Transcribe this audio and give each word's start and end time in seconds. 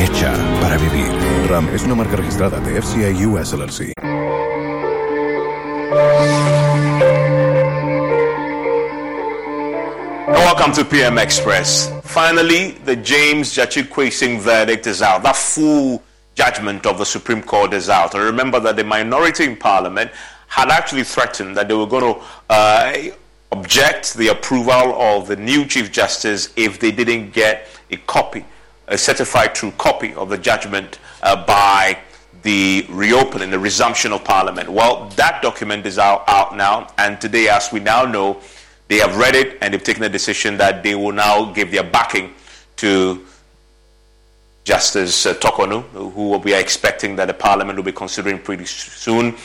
Hecha 0.00 0.32
para 0.62 0.78
vivir. 0.78 1.10
RAM 1.50 1.68
es 1.74 1.82
una 1.82 1.94
marca 1.94 2.16
registrada 2.16 2.58
de 2.60 2.80
FCA 2.80 3.10
US 3.28 3.52
LLC. 3.52 3.92
Welcome 10.26 10.72
to 10.72 10.86
PM 10.86 11.18
Express. 11.18 11.92
Finally, 12.02 12.78
the 12.86 12.96
James 12.96 13.54
Gyakye 13.54 14.38
verdict 14.40 14.86
is 14.86 15.02
out. 15.02 15.22
That 15.22 15.36
full 15.36 16.02
judgment 16.34 16.86
of 16.86 16.96
the 16.96 17.04
Supreme 17.04 17.42
Court 17.42 17.74
is 17.74 17.90
out. 17.90 18.14
And 18.14 18.24
remember 18.24 18.58
that 18.60 18.76
the 18.76 18.84
minority 18.84 19.44
in 19.44 19.56
Parliament 19.56 20.10
had 20.46 20.70
actually 20.70 21.04
threatened 21.04 21.58
that 21.58 21.68
they 21.68 21.74
were 21.74 21.86
going 21.86 22.14
to 22.14 22.20
uh, 22.48 22.96
object 23.52 24.14
the 24.14 24.28
approval 24.28 24.98
of 24.98 25.28
the 25.28 25.36
new 25.36 25.66
Chief 25.66 25.92
Justice 25.92 26.48
if 26.56 26.80
they 26.80 26.90
didn't 26.90 27.32
get 27.32 27.68
a 27.90 27.98
copy, 27.98 28.46
a 28.90 28.98
certified 28.98 29.54
true 29.54 29.72
copy 29.78 30.12
of 30.14 30.28
the 30.28 30.36
judgment 30.36 30.98
uh, 31.22 31.46
by 31.46 31.98
the 32.42 32.84
reopening, 32.88 33.50
the 33.50 33.58
resumption 33.58 34.12
of 34.12 34.24
Parliament. 34.24 34.68
Well, 34.68 35.08
that 35.16 35.42
document 35.42 35.86
is 35.86 35.98
out, 35.98 36.24
out 36.26 36.56
now, 36.56 36.88
and 36.98 37.20
today, 37.20 37.48
as 37.48 37.72
we 37.72 37.80
now 37.80 38.04
know, 38.04 38.40
they 38.88 38.96
have 38.98 39.16
read 39.16 39.36
it 39.36 39.58
and 39.60 39.72
they've 39.72 39.82
taken 39.82 40.02
a 40.02 40.08
decision 40.08 40.56
that 40.56 40.82
they 40.82 40.94
will 40.94 41.12
now 41.12 41.52
give 41.52 41.70
their 41.70 41.84
backing 41.84 42.34
to 42.76 43.24
Justice 44.64 45.26
uh, 45.26 45.34
Torkornoo, 45.34 45.82
who 46.12 46.36
we 46.38 46.54
are 46.54 46.60
expecting 46.60 47.16
that 47.16 47.26
the 47.26 47.34
Parliament 47.34 47.76
will 47.76 47.84
be 47.84 47.92
considering 47.92 48.38
pretty 48.38 48.64
soon, 48.64 49.36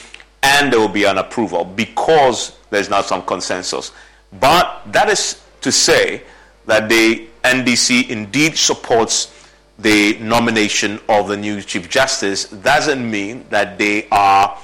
and 0.41 0.73
there 0.73 0.79
will 0.79 0.87
be 0.87 1.05
an 1.05 1.19
approval 1.19 1.63
because 1.63 2.57
there's 2.69 2.89
now 2.89 3.01
some 3.01 3.21
consensus. 3.23 3.91
But 4.39 4.81
that 4.87 5.09
is 5.09 5.41
to 5.61 5.71
say 5.71 6.23
that 6.65 6.89
the 6.89 7.27
NDC 7.43 8.09
indeed 8.09 8.57
supports 8.57 9.34
the 9.79 10.17
nomination 10.19 10.99
of 11.09 11.27
the 11.27 11.37
new 11.37 11.61
Chief 11.61 11.89
Justice 11.89 12.45
doesn't 12.45 13.09
mean 13.09 13.45
that 13.49 13.77
they 13.77 14.07
are 14.09 14.57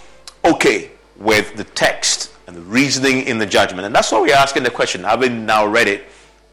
okay 0.46 0.92
with 1.18 1.56
the 1.56 1.64
text 1.64 2.32
and 2.48 2.56
the 2.56 2.62
reasoning 2.62 3.24
in 3.24 3.38
the 3.38 3.46
judgment. 3.46 3.86
And 3.86 3.94
that's 3.94 4.12
why 4.12 4.22
we're 4.22 4.34
asking 4.34 4.64
the 4.64 4.72
question, 4.72 5.04
having 5.04 5.46
now 5.46 5.66
read 5.66 5.88
it, 5.88 6.06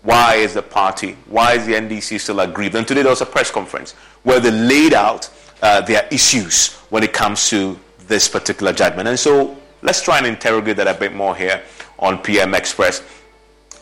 why 0.02 0.36
is 0.36 0.54
the 0.54 0.62
party, 0.62 1.16
why 1.26 1.54
is 1.54 1.66
the 1.66 1.74
NDC 1.74 2.20
still 2.20 2.40
aggrieved? 2.40 2.74
And 2.74 2.86
today 2.86 3.02
there 3.02 3.10
was 3.10 3.20
a 3.20 3.26
press 3.26 3.50
conference 3.50 3.92
where 4.22 4.40
they 4.40 4.50
laid 4.50 4.94
out 4.94 5.30
uh, 5.62 5.80
their 5.80 6.06
issues 6.10 6.74
when 6.90 7.02
it 7.02 7.12
comes 7.12 7.48
to 7.50 7.78
this 8.06 8.28
particular 8.28 8.72
judgment. 8.72 9.08
And 9.08 9.18
so 9.18 9.56
let's 9.82 10.02
try 10.02 10.18
and 10.18 10.26
interrogate 10.26 10.76
that 10.76 10.86
a 10.88 10.94
bit 10.94 11.14
more 11.14 11.34
here 11.36 11.62
on 11.98 12.18
PM 12.18 12.54
Express. 12.54 13.02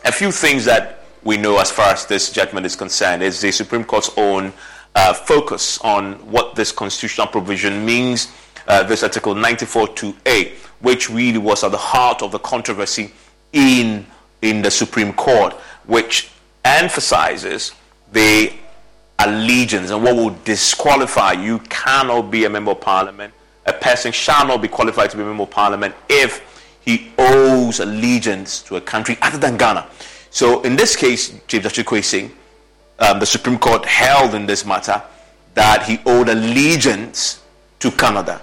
A 0.05 0.11
few 0.11 0.31
things 0.31 0.65
that 0.65 1.03
we 1.23 1.37
know 1.37 1.59
as 1.59 1.71
far 1.71 1.93
as 1.93 2.05
this 2.05 2.31
judgment 2.31 2.65
is 2.65 2.75
concerned 2.75 3.21
is 3.21 3.41
the 3.41 3.51
Supreme 3.51 3.83
Court's 3.83 4.11
own 4.17 4.53
uh, 4.95 5.13
focus 5.13 5.79
on 5.81 6.13
what 6.31 6.55
this 6.55 6.71
constitutional 6.71 7.27
provision 7.27 7.85
means, 7.85 8.31
uh, 8.67 8.83
this 8.83 9.03
Article 9.03 9.35
94.2a, 9.35 10.51
which 10.81 11.09
really 11.09 11.37
was 11.37 11.63
at 11.63 11.71
the 11.71 11.77
heart 11.77 12.21
of 12.21 12.31
the 12.31 12.39
controversy 12.39 13.11
in, 13.53 14.05
in 14.41 14.61
the 14.61 14.71
Supreme 14.71 15.13
Court, 15.13 15.53
which 15.85 16.31
emphasizes 16.65 17.73
the 18.11 18.51
allegiance 19.19 19.89
and 19.89 20.03
what 20.03 20.15
will 20.15 20.35
disqualify 20.43 21.31
you 21.31 21.59
cannot 21.69 22.23
be 22.31 22.45
a 22.45 22.49
member 22.49 22.71
of 22.71 22.81
parliament. 22.81 23.33
A 23.65 23.73
person 23.73 24.11
shall 24.11 24.47
not 24.47 24.61
be 24.61 24.67
qualified 24.67 25.09
to 25.11 25.17
be 25.17 25.23
a 25.23 25.25
member 25.25 25.43
of 25.43 25.49
parliament 25.49 25.93
if 26.09 26.79
he 26.85 27.11
owes 27.17 27.79
allegiance 27.79 28.61
to 28.63 28.77
a 28.77 28.81
country 28.81 29.17
other 29.21 29.37
than 29.37 29.57
Ghana. 29.57 29.87
So 30.37 30.61
in 30.61 30.75
this 30.75 30.95
case, 30.95 31.33
Chief 31.47 31.63
Justice 31.63 31.83
Kwesi, 31.83 32.29
um, 32.99 33.19
the 33.19 33.25
Supreme 33.25 33.57
Court 33.57 33.83
held 33.87 34.35
in 34.35 34.45
this 34.45 34.65
matter 34.67 35.01
that 35.55 35.81
he 35.81 35.99
owed 36.05 36.29
allegiance 36.29 37.41
to 37.79 37.89
Canada. 37.89 38.39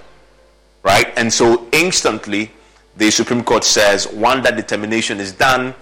right? 0.83 1.13
And 1.17 1.33
so 1.33 1.69
instantly, 1.71 2.51
the 2.97 3.13
Supreme 3.13 3.45
Court 3.45 3.63
says, 3.63 4.09
once 4.09 4.43
that 4.43 4.57
determination 4.57 5.21
is 5.21 5.31
done, 5.31 5.73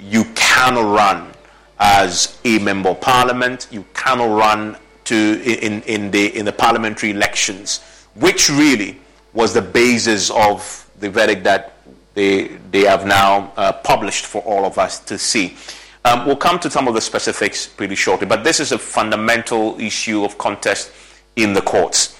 you 0.00 0.24
cannot 0.34 0.92
run 0.92 1.30
as 1.78 2.36
a 2.44 2.58
member 2.58 2.88
of 2.88 3.00
parliament. 3.00 3.68
You 3.70 3.84
cannot 3.94 4.36
run 4.36 4.76
to 5.04 5.40
in, 5.64 5.82
in 5.82 6.10
the 6.10 6.36
in 6.36 6.44
the 6.46 6.52
parliamentary 6.52 7.10
elections, 7.10 7.78
which 8.16 8.50
really 8.50 8.98
was 9.32 9.54
the 9.54 9.62
basis 9.62 10.30
of 10.30 10.90
the 10.98 11.08
verdict 11.08 11.44
that 11.44 11.73
they 12.14 12.48
they 12.70 12.82
have 12.82 13.06
now 13.06 13.52
uh, 13.56 13.72
published 13.72 14.26
for 14.26 14.42
all 14.42 14.64
of 14.64 14.78
us 14.78 15.00
to 15.00 15.18
see. 15.18 15.56
Um, 16.04 16.26
we'll 16.26 16.36
come 16.36 16.58
to 16.60 16.70
some 16.70 16.86
of 16.86 16.94
the 16.94 17.00
specifics 17.00 17.66
pretty 17.66 17.94
shortly, 17.94 18.26
but 18.26 18.44
this 18.44 18.60
is 18.60 18.72
a 18.72 18.78
fundamental 18.78 19.80
issue 19.80 20.24
of 20.24 20.36
contest 20.36 20.92
in 21.34 21.54
the 21.54 21.62
courts. 21.62 22.18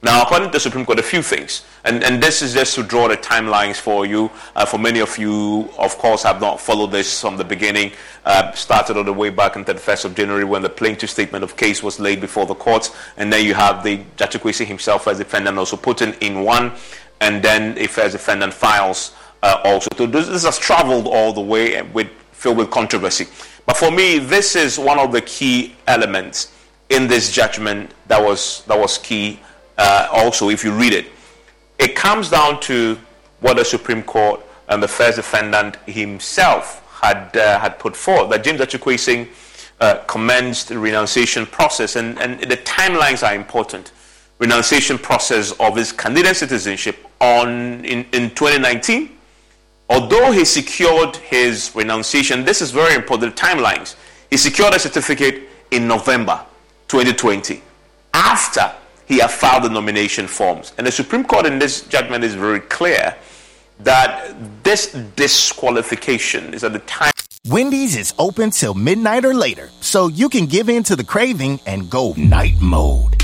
Now, 0.00 0.22
according 0.22 0.50
to 0.50 0.52
the 0.52 0.60
Supreme 0.60 0.86
Court, 0.86 1.00
a 1.00 1.02
few 1.02 1.22
things, 1.22 1.64
and, 1.84 2.04
and 2.04 2.22
this 2.22 2.40
is 2.40 2.54
just 2.54 2.76
to 2.76 2.84
draw 2.84 3.08
the 3.08 3.16
timelines 3.16 3.76
for 3.76 4.06
you. 4.06 4.30
Uh, 4.54 4.64
for 4.64 4.78
many 4.78 5.00
of 5.00 5.18
you, 5.18 5.68
of 5.76 5.98
course, 5.98 6.22
have 6.22 6.40
not 6.40 6.60
followed 6.60 6.92
this 6.92 7.20
from 7.20 7.36
the 7.36 7.44
beginning. 7.44 7.90
Uh, 8.24 8.52
started 8.52 8.96
all 8.96 9.02
the 9.02 9.12
way 9.12 9.30
back 9.30 9.56
on 9.56 9.64
the 9.64 9.74
1st 9.74 10.04
of 10.04 10.14
January 10.14 10.44
when 10.44 10.62
the 10.62 10.68
plaintiff 10.68 11.10
statement 11.10 11.42
of 11.42 11.56
case 11.56 11.82
was 11.82 11.98
laid 11.98 12.20
before 12.20 12.46
the 12.46 12.54
courts, 12.54 12.94
and 13.16 13.32
then 13.32 13.44
you 13.44 13.54
have 13.54 13.82
the 13.82 14.00
Judge 14.16 14.34
himself 14.58 15.08
as 15.08 15.18
defendant 15.18 15.58
also 15.58 15.76
put 15.76 16.00
in, 16.00 16.14
in 16.20 16.44
one, 16.44 16.72
and 17.20 17.42
then 17.42 17.76
a 17.78 17.86
defendant 17.86 18.54
files 18.54 19.12
uh, 19.42 19.60
also. 19.64 19.88
So 19.96 20.06
this, 20.06 20.28
this 20.28 20.44
has 20.44 20.58
traveled 20.58 21.06
all 21.06 21.32
the 21.32 21.40
way 21.40 21.82
with 21.82 22.08
filled 22.32 22.56
with 22.56 22.70
controversy. 22.70 23.26
But 23.66 23.76
for 23.76 23.90
me, 23.90 24.18
this 24.18 24.54
is 24.54 24.78
one 24.78 24.98
of 24.98 25.12
the 25.12 25.20
key 25.22 25.74
elements 25.86 26.52
in 26.88 27.06
this 27.06 27.32
judgment 27.32 27.92
that 28.06 28.22
was 28.22 28.62
that 28.66 28.78
was 28.78 28.98
key 28.98 29.40
uh, 29.78 30.08
also, 30.10 30.50
if 30.50 30.64
you 30.64 30.72
read 30.72 30.92
it, 30.92 31.06
it 31.78 31.94
comes 31.94 32.28
down 32.28 32.60
to 32.60 32.98
what 33.40 33.56
the 33.56 33.64
Supreme 33.64 34.02
Court 34.02 34.40
and 34.68 34.82
the 34.82 34.88
first 34.88 35.16
defendant 35.16 35.76
himself 35.86 36.84
had 37.00 37.36
uh, 37.36 37.58
had 37.60 37.78
put 37.78 37.96
forth 37.96 38.28
that 38.30 38.42
James 38.42 38.60
Akyekwe 38.60 39.28
uh, 39.80 39.98
commenced 40.06 40.68
the 40.68 40.78
renunciation 40.78 41.46
process, 41.46 41.94
and, 41.94 42.18
and 42.18 42.40
the 42.40 42.56
timelines 42.56 43.26
are 43.26 43.34
important. 43.34 43.92
Renunciation 44.40 44.98
process 44.98 45.52
of 45.60 45.76
his 45.76 45.92
Canadian 45.92 46.34
citizenship 46.34 47.07
on 47.20 47.84
in, 47.84 48.04
in 48.12 48.30
2019. 48.30 49.10
Although 49.90 50.32
he 50.32 50.44
secured 50.44 51.16
his 51.16 51.72
renunciation, 51.74 52.44
this 52.44 52.60
is 52.60 52.70
very 52.70 52.94
important. 52.94 53.34
The 53.34 53.42
timelines. 53.42 53.96
He 54.30 54.36
secured 54.36 54.74
a 54.74 54.78
certificate 54.78 55.48
in 55.70 55.88
November 55.88 56.44
2020 56.88 57.62
after 58.12 58.72
he 59.06 59.18
had 59.18 59.30
filed 59.30 59.64
the 59.64 59.70
nomination 59.70 60.26
forms. 60.26 60.72
And 60.76 60.86
the 60.86 60.92
Supreme 60.92 61.24
Court 61.24 61.46
in 61.46 61.58
this 61.58 61.82
judgment 61.88 62.24
is 62.24 62.34
very 62.34 62.60
clear 62.60 63.16
that 63.80 64.34
this 64.62 64.92
disqualification 65.16 66.52
is 66.52 66.64
at 66.64 66.72
the 66.72 66.80
time. 66.80 67.12
Wendy's 67.46 67.96
is 67.96 68.12
open 68.18 68.50
till 68.50 68.74
midnight 68.74 69.24
or 69.24 69.32
later, 69.32 69.70
so 69.80 70.08
you 70.08 70.28
can 70.28 70.44
give 70.46 70.68
in 70.68 70.82
to 70.82 70.96
the 70.96 71.04
craving 71.04 71.60
and 71.64 71.88
go 71.88 72.12
night 72.16 72.60
mode. 72.60 73.16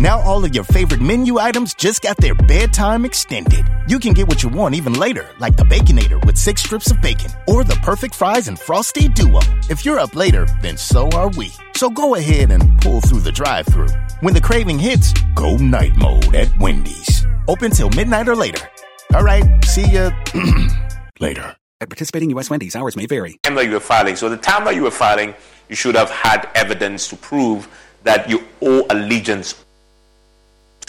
Now 0.00 0.18
all 0.20 0.42
of 0.46 0.54
your 0.54 0.64
favorite 0.64 1.02
menu 1.02 1.38
items 1.38 1.74
just 1.74 2.00
got 2.00 2.16
their 2.16 2.34
bedtime 2.34 3.04
extended. 3.04 3.66
You 3.86 3.98
can 3.98 4.14
get 4.14 4.26
what 4.28 4.42
you 4.42 4.48
want 4.48 4.74
even 4.74 4.94
later, 4.94 5.28
like 5.38 5.58
the 5.58 5.64
Baconator 5.64 6.24
with 6.24 6.38
six 6.38 6.62
strips 6.62 6.90
of 6.90 7.02
bacon, 7.02 7.30
or 7.46 7.64
the 7.64 7.74
perfect 7.82 8.14
fries 8.14 8.48
and 8.48 8.58
frosty 8.58 9.08
duo. 9.08 9.40
If 9.68 9.84
you're 9.84 9.98
up 9.98 10.16
later, 10.16 10.46
then 10.62 10.78
so 10.78 11.10
are 11.10 11.28
we. 11.36 11.52
So 11.76 11.90
go 11.90 12.14
ahead 12.14 12.50
and 12.50 12.80
pull 12.80 13.02
through 13.02 13.20
the 13.20 13.30
drive 13.30 13.66
through. 13.66 13.90
When 14.20 14.32
the 14.32 14.40
craving 14.40 14.78
hits, 14.78 15.12
go 15.34 15.58
night 15.58 15.94
mode 15.96 16.34
at 16.34 16.48
Wendy's. 16.58 17.26
Open 17.46 17.70
till 17.70 17.90
midnight 17.90 18.26
or 18.26 18.36
later. 18.36 18.66
All 19.12 19.22
right, 19.22 19.44
see 19.66 19.84
ya 19.84 20.12
later. 21.20 21.54
At 21.82 21.90
participating 21.90 22.30
U.S. 22.30 22.48
Wendy's, 22.48 22.74
hours 22.74 22.96
may 22.96 23.04
vary. 23.04 23.38
Time 23.42 23.54
that 23.56 23.66
you 23.66 23.72
were 23.72 23.80
filing. 23.80 24.16
So 24.16 24.30
the 24.30 24.38
time 24.38 24.64
that 24.64 24.74
you 24.74 24.84
were 24.84 24.90
filing, 24.90 25.34
you 25.68 25.76
should 25.76 25.94
have 25.94 26.08
had 26.08 26.48
evidence 26.54 27.06
to 27.08 27.16
prove 27.16 27.68
that 28.02 28.30
you 28.30 28.42
owe 28.62 28.86
allegiance 28.88 29.62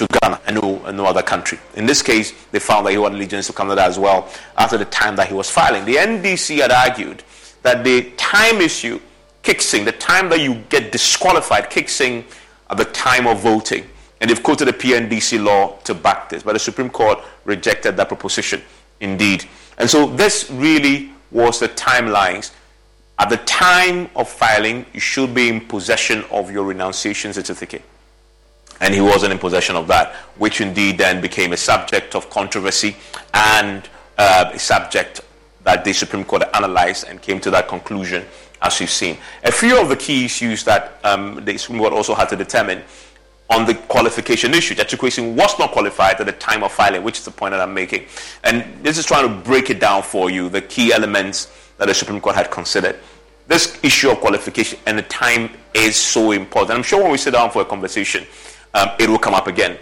to 0.01 0.19
Ghana 0.19 0.41
and 0.47 0.55
no, 0.61 0.83
and 0.85 0.97
no 0.97 1.05
other 1.05 1.21
country. 1.21 1.59
In 1.75 1.85
this 1.85 2.01
case, 2.01 2.33
they 2.51 2.59
found 2.59 2.85
that 2.85 2.91
he 2.91 2.97
owed 2.97 3.13
allegiance 3.13 3.47
to 3.47 3.53
Canada 3.53 3.83
as 3.83 3.99
well 3.99 4.27
after 4.57 4.77
the 4.77 4.85
time 4.85 5.15
that 5.15 5.27
he 5.27 5.33
was 5.33 5.49
filing. 5.49 5.85
The 5.85 5.95
NDC 5.95 6.57
had 6.57 6.71
argued 6.71 7.23
that 7.61 7.83
the 7.83 8.11
time 8.17 8.61
issue 8.61 8.99
kicks 9.43 9.73
in, 9.73 9.85
the 9.85 9.91
time 9.91 10.29
that 10.29 10.39
you 10.39 10.55
get 10.69 10.91
disqualified 10.91 11.69
kicks 11.69 12.01
in 12.01 12.25
at 12.69 12.77
the 12.77 12.85
time 12.85 13.27
of 13.27 13.41
voting. 13.41 13.85
And 14.19 14.29
they've 14.29 14.41
quoted 14.41 14.65
the 14.65 14.73
PNDC 14.73 15.43
law 15.43 15.77
to 15.83 15.93
back 15.93 16.29
this, 16.29 16.43
but 16.43 16.53
the 16.53 16.59
Supreme 16.59 16.89
Court 16.89 17.19
rejected 17.45 17.97
that 17.97 18.07
proposition 18.07 18.61
indeed. 18.99 19.45
And 19.77 19.89
so 19.89 20.07
this 20.07 20.49
really 20.51 21.11
was 21.31 21.59
the 21.59 21.69
timelines. 21.69 22.51
At 23.17 23.29
the 23.29 23.37
time 23.37 24.09
of 24.15 24.29
filing, 24.29 24.85
you 24.93 24.99
should 24.99 25.33
be 25.33 25.49
in 25.49 25.61
possession 25.61 26.23
of 26.31 26.51
your 26.51 26.63
renunciation 26.65 27.33
certificate. 27.33 27.83
And 28.81 28.93
he 28.93 28.99
wasn't 28.99 29.31
in 29.31 29.39
possession 29.39 29.75
of 29.75 29.87
that, 29.87 30.13
which 30.37 30.59
indeed 30.59 30.97
then 30.97 31.21
became 31.21 31.53
a 31.53 31.57
subject 31.57 32.15
of 32.15 32.29
controversy 32.29 32.95
and 33.33 33.87
uh, 34.17 34.51
a 34.53 34.59
subject 34.59 35.21
that 35.63 35.85
the 35.85 35.93
Supreme 35.93 36.25
Court 36.25 36.43
analyzed 36.53 37.07
and 37.07 37.21
came 37.21 37.39
to 37.41 37.51
that 37.51 37.67
conclusion 37.67 38.25
as 38.61 38.79
you've 38.79 38.89
seen. 38.89 39.17
A 39.43 39.51
few 39.51 39.79
of 39.79 39.89
the 39.89 39.95
key 39.95 40.25
issues 40.25 40.63
that 40.63 40.99
um, 41.03 41.43
the 41.45 41.57
Supreme 41.57 41.79
Court 41.79 41.93
also 41.93 42.13
had 42.13 42.29
to 42.29 42.35
determine 42.35 42.83
on 43.49 43.65
the 43.65 43.75
qualification 43.75 44.53
issue. 44.53 44.73
That 44.75 44.97
question 44.97 45.35
was 45.35 45.59
not 45.59 45.71
qualified 45.71 46.19
at 46.19 46.25
the 46.25 46.31
time 46.31 46.63
of 46.63 46.71
filing, 46.71 47.03
which 47.03 47.19
is 47.19 47.25
the 47.25 47.31
point 47.31 47.51
that 47.51 47.59
I'm 47.59 47.73
making. 47.73 48.05
And 48.43 48.83
this 48.83 48.97
is 48.97 49.05
trying 49.05 49.27
to 49.27 49.35
break 49.43 49.69
it 49.69 49.79
down 49.79 50.03
for 50.03 50.29
you, 50.29 50.47
the 50.49 50.61
key 50.61 50.93
elements 50.93 51.51
that 51.77 51.87
the 51.87 51.93
Supreme 51.93 52.21
Court 52.21 52.35
had 52.35 52.49
considered. 52.49 52.97
This 53.47 53.77
issue 53.83 54.09
of 54.09 54.19
qualification 54.19 54.79
and 54.85 54.97
the 54.97 55.03
time 55.03 55.51
is 55.73 55.95
so 55.97 56.31
important. 56.31 56.77
I'm 56.77 56.83
sure 56.83 57.01
when 57.01 57.11
we 57.11 57.17
sit 57.17 57.31
down 57.31 57.51
for 57.51 57.61
a 57.61 57.65
conversation, 57.65 58.25
um, 58.73 58.89
it 58.99 59.09
will 59.09 59.19
come 59.19 59.33
up 59.33 59.47
again. 59.47 59.77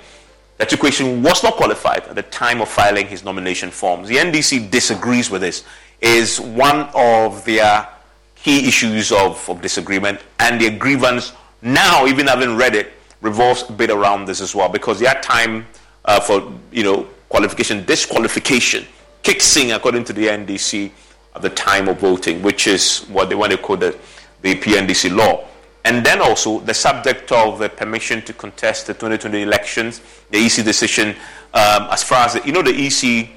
That 0.58 0.78
question 0.78 1.24
was 1.24 1.42
not 1.44 1.54
qualified 1.54 2.04
at 2.04 2.16
the 2.16 2.24
time 2.24 2.62
of 2.62 2.68
filing 2.68 3.08
his 3.08 3.24
nomination 3.24 3.72
forms. 3.72 4.10
The 4.10 4.18
NDC 4.18 4.70
disagrees 4.70 5.30
with 5.30 5.42
this. 5.42 5.64
Is 6.02 6.40
one 6.40 6.90
of 6.96 7.44
their 7.44 7.88
key 8.36 8.68
issues 8.68 9.12
of, 9.12 9.50
of 9.50 9.62
disagreement, 9.62 10.22
and 10.40 10.60
the 10.62 10.70
grievance 10.70 11.34
now, 11.62 12.06
even 12.06 12.28
having 12.28 12.56
read 12.56 12.74
it, 12.74 12.94
revolves 13.22 13.70
a 13.70 13.74
bit 13.74 13.90
around 13.90 14.26
this 14.26 14.40
as 14.40 14.56
well 14.56 14.70
because 14.70 15.00
their 15.00 15.16
time 15.16 15.68
uh, 16.06 16.20
for 16.20 16.54
you 16.72 16.84
know 16.84 17.04
qualification 17.28 17.84
disqualification 17.86 18.86
kicks 19.24 19.58
in 19.58 19.72
according 19.72 20.06
to 20.06 20.14
the 20.14 20.26
NDC 20.28 20.92
at 21.36 21.42
the 21.42 21.50
time 21.50 21.88
of 21.88 22.00
voting, 22.00 22.42
which 22.42 22.68
is 22.68 23.02
what 23.10 23.30
they 23.30 23.36
want 23.36 23.52
to 23.52 23.58
call 23.58 23.78
the, 23.78 23.98
the 24.42 24.56
PNDC 24.56 25.16
law. 25.16 25.46
And 25.86 26.06
then 26.06 26.21
also 26.21 26.59
the 26.59 26.74
subject 26.74 27.31
of 27.31 27.59
the 27.59 27.69
permission 27.69 28.21
to 28.24 28.33
contest 28.33 28.88
the 28.88 28.94
2020 28.94 29.42
elections, 29.42 30.02
the 30.30 30.38
EC 30.38 30.66
decision, 30.66 31.16
um, 31.54 31.88
as 31.90 32.04
far 32.04 32.26
as 32.26 32.33
the, 32.33 32.45
you 32.45 32.52
know 32.52 32.62
the 32.62 32.76
EC 32.76 33.30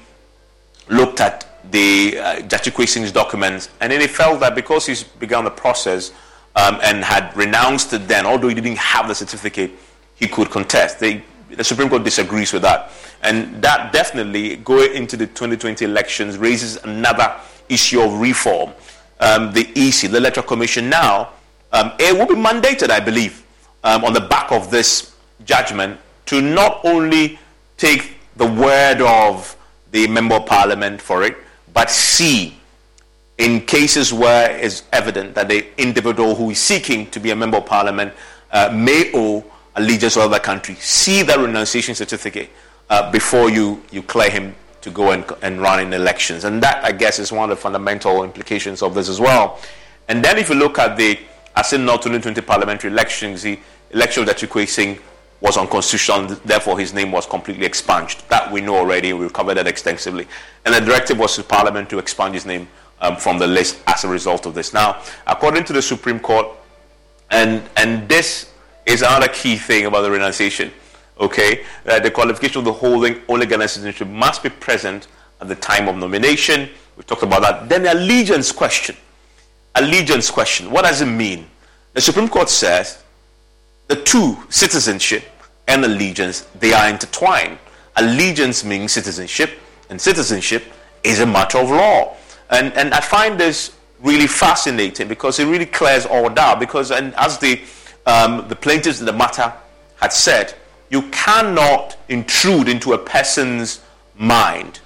looked 0.89 1.21
at 1.21 1.49
the 1.71 2.19
uh, 2.19 3.11
documents, 3.11 3.69
and 3.79 3.91
then 3.91 4.01
he 4.01 4.07
felt 4.07 4.39
that 4.41 4.53
because 4.55 4.85
he's 4.85 5.03
begun 5.03 5.45
the 5.45 5.49
process 5.49 6.11
um, 6.55 6.79
and 6.83 7.03
had 7.03 7.35
renounced 7.35 7.93
it 7.93 8.07
then, 8.07 8.25
although 8.25 8.49
he 8.49 8.53
didn't 8.55 8.77
have 8.77 9.07
the 9.07 9.15
certificate, 9.15 9.71
he 10.15 10.27
could 10.27 10.49
contest. 10.49 10.99
They, 10.99 11.23
the 11.49 11.63
Supreme 11.63 11.89
Court 11.89 12.03
disagrees 12.03 12.53
with 12.53 12.61
that. 12.63 12.91
And 13.21 13.61
that 13.61 13.93
definitely, 13.93 14.57
going 14.57 14.93
into 14.93 15.15
the 15.15 15.27
2020 15.27 15.85
elections, 15.85 16.37
raises 16.37 16.77
another 16.83 17.33
issue 17.69 18.01
of 18.01 18.19
reform. 18.19 18.73
Um, 19.19 19.53
the 19.53 19.61
EC, 19.75 20.11
the 20.11 20.17
Electoral 20.17 20.45
Commission 20.45 20.89
now, 20.89 21.29
um, 21.73 21.91
it 21.99 22.17
will 22.17 22.27
be 22.27 22.35
mandated, 22.35 22.89
I 22.89 22.99
believe, 22.99 23.43
um, 23.83 24.05
on 24.05 24.13
the 24.13 24.21
back 24.21 24.51
of 24.51 24.71
this 24.71 25.15
judgment 25.43 25.99
to 26.27 26.41
not 26.41 26.79
only 26.85 27.39
take 27.77 28.17
the 28.35 28.45
word 28.45 29.01
of 29.01 29.55
the 29.91 30.07
Member 30.07 30.35
of 30.35 30.45
Parliament 30.45 31.01
for 31.01 31.23
it, 31.23 31.35
but 31.73 31.89
C, 31.89 32.55
in 33.37 33.61
cases 33.61 34.13
where 34.13 34.55
it's 34.57 34.83
evident 34.91 35.35
that 35.35 35.49
the 35.49 35.65
individual 35.81 36.35
who 36.35 36.51
is 36.51 36.59
seeking 36.59 37.09
to 37.11 37.19
be 37.19 37.31
a 37.31 37.35
member 37.35 37.57
of 37.57 37.65
parliament 37.65 38.13
uh, 38.51 38.69
may 38.73 39.11
owe 39.13 39.43
allegiance 39.75 40.13
to 40.13 40.21
other 40.21 40.39
country, 40.39 40.75
see 40.75 41.23
that 41.23 41.39
renunciation 41.39 41.95
certificate 41.95 42.49
uh, 42.89 43.11
before 43.11 43.49
you, 43.49 43.83
you 43.91 44.03
clear 44.03 44.29
him 44.29 44.55
to 44.81 44.91
go 44.91 45.11
and, 45.11 45.25
and 45.41 45.61
run 45.61 45.79
in 45.79 45.93
elections. 45.93 46.43
And 46.43 46.61
that, 46.61 46.83
I 46.83 46.91
guess, 46.91 47.17
is 47.17 47.31
one 47.31 47.49
of 47.49 47.57
the 47.57 47.61
fundamental 47.61 48.23
implications 48.23 48.83
of 48.83 48.93
this 48.93 49.09
as 49.09 49.19
well. 49.19 49.59
And 50.07 50.23
then 50.23 50.37
if 50.37 50.49
you 50.49 50.55
look 50.55 50.77
at 50.77 50.97
the 50.97 51.17
Assin 51.55 51.81
2020 51.81 52.41
parliamentary 52.41 52.89
elections, 52.89 53.43
the 53.43 53.59
election 53.91 54.25
that 54.25 54.41
you're 54.41 54.67
Singh 54.67 54.97
was 55.39 55.57
unconstitutional, 55.57 56.27
therefore 56.45 56.79
his 56.79 56.93
name 56.93 57.11
was 57.11 57.25
completely 57.25 57.65
expunged. 57.65 58.27
That 58.29 58.51
we 58.51 58.61
know 58.61 58.75
already, 58.77 59.13
we've 59.13 59.33
covered 59.33 59.55
that 59.55 59.67
extensively. 59.67 60.27
And 60.65 60.73
the 60.73 60.81
directive 60.81 61.19
was 61.19 61.35
to 61.35 61.43
Parliament 61.43 61.89
to 61.89 61.99
expunge 61.99 62.33
his 62.33 62.45
name 62.45 62.67
um, 63.01 63.17
from 63.17 63.37
the 63.37 63.45
list 63.45 63.81
as 63.87 64.03
a 64.03 64.07
result 64.07 64.45
of 64.45 64.55
this. 64.55 64.73
Now, 64.73 65.01
according 65.27 65.65
to 65.65 65.73
the 65.73 65.81
Supreme 65.81 66.19
Court, 66.19 66.47
and, 67.29 67.61
and 67.75 68.07
this 68.07 68.51
is 68.85 69.01
another 69.01 69.27
key 69.27 69.57
thing 69.57 69.85
about 69.85 70.01
the 70.01 70.11
renunciation, 70.11 70.71
okay, 71.19 71.65
uh, 71.85 71.99
the 71.99 72.09
qualification 72.09 72.59
of 72.59 72.65
the 72.65 72.73
holding 72.73 73.21
only 73.27 73.45
Ghana 73.45 73.67
citizenship 73.67 74.07
must 74.07 74.41
be 74.41 74.49
present 74.49 75.07
at 75.41 75.47
the 75.49 75.55
time 75.55 75.87
of 75.89 75.97
nomination. 75.97 76.69
We 76.95 77.03
talked 77.03 77.23
about 77.23 77.41
that. 77.41 77.69
Then 77.69 77.83
the 77.83 77.93
allegiance 77.93 78.51
question. 78.51 78.95
Allegiance 79.75 80.29
question. 80.29 80.69
What 80.69 80.83
does 80.83 81.01
it 81.01 81.07
mean? 81.07 81.47
The 81.93 82.01
Supreme 82.01 82.27
Court 82.27 82.49
says 82.49 83.03
the 83.87 83.95
two, 83.95 84.37
citizenship 84.49 85.23
and 85.67 85.83
allegiance, 85.83 86.41
they 86.59 86.73
are 86.73 86.89
intertwined. 86.89 87.57
Allegiance 87.95 88.63
means 88.63 88.91
citizenship, 88.91 89.51
and 89.89 89.99
citizenship 89.99 90.63
is 91.03 91.19
a 91.19 91.25
matter 91.25 91.59
of 91.59 91.69
law. 91.69 92.15
And, 92.49 92.73
and 92.73 92.93
I 92.93 92.99
find 93.01 93.39
this 93.39 93.75
really 94.01 94.27
fascinating 94.27 95.07
because 95.07 95.39
it 95.39 95.45
really 95.45 95.65
clears 95.65 96.05
all 96.05 96.29
doubt. 96.29 96.59
Because, 96.59 96.91
and 96.91 97.13
as 97.15 97.37
the, 97.37 97.61
um, 98.05 98.47
the 98.47 98.55
plaintiffs 98.55 98.99
in 98.99 99.05
the 99.05 99.13
matter 99.13 99.53
had 99.97 100.11
said, 100.11 100.53
you 100.89 101.03
cannot 101.09 101.97
intrude 102.09 102.67
into 102.67 102.93
a 102.93 102.97
person's 102.97 103.81
mind 104.15 104.79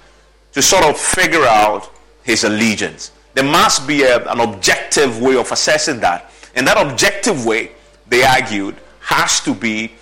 to 0.52 0.62
sort 0.62 0.84
of 0.84 0.98
figure 0.98 1.44
out 1.44 1.90
his 2.22 2.44
allegiance. 2.44 3.12
There 3.38 3.48
must 3.48 3.86
be 3.86 4.02
a, 4.02 4.28
an 4.32 4.40
objective 4.40 5.20
way 5.20 5.36
of 5.36 5.52
assessing 5.52 6.00
that. 6.00 6.32
And 6.56 6.66
that 6.66 6.76
objective 6.76 7.46
way, 7.46 7.70
they 8.08 8.24
argued, 8.24 8.74
has 8.98 9.40
to 9.42 9.54
be 9.54 9.92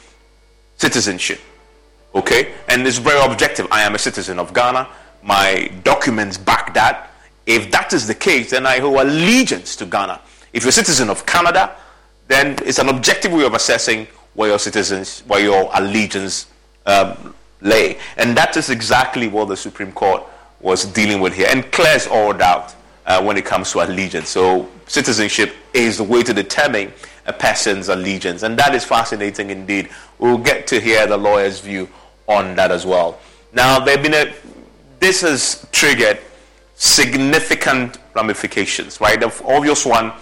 citizenship. 0.79 1.41
Okay? 2.15 2.55
And 2.67 2.87
it's 2.87 2.97
very 2.97 3.21
objective. 3.31 3.69
I 3.71 3.83
am 3.83 3.95
a 3.95 3.99
citizen 3.99 4.39
of 4.39 4.55
Ghana. 4.55 4.89
My 5.23 5.71
documents 5.85 6.39
back 6.39 6.73
that. 6.73 7.11
If 7.45 7.71
that 7.73 7.93
is 7.93 8.07
the 8.07 8.15
case, 8.15 8.53
then 8.53 8.65
I 8.65 8.79
owe 8.79 9.03
allegiance 9.03 9.77
to 9.77 9.85
Ghana. 9.85 10.19
If 10.55 10.63
you're 10.63 10.71
a 10.71 10.73
citizen 10.73 11.11
of 11.11 11.27
Canada, 11.27 11.77
then 12.29 12.57
it's 12.65 12.79
an 12.79 12.89
objective 12.89 13.33
way 13.33 13.45
of 13.45 13.53
assessing 13.53 14.07
where 14.33 14.49
your 14.49 14.59
citizens, 14.59 15.21
where 15.27 15.41
your 15.41 15.71
allegiance 15.75 16.47
um, 16.87 17.35
lay. 17.61 17.99
And 18.17 18.35
that 18.39 18.57
is 18.57 18.71
exactly 18.71 19.29
what 19.29 19.49
the 19.49 19.59
Supreme 19.59 19.93
Court 19.93 20.23
was 20.59 20.87
dealing 20.87 21.21
with 21.21 21.35
here 21.35 21.49
and 21.51 21.71
clears 21.71 22.07
all 22.07 22.33
doubt 22.33 22.75
uh, 23.07 23.23
when 23.23 23.37
it 23.37 23.45
comes 23.45 23.71
to 23.73 23.81
allegiance. 23.83 24.29
So, 24.29 24.69
citizenship 24.87 25.55
is 25.73 25.99
the 25.99 26.05
way 26.05 26.23
to 26.23 26.35
determine 26.35 26.93
a 27.27 27.33
person's 27.33 27.89
allegiance. 27.89 28.43
And 28.43 28.59
that 28.59 28.75
is 28.75 28.85
fascinating 28.85 29.51
indeed. 29.51 29.89
We'll 30.19 30.39
get 30.39 30.67
to 30.69 30.81
hear 30.81 31.07
the 31.07 31.17
lawyer's 31.17 31.61
view 31.61 31.89
on 32.27 32.55
that 32.57 32.71
as 32.71 32.85
well. 32.85 33.19
Now, 33.53 33.81
there 33.81 33.97
have 33.97 34.03
been 34.05 34.15
a, 34.15 34.35
this 35.01 35.23
has 35.23 35.67
triggered 35.73 36.19
significant 36.75 37.99
ramifications, 38.15 39.01
right? 39.01 39.19
The 39.19 39.33
obvious 39.47 39.87
one 39.87 40.13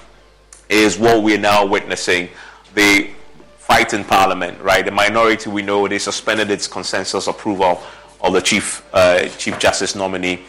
is 0.68 0.98
what 0.98 1.22
we're 1.22 1.38
now 1.38 1.66
witnessing 1.66 2.28
the 2.74 3.10
fight 3.58 3.94
in 3.94 4.04
Parliament, 4.04 4.60
right? 4.60 4.84
The 4.84 4.90
minority, 4.90 5.50
we 5.50 5.62
know, 5.62 5.88
they 5.88 5.98
suspended 5.98 6.50
its 6.50 6.68
consensus 6.68 7.26
approval 7.26 7.82
of 8.20 8.32
the 8.32 8.40
Chief, 8.40 8.84
uh, 8.94 9.28
Chief 9.28 9.58
Justice 9.58 9.94
nominee 9.94 10.44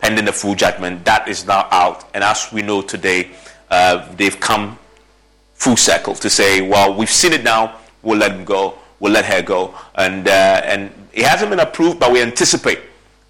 pending 0.00 0.24
the 0.24 0.32
full 0.32 0.54
judgment. 0.54 1.04
That 1.04 1.28
is 1.28 1.46
now 1.46 1.68
out. 1.70 2.08
And 2.14 2.24
as 2.24 2.52
we 2.52 2.62
know 2.62 2.82
today, 2.82 3.30
uh, 3.70 4.06
they've 4.16 4.38
come 4.38 4.78
full 5.54 5.76
circle 5.76 6.14
to 6.14 6.30
say, 6.30 6.60
well, 6.62 6.94
we've 6.94 7.10
seen 7.10 7.32
it 7.32 7.44
now, 7.44 7.76
we'll 8.02 8.18
let 8.18 8.32
him 8.32 8.44
go, 8.44 8.78
we'll 8.98 9.12
let 9.12 9.26
her 9.26 9.42
go. 9.42 9.74
And, 9.94 10.26
uh, 10.26 10.62
and 10.64 10.90
it 11.12 11.26
hasn't 11.26 11.50
been 11.50 11.60
approved, 11.60 12.00
but 12.00 12.12
we 12.12 12.22
anticipate 12.22 12.80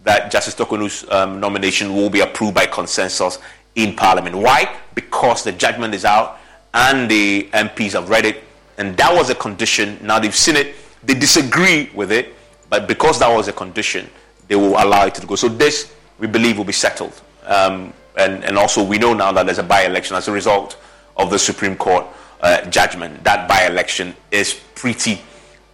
that 0.04 0.30
Justice 0.30 0.54
Torkornoo's 0.54 1.10
um, 1.10 1.40
nomination 1.40 1.94
will 1.94 2.08
be 2.08 2.20
approved 2.20 2.54
by 2.54 2.66
consensus 2.66 3.38
in 3.74 3.94
Parliament. 3.94 4.36
Why? 4.36 4.76
Because 4.94 5.44
the 5.44 5.52
judgment 5.52 5.94
is 5.94 6.04
out 6.04 6.38
and 6.72 7.10
the 7.10 7.48
MPs 7.52 7.92
have 7.92 8.08
read 8.08 8.24
it, 8.24 8.44
and 8.78 8.96
that 8.96 9.12
was 9.12 9.28
a 9.30 9.34
condition. 9.34 9.98
Now 10.02 10.18
they've 10.18 10.34
seen 10.34 10.56
it, 10.56 10.76
they 11.02 11.14
disagree 11.14 11.90
with 11.94 12.12
it, 12.12 12.34
but 12.68 12.86
because 12.86 13.18
that 13.18 13.34
was 13.34 13.48
a 13.48 13.52
condition, 13.52 14.08
they 14.48 14.54
will 14.54 14.76
allow 14.78 15.06
it 15.06 15.14
to 15.16 15.26
go. 15.26 15.34
So 15.34 15.48
this, 15.48 15.92
we 16.20 16.26
believe, 16.26 16.56
will 16.56 16.64
be 16.64 16.72
settled. 16.72 17.20
Um, 17.44 17.92
and, 18.16 18.44
and 18.44 18.56
also, 18.56 18.84
we 18.84 18.98
know 18.98 19.14
now 19.14 19.32
that 19.32 19.46
there's 19.46 19.58
a 19.58 19.62
by 19.62 19.82
election 19.82 20.16
as 20.16 20.28
a 20.28 20.32
result 20.32 20.78
of 21.16 21.30
the 21.30 21.38
Supreme 21.38 21.76
Court 21.76 22.06
uh, 22.40 22.62
judgment. 22.70 23.24
That 23.24 23.48
by 23.48 23.66
election 23.66 24.14
is 24.30 24.60
pretty 24.74 25.20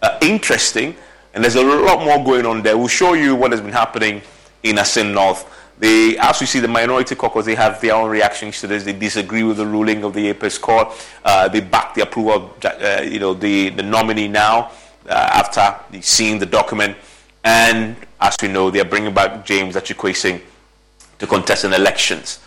uh, 0.01 0.17
interesting 0.21 0.95
and 1.37 1.43
there's 1.43 1.53
a 1.53 1.63
lot 1.63 2.03
more 2.03 2.23
going 2.23 2.47
on 2.47 2.63
there. 2.63 2.75
We'll 2.75 2.87
show 2.87 3.13
you 3.13 3.35
what 3.35 3.51
has 3.51 3.61
been 3.61 3.71
happening 3.71 4.23
in 4.63 4.79
Assin 4.79 5.13
North. 5.13 5.45
They, 5.77 6.17
as 6.17 6.39
we 6.39 6.47
see, 6.47 6.59
the 6.59 6.67
minority 6.67 7.13
caucus, 7.13 7.45
they 7.45 7.53
have 7.53 7.79
their 7.79 7.93
own 7.93 8.09
reactions 8.09 8.59
to 8.61 8.65
this. 8.65 8.83
They 8.83 8.93
disagree 8.93 9.43
with 9.43 9.57
the 9.57 9.67
ruling 9.67 10.03
of 10.03 10.15
the 10.15 10.29
Apex 10.29 10.57
Court. 10.57 10.87
Uh, 11.23 11.47
they 11.47 11.59
back 11.59 11.93
the 11.93 12.01
approval 12.01 12.33
of, 12.33 12.65
uh, 12.65 13.03
you 13.03 13.19
know, 13.19 13.35
the, 13.35 13.69
the 13.69 13.83
nominee 13.83 14.27
now 14.27 14.71
uh, 15.07 15.11
after 15.11 15.75
seeing 16.01 16.39
the 16.39 16.47
document. 16.47 16.97
And 17.43 17.95
as 18.19 18.35
we 18.41 18.47
know, 18.47 18.69
they 18.71 18.79
are 18.79 18.85
bringing 18.85 19.13
back 19.13 19.45
James 19.45 19.75
Gyakye 19.75 19.95
Quayson 19.95 20.41
to 21.19 21.27
contest 21.27 21.65
in 21.65 21.73
elections. 21.73 22.39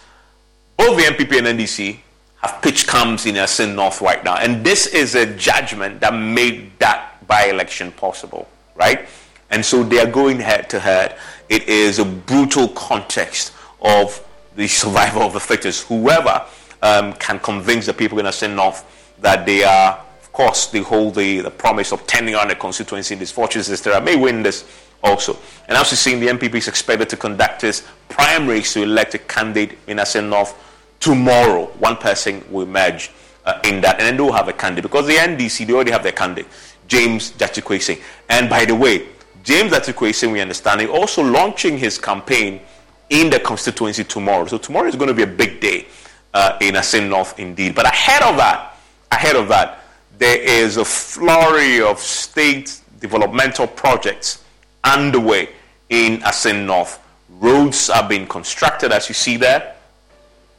Both 0.77 0.97
the 0.97 1.05
NPP 1.05 1.39
and 1.39 1.59
NDC 1.59 1.99
have 2.43 2.63
pitched 2.63 2.87
camps 2.87 3.27
in 3.27 3.37
Assin 3.37 3.75
North 3.75 4.01
right 4.01 4.25
now. 4.25 4.37
And 4.37 4.65
this 4.65 4.87
is 4.87 5.15
a 5.15 5.27
judgment 5.37 6.01
that 6.01 6.15
made 6.15 6.73
that 6.79 7.27
by 7.27 7.47
election 7.47 7.93
possible 7.93 8.49
right? 8.81 9.09
And 9.51 9.65
so 9.65 9.83
they 9.85 10.01
are 10.01 10.11
going 10.11 10.41
head 10.41 10.71
to 10.71 10.81
head. 10.81 11.19
It 11.49 11.69
is 11.69 11.99
a 11.99 12.05
brutal 12.05 12.69
context 12.69 13.53
of 13.83 14.27
the 14.57 14.67
survival 14.67 15.23
of 15.23 15.35
the 15.35 15.41
fittest. 15.41 15.87
Whoever 15.87 16.47
um, 16.83 17.13
can 17.15 17.39
convince 17.39 17.87
the 17.87 17.95
people 17.95 18.19
in 18.19 18.27
Assin 18.27 18.55
North 18.57 18.85
that 19.21 19.45
they 19.45 19.63
are, 19.63 20.01
of 20.23 20.33
course, 20.33 20.67
they 20.67 20.81
hold 20.81 21.15
the, 21.15 21.41
the 21.41 21.51
promise 21.51 21.93
of 21.93 22.07
turning 22.07 22.35
on 22.35 22.49
the 22.49 22.55
constituency 22.55 23.15
in 23.15 23.21
this 23.21 23.31
fortress 23.31 23.71
etc. 23.71 24.01
may 24.01 24.17
win 24.17 24.43
this 24.43 24.65
also. 25.03 25.39
And 25.69 25.77
as 25.77 25.91
we've 25.91 25.99
seen, 25.99 26.21
the 26.21 26.29
NPP 26.29 26.55
is 26.57 26.69
expected 26.69 27.09
to 27.11 27.17
conduct 27.17 27.65
its 27.65 27.83
primaries 28.09 28.73
to 28.75 28.83
elect 28.83 29.15
a 29.15 29.19
candidate 29.19 29.79
in 29.87 29.99
Assin 29.99 30.29
North 30.29 30.55
tomorrow. 30.99 31.67
One 31.79 31.97
person 31.97 32.45
will 32.51 32.63
emerge 32.63 33.11
uh, 33.45 33.61
in 33.65 33.81
that, 33.81 33.99
and 33.99 34.07
then 34.07 34.17
they 34.17 34.23
will 34.23 34.33
have 34.33 34.49
a 34.49 34.53
candidate 34.53 34.83
because 34.91 35.07
the 35.07 35.15
NDC 35.15 35.67
they 35.67 35.73
already 35.73 35.93
have 35.93 36.03
their 36.03 36.13
candidate. 36.13 36.47
James 36.87 37.33
Gyakye 37.33 38.03
And 38.29 38.51
by 38.51 38.65
the 38.65 38.75
way, 38.75 39.07
James 39.43 39.73
Gyakye 39.73 40.31
we 40.33 40.41
understand, 40.41 40.81
is 40.81 40.91
also 40.91 41.23
launching 41.23 41.79
his 41.79 41.99
campaign 41.99 42.61
in 43.09 43.31
the 43.31 43.41
constituency 43.41 44.05
tomorrow. 44.05 44.47
So 44.47 44.59
tomorrow 44.59 44.89
is 44.89 44.97
going 44.97 45.09
to 45.09 45.15
be 45.15 45.23
a 45.23 45.27
big 45.27 45.61
day 45.61 45.87
uh, 46.35 46.59
in 46.61 46.75
Assin 46.77 47.09
North 47.09 47.39
indeed. 47.39 47.75
But 47.75 47.87
ahead 47.87 48.23
of 48.23 48.37
that, 48.37 48.77
ahead 49.11 49.37
of 49.37 49.49
that, 49.49 49.85
there 50.19 50.39
is 50.41 50.77
a 50.77 50.85
flurry 50.85 51.81
of 51.81 51.99
state 51.99 52.81
developmental 53.01 53.67
projects 53.67 54.45
underway 54.85 55.51
in 55.89 56.23
Assin 56.23 56.67
North. 56.67 56.99
Roads 57.29 57.91
are 57.91 58.09
being 58.09 58.27
constructed, 58.27 58.93
as 58.93 59.09
you 59.09 59.15
see 59.15 59.37
there. 59.37 59.77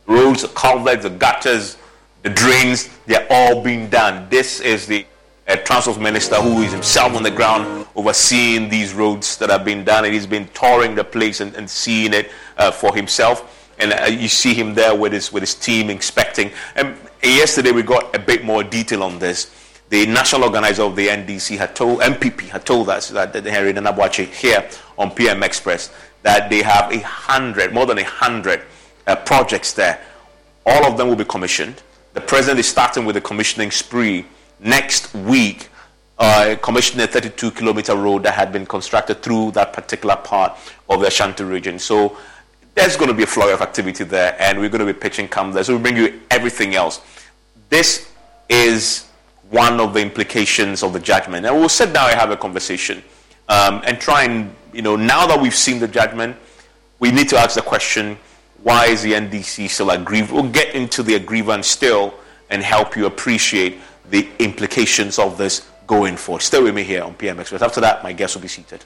Roads, 0.08 0.42
the 0.42 0.48
culverts, 0.50 1.04
the 1.04 1.10
gutters, 1.10 1.78
the 2.24 2.30
drains, 2.30 2.90
they're 3.06 3.28
all 3.30 3.64
being 3.64 3.90
done. 3.90 4.28
This 4.30 4.60
is 4.60 4.88
the 4.88 5.06
a 5.48 5.58
transport 5.58 6.00
minister 6.00 6.36
who 6.36 6.62
is 6.62 6.72
himself 6.72 7.16
on 7.16 7.24
the 7.24 7.32
ground 7.32 7.86
overseeing 7.96 8.70
these 8.70 8.94
roads 8.94 9.38
that 9.38 9.50
have 9.50 9.66
been 9.66 9.84
done 9.84 10.06
and 10.06 10.14
he's 10.14 10.28
been 10.28 10.48
touring 10.54 10.96
the 10.96 11.04
place 11.04 11.42
and, 11.42 11.54
and 11.56 11.70
seeing 11.70 12.14
it 12.14 12.32
uh, 12.58 12.72
for 12.72 12.96
himself 12.96 13.70
and 13.80 13.92
uh, 13.92 14.06
you 14.06 14.28
see 14.28 14.54
him 14.54 14.74
there 14.76 14.96
with 14.96 15.12
his 15.12 15.34
with 15.34 15.42
his 15.42 15.56
team 15.56 15.90
inspecting 15.90 16.52
and 16.76 16.96
yesterday 17.24 17.72
we 17.72 17.82
got 17.82 18.16
a 18.16 18.20
bit 18.20 18.46
more 18.46 18.64
detail 18.64 19.04
on 19.04 19.20
this 19.20 19.61
the 19.92 20.06
national 20.06 20.46
organizer 20.46 20.84
of 20.84 20.96
the 20.96 21.08
NDC 21.08 21.58
had 21.58 21.76
told 21.76 22.00
NPP 22.00 22.50
had 22.50 22.66
told 22.66 22.90
us 22.90 23.10
that, 23.10 23.36
Henry 23.36 23.74
Nana 23.74 23.94
Boakye 23.94 24.26
here 24.26 24.68
on 24.98 25.12
PM 25.12 25.44
Express 25.44 25.94
that 26.24 26.50
they 26.50 26.62
have 26.64 26.92
a 26.92 27.00
hundred 27.02 27.74
more 27.74 27.86
than 27.86 28.00
a 28.00 28.04
hundred 28.04 28.64
uh, 29.06 29.16
projects 29.18 29.74
there 29.74 30.02
all 30.66 30.86
of 30.86 30.98
them 30.98 31.10
will 31.10 31.16
be 31.16 31.26
commissioned 31.26 31.84
the 32.14 32.22
president 32.22 32.60
is 32.60 32.68
starting 32.68 33.06
with 33.06 33.18
a 33.18 33.22
commissioning 33.22 33.70
spree 33.70 34.26
next 34.60 35.14
week 35.14 35.68
uh, 36.20 36.56
commissioned 36.62 37.02
a 37.02 37.08
32 37.08 37.52
kilometer 37.52 37.96
road 37.96 38.24
that 38.24 38.34
had 38.36 38.54
been 38.54 38.66
constructed 38.66 39.22
through 39.24 39.52
that 39.52 39.74
particular 39.74 40.16
part 40.16 40.56
of 40.88 41.02
the 41.02 41.08
Ashanti 41.08 41.44
region. 41.44 41.80
So 41.80 42.16
there's 42.76 42.96
going 42.96 43.08
to 43.08 43.16
be 43.16 43.24
a 43.24 43.28
flurry 43.28 43.54
of 43.54 43.62
activity 43.62 44.04
there, 44.04 44.36
and 44.40 44.60
we're 44.60 44.70
going 44.70 44.86
to 44.86 44.94
be 44.94 44.98
pitching 44.98 45.28
camp 45.28 45.56
there. 45.56 45.64
So 45.64 45.76
we 45.76 45.82
bring 45.82 45.98
you 45.98 46.22
everything 46.30 46.76
else. 46.76 47.02
This 47.70 48.14
is 48.50 49.08
one 49.52 49.80
of 49.80 49.94
the 49.94 50.00
implications 50.00 50.82
of 50.82 50.94
the 50.94 51.00
judgment, 51.00 51.46
and 51.46 51.56
we'll 51.56 51.70
sit 51.70 51.94
down 51.94 52.10
and 52.10 52.20
have 52.20 52.32
a 52.32 52.38
conversation 52.38 53.04
um, 53.50 53.82
and 53.86 54.00
try 54.00 54.24
and 54.24 54.54
you 54.74 54.82
know 54.82 54.96
now 54.96 55.28
that 55.28 55.40
we've 55.40 55.56
seen 55.56 55.80
the 55.80 55.88
judgment, 55.88 56.36
we 57.00 57.12
need 57.12 57.30
to 57.30 57.38
ask 57.38 57.56
the 57.56 57.62
question: 57.62 58.18
Why 58.64 58.88
is 58.88 59.04
the 59.04 59.14
NDC 59.14 59.70
still 59.70 59.92
aggrieved? 59.92 60.32
We'll 60.32 60.50
get 60.50 60.74
into 60.74 61.04
the 61.04 61.20
aggrievance 61.20 61.66
still 61.66 62.14
and 62.50 62.64
help 62.64 62.96
you 62.96 63.06
appreciate 63.06 63.78
the 64.10 64.28
implications 64.40 65.20
of 65.20 65.38
this 65.38 65.70
going 65.86 66.18
forward. 66.18 66.42
Stay 66.42 66.62
with 66.62 66.74
me 66.74 66.84
here 66.84 67.04
on 67.04 67.14
PM 67.14 67.40
Express. 67.40 67.62
After 67.62 67.82
that, 67.82 68.04
my 68.04 68.14
guest 68.14 68.36
will 68.36 68.42
be 68.42 68.48
seated. 68.48 68.84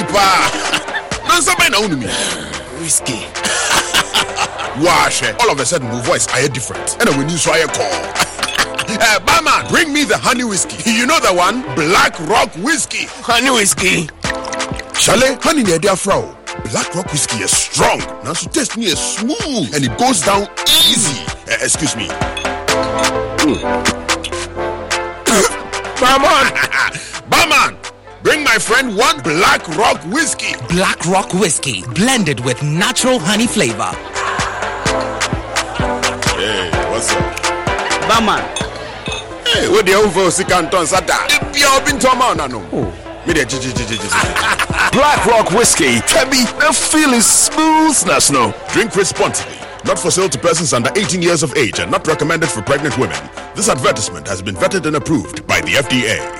Kwesi 0.00 0.12
paa 0.12 0.50
nansa 1.28 1.52
bɛn 1.54 1.70
na 1.70 1.80
wo 1.80 1.88
me 1.88 2.06
whiskey 2.80 3.20
wahyɛ 4.82 5.40
all 5.40 5.50
of 5.50 5.60
a 5.60 5.66
sudden 5.66 5.88
my 5.88 6.00
voice 6.02 6.26
ayɛ 6.28 6.52
different 6.52 6.98
ɛna 6.98 7.12
w'ani 7.12 7.34
nso 7.34 7.52
ayɛ 7.52 7.66
kɔɔ 7.66 8.16
Uh, 8.92 9.20
barman, 9.24 9.68
bring 9.70 9.92
me 9.92 10.02
the 10.02 10.18
honey 10.18 10.42
whiskey. 10.42 10.90
You 10.90 11.06
know 11.06 11.20
the 11.20 11.32
one? 11.32 11.62
Black 11.76 12.18
Rock 12.26 12.50
Whiskey. 12.56 13.06
Honey 13.22 13.48
whiskey. 13.48 14.08
Chalet, 14.98 15.38
honey 15.44 15.62
near 15.62 15.78
their 15.78 15.94
fro. 15.94 16.34
Black 16.72 16.92
Rock 16.96 17.06
Whiskey 17.12 17.36
is 17.44 17.56
strong. 17.56 18.00
Now 18.24 18.32
so 18.32 18.50
taste 18.50 18.76
me 18.76 18.86
is 18.86 18.98
smooth 18.98 19.72
and 19.76 19.84
it 19.84 19.96
goes 19.96 20.22
down 20.22 20.48
easy. 20.90 21.22
Uh, 21.46 21.62
excuse 21.62 21.94
me. 21.94 22.08
Mm. 23.46 23.62
barman. 26.00 26.50
barman, 27.30 27.69
bring 28.22 28.44
my 28.44 28.58
friend 28.58 28.96
one 28.96 29.20
Black 29.22 29.66
Rock 29.76 30.00
Whiskey. 30.04 30.54
Black 30.68 31.04
Rock 31.06 31.32
Whiskey, 31.34 31.82
blended 31.94 32.40
with 32.40 32.62
natural 32.62 33.18
honey 33.18 33.46
flavor. 33.46 33.92
Hey, 36.36 36.70
what's 36.90 37.10
up? 37.12 37.40
Barman. 38.08 38.42
Hey, 39.46 39.68
what 39.68 39.86
the 39.86 39.92
hell 39.92 40.10
for 40.10 40.30
Sikanton 40.30 40.86
Sada? 40.86 41.26
If 41.28 41.58
you've 41.58 41.84
been 41.84 41.98
to 42.00 42.10
a 42.10 42.16
man, 42.16 42.50
no. 42.50 42.68
Oh. 42.72 42.96
Me 43.26 43.34
there, 43.34 43.44
Black 44.92 45.26
Rock 45.26 45.50
Whiskey, 45.50 45.98
Kebby, 46.08 46.46
the 46.58 46.72
feel 46.72 47.10
is 47.10 47.26
smooth, 47.26 48.30
no. 48.32 48.54
Drink 48.72 48.96
responsibly. 48.96 49.56
Not 49.84 49.98
for 49.98 50.10
sale 50.10 50.28
to 50.28 50.38
persons 50.38 50.72
under 50.72 50.90
18 50.96 51.22
years 51.22 51.42
of 51.42 51.54
age 51.56 51.78
and 51.80 51.90
not 51.90 52.06
recommended 52.06 52.48
for 52.48 52.62
pregnant 52.62 52.96
women. 52.98 53.18
This 53.54 53.68
advertisement 53.68 54.26
has 54.26 54.42
been 54.42 54.54
vetted 54.54 54.86
and 54.86 54.96
approved 54.96 55.46
by 55.46 55.60
the 55.60 55.72
FDA. 55.72 56.39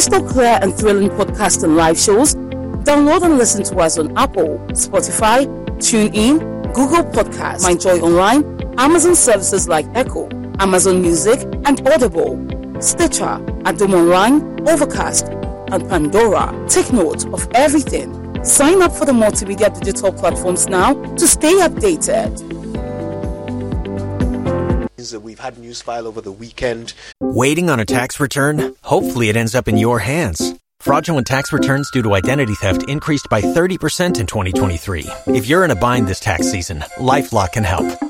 Crystal 0.00 0.26
clear 0.26 0.58
and 0.62 0.74
thrilling 0.74 1.10
podcasts 1.10 1.62
and 1.62 1.76
live 1.76 1.98
shows, 1.98 2.34
download 2.34 3.22
and 3.22 3.36
listen 3.36 3.62
to 3.64 3.76
us 3.80 3.98
on 3.98 4.16
Apple, 4.16 4.56
Spotify, 4.68 5.44
TuneIn, 5.76 6.38
Google 6.72 7.04
Podcasts, 7.12 7.66
MyJoyOnline, 7.66 8.80
Amazon 8.80 9.14
services 9.14 9.68
like 9.68 9.84
Echo, 9.94 10.26
Amazon 10.58 11.02
Music, 11.02 11.42
and 11.66 11.86
Audible, 11.86 12.38
Stitcher, 12.80 13.44
Adom 13.68 13.92
Online, 13.92 14.66
Overcast, 14.66 15.26
and 15.70 15.86
Pandora. 15.90 16.50
Take 16.66 16.94
note 16.94 17.26
of 17.34 17.46
everything. 17.54 18.42
Sign 18.42 18.80
up 18.80 18.92
for 18.92 19.04
the 19.04 19.12
multimedia 19.12 19.68
digital 19.78 20.14
platforms 20.14 20.66
now 20.66 20.94
to 21.16 21.28
stay 21.28 21.52
updated 21.56 22.40
we've 25.22 25.40
had 25.40 25.58
news 25.58 25.80
file 25.82 26.06
over 26.06 26.20
the 26.20 26.32
weekend. 26.32 26.92
Waiting 27.20 27.70
on 27.70 27.80
a 27.80 27.84
tax 27.84 28.20
return? 28.20 28.74
Hopefully, 28.82 29.28
it 29.28 29.36
ends 29.36 29.54
up 29.54 29.68
in 29.68 29.76
your 29.76 29.98
hands. 29.98 30.54
Fraudulent 30.80 31.26
tax 31.26 31.52
returns 31.52 31.90
due 31.90 32.02
to 32.02 32.14
identity 32.14 32.54
theft 32.54 32.88
increased 32.88 33.28
by 33.30 33.40
30% 33.40 34.20
in 34.20 34.26
2023. 34.26 35.06
If 35.26 35.46
you're 35.46 35.64
in 35.64 35.70
a 35.70 35.76
bind 35.76 36.08
this 36.08 36.20
tax 36.20 36.50
season, 36.50 36.80
LifeLock 36.96 37.52
can 37.52 37.64
help. 37.64 38.09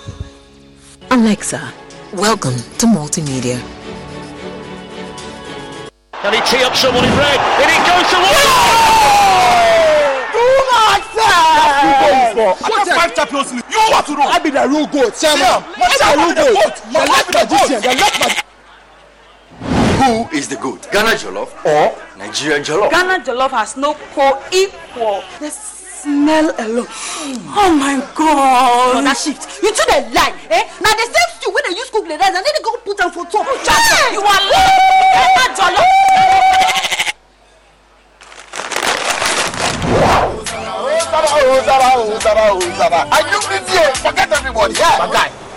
Alexa, 1.11 1.73
welcome 2.13 2.55
to 2.79 2.85
Multimedia. 2.85 3.59
Can 6.21 6.31
he 6.33 6.39
tee 6.49 6.63
up 6.63 6.73
someone 6.73 7.03
in 7.03 7.11
red? 7.17 7.37
And 7.59 7.67
it 7.67 7.83
goes 7.83 8.07
to 8.07 8.15
Do 10.31 10.45
not 10.71 11.03
say! 11.11 12.31
What's 12.63 12.91
five 12.95 13.13
champions 13.13 13.51
league? 13.51 13.65
You 13.69 13.91
want 13.91 14.05
to 14.05 14.13
know? 14.13 14.21
I 14.21 14.39
be 14.39 14.51
the 14.51 14.65
real 14.69 14.87
goat, 14.87 15.13
chairman. 15.19 15.43
I 15.43 15.91
be 15.91 15.97
the 15.99 16.15
real 16.15 16.55
goat. 16.55 16.75
The 16.79 17.03
left 17.03 17.27
magician, 17.35 17.81
the 17.81 17.93
left 17.99 18.17
magician. 18.17 18.45
Who 20.01 20.37
is 20.37 20.47
the 20.47 20.55
goat? 20.55 20.87
Ghana 20.93 21.09
Jollof 21.09 21.51
or 21.65 21.93
Nigerian 22.17 22.63
Jollof? 22.63 22.89
Ghana 22.89 23.19
Jollof 23.25 23.49
has 23.51 23.75
no 23.75 23.95
co-equal. 24.15 25.23
The 25.41 25.49
smell 26.01 26.49
alone. 26.57 26.89
Oh 27.53 27.69
my 27.77 28.01
god. 28.17 28.97
On 28.97 29.03
that 29.05 29.17
shift. 29.17 29.61
You 29.61 29.69
two 29.69 29.85
the 29.85 30.09
lie. 30.17 30.33
Eh? 30.49 30.63
Now 30.81 30.97
the 30.97 31.05
same 31.05 31.29
stew 31.37 31.53
when 31.53 31.63
they 31.69 31.77
use 31.77 31.89
cook 31.93 32.09
the 32.09 32.17
rice 32.17 32.33
and 32.33 32.41
then 32.41 32.53
they 32.57 32.63
go 32.65 32.73
put 32.81 32.97
them 32.97 33.11
for 33.13 33.25
top. 33.29 33.45
Hey! 33.45 34.17
You 34.17 34.21
are 34.25 34.41
lying. 34.49 34.81
Ghana 35.13 35.53
Jollof. 35.53 35.85
Are 43.11 43.25
you 43.29 43.39
idiot? 43.51 43.97
Forget 43.97 44.31
everybody. 44.31 44.73
Yeah. 44.73 45.05
Guy. 45.11 45.50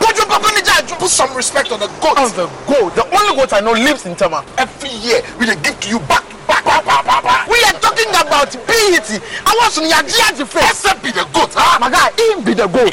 Put 0.99 1.19
your 1.19 1.29
papa 1.29 1.35
in 1.35 1.35
Put 1.35 1.35
some 1.35 1.37
respect 1.37 1.73
on 1.73 1.81
the 1.81 1.89
goat. 2.01 2.19
On 2.19 2.31
the 2.37 2.47
goat. 2.67 2.95
The 2.95 3.05
only 3.17 3.37
goat 3.37 3.53
I 3.53 3.61
know 3.61 3.73
lives 3.73 4.07
in 4.07 4.15
Tama. 4.17 4.45
Every 4.59 4.91
year 4.91 5.23
we 5.39 5.47
dey 5.47 5.57
give 5.63 5.79
to 5.81 5.89
you 5.89 5.99
back 6.01 6.25
back, 6.47 6.65
back, 6.65 6.85
back, 6.85 7.05
back, 7.05 7.23
back. 7.23 7.49
We 7.49 7.59
are 7.65 7.73
talking 7.81 8.09
about 8.11 8.53
BET. 8.67 9.09
I 9.47 9.57
want 9.61 9.73
some 9.73 9.85
Yaji 9.85 10.37
the 10.39 10.47
face. 10.47 10.71
Except 10.71 11.03
be 11.03 11.11
the 11.11 11.27
goat, 11.33 11.51
huh? 11.55 11.79
My 11.81 11.91
guy, 11.91 12.11
him 12.19 12.45
be 12.45 12.55
the 12.55 12.67
goat. 12.69 12.93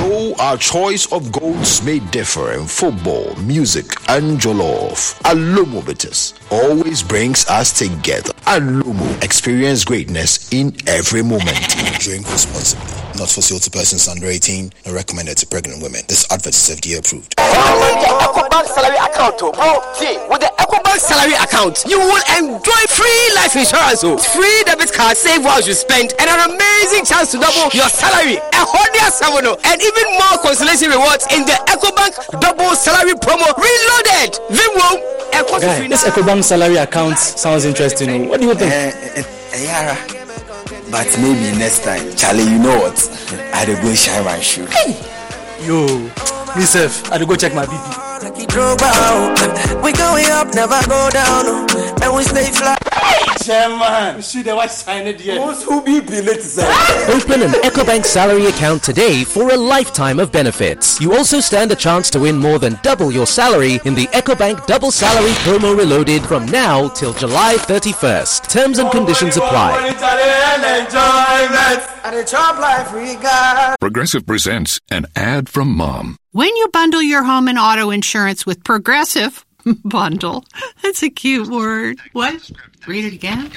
Though 0.00 0.34
our 0.38 0.56
choice 0.56 1.10
of 1.12 1.30
goals 1.32 1.82
may 1.82 1.98
differ 1.98 2.52
in 2.52 2.66
football, 2.66 3.34
music, 3.36 3.86
and 4.08 4.38
jollof, 4.40 5.20
Alomo 5.22 5.84
Bitters 5.84 6.34
always 6.50 7.02
brings 7.02 7.46
us 7.48 7.72
together. 7.76 8.32
Alomo, 8.46 9.22
experience 9.22 9.84
greatness 9.84 10.52
in 10.52 10.74
every 10.86 11.22
moment. 11.22 11.58
Drink 12.00 12.26
responsibly. 12.30 12.97
Not 13.18 13.26
for 13.26 13.42
sale 13.42 13.58
to 13.58 13.70
persons 13.70 14.06
under 14.06 14.30
18 14.30 14.70
and 14.86 14.94
recommended 14.94 15.36
to 15.42 15.46
pregnant 15.50 15.82
women. 15.82 16.06
This 16.06 16.22
advert 16.30 16.54
is 16.54 16.70
FDA 16.70 17.02
approved. 17.02 17.34
Ecobank 17.34 18.66
salary 18.70 18.94
account, 18.94 19.42
oh, 19.42 19.50
bro. 19.50 19.82
See, 19.98 20.14
with 20.30 20.38
the 20.38 20.50
Ecobank 20.62 21.02
salary 21.02 21.34
account, 21.34 21.82
you 21.90 21.98
will 21.98 22.22
enjoy 22.38 22.82
free 22.86 23.22
life 23.34 23.58
insurance, 23.58 24.06
oh, 24.06 24.18
free 24.18 24.62
debit 24.70 24.94
card, 24.94 25.16
save 25.18 25.42
while 25.42 25.58
you 25.58 25.74
spend, 25.74 26.14
and 26.22 26.30
an 26.30 26.46
amazing 26.46 27.02
chance 27.02 27.34
to 27.34 27.42
double 27.42 27.66
your 27.74 27.90
salary. 27.90 28.38
A 28.38 28.62
hundred 28.62 29.10
seven, 29.10 29.50
oh, 29.50 29.58
and 29.66 29.82
even 29.82 30.06
more 30.14 30.38
consolation 30.38 30.94
rewards 30.94 31.26
in 31.34 31.42
the 31.42 31.58
Ecobank 31.74 32.14
double 32.38 32.78
salary 32.78 33.18
promo 33.18 33.50
reloaded. 33.58 34.38
Vimwo, 34.46 35.18
Guy, 35.58 35.88
this 35.88 36.04
EcoBank 36.04 36.44
salary 36.44 36.76
account 36.76 37.18
sounds 37.18 37.64
interesting. 37.64 38.28
What 38.28 38.40
do 38.40 38.46
you 38.46 38.54
think? 38.54 38.70
Uh, 38.70 39.20
uh, 39.20 39.58
Yara. 39.58 40.17
But 40.90 41.06
maybe 41.20 41.56
next 41.58 41.84
time, 41.84 42.14
Charlie, 42.16 42.44
you 42.44 42.58
know 42.58 42.76
what? 42.78 42.96
I 43.52 43.64
to 43.66 43.74
go 43.82 43.94
shine 43.94 44.24
my 44.24 44.40
shoe. 44.40 44.66
Yo, 45.60 45.86
myself, 46.56 47.04
I 47.10 47.14
had 47.14 47.18
to 47.18 47.26
go 47.26 47.36
check 47.36 47.54
my 47.54 47.66
BP. 47.66 48.08
We 49.82 49.92
going 49.92 50.30
up, 50.30 50.54
never 50.54 50.80
go 50.88 51.10
down, 51.10 51.68
and 52.02 52.14
we 52.16 52.22
stay 52.22 52.50
fly. 52.50 52.87
Chairman, 53.48 54.16
you 54.16 54.22
see 54.22 54.42
the 54.42 54.54
white 54.54 54.70
sign 54.70 55.06
it 55.06 55.18
here. 55.18 55.36
Most 55.36 55.64
who 55.64 55.82
be 55.82 56.00
late 56.02 56.44
Open 57.08 57.40
an 57.40 57.52
EcoBank 57.64 58.04
salary 58.04 58.44
account 58.44 58.82
today 58.82 59.24
for 59.24 59.50
a 59.50 59.56
lifetime 59.56 60.18
of 60.18 60.30
benefits. 60.30 61.00
You 61.00 61.14
also 61.14 61.40
stand 61.40 61.72
a 61.72 61.74
chance 61.74 62.10
to 62.10 62.20
win 62.20 62.36
more 62.36 62.58
than 62.58 62.78
double 62.82 63.10
your 63.10 63.26
salary 63.26 63.80
in 63.86 63.94
the 63.94 64.06
EcoBank 64.08 64.66
Double 64.66 64.90
Salary 64.90 65.32
Promo 65.46 65.74
Reloaded 65.74 66.26
from 66.26 66.44
now 66.44 66.88
till 66.88 67.14
July 67.14 67.56
31st. 67.56 68.48
Terms 68.50 68.78
and 68.80 68.90
conditions 68.90 69.38
apply. 69.38 69.94
Progressive 73.80 74.26
presents 74.26 74.78
an 74.90 75.06
ad 75.16 75.48
from 75.48 75.74
mom. 75.74 76.18
When 76.32 76.54
you 76.54 76.68
bundle 76.68 77.02
your 77.02 77.22
home 77.22 77.48
and 77.48 77.58
auto 77.58 77.88
insurance 77.88 78.44
with 78.44 78.62
Progressive, 78.62 79.46
bundle, 79.84 80.44
that's 80.82 81.02
a 81.02 81.08
cute 81.08 81.48
word. 81.48 81.98
What? 82.12 82.50
Read 82.88 83.04
it 83.04 83.12
again? 83.12 83.50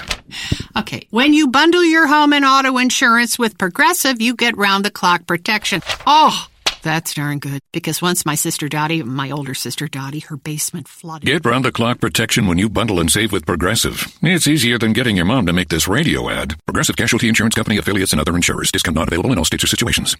Okay. 0.78 1.08
When 1.10 1.34
you 1.34 1.48
bundle 1.48 1.86
your 1.86 2.06
home 2.06 2.34
and 2.34 2.44
auto 2.44 2.78
insurance 2.78 3.40
with 3.40 3.58
Progressive, 3.58 4.22
you 4.22 4.36
get 4.36 4.58
round 4.58 4.84
the 4.84 4.92
clock 4.92 5.26
protection. 5.26 5.82
Oh, 6.06 6.48
that's 6.84 7.14
darn 7.14 7.40
good. 7.40 7.62
Because 7.72 8.02
once 8.02 8.26
my 8.26 8.36
sister 8.36 8.68
Dottie, 8.68 9.04
my 9.04 9.32
older 9.32 9.54
sister 9.54 9.88
Dottie, 9.88 10.20
her 10.20 10.36
basement 10.36 10.90
flooded. 10.90 11.26
Get 11.26 11.46
round 11.46 11.64
the 11.64 11.72
clock 11.72 12.02
protection 12.02 12.46
when 12.46 12.58
you 12.58 12.68
bundle 12.68 13.00
and 13.00 13.10
save 13.10 13.32
with 13.32 13.46
Progressive. 13.46 14.06
It's 14.22 14.48
easier 14.48 14.78
than 14.78 14.92
getting 14.92 15.16
your 15.16 15.26
mom 15.26 15.46
to 15.46 15.54
make 15.54 15.70
this 15.70 15.88
radio 15.88 16.30
ad. 16.30 16.56
Progressive 16.66 16.98
Casualty 16.98 17.30
Insurance 17.30 17.56
Company 17.56 17.78
affiliates 17.78 18.12
and 18.12 18.20
other 18.20 18.36
insurers. 18.36 18.70
Discount 18.70 18.96
not 18.96 19.08
available 19.08 19.32
in 19.32 19.38
all 19.38 19.46
states 19.46 19.64
or 19.64 19.68
situations. 19.68 20.18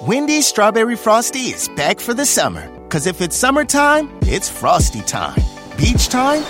Wendy's 0.00 0.46
Strawberry 0.46 0.96
Frosty 0.96 1.48
is 1.50 1.68
back 1.76 2.00
for 2.00 2.14
the 2.14 2.24
summer. 2.24 2.66
Cause 2.88 3.06
if 3.06 3.20
it's 3.20 3.36
summertime, 3.36 4.08
it's 4.22 4.48
Frosty 4.48 5.02
time. 5.02 5.38
Beach 5.76 6.08
time, 6.08 6.42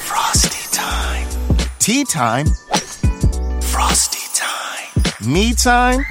Frosty 0.00 0.53
time. 0.74 1.28
Tea 1.78 2.04
time, 2.04 2.46
Frosty 3.62 4.26
time. 4.34 5.32
Me 5.32 5.54
time? 5.54 6.04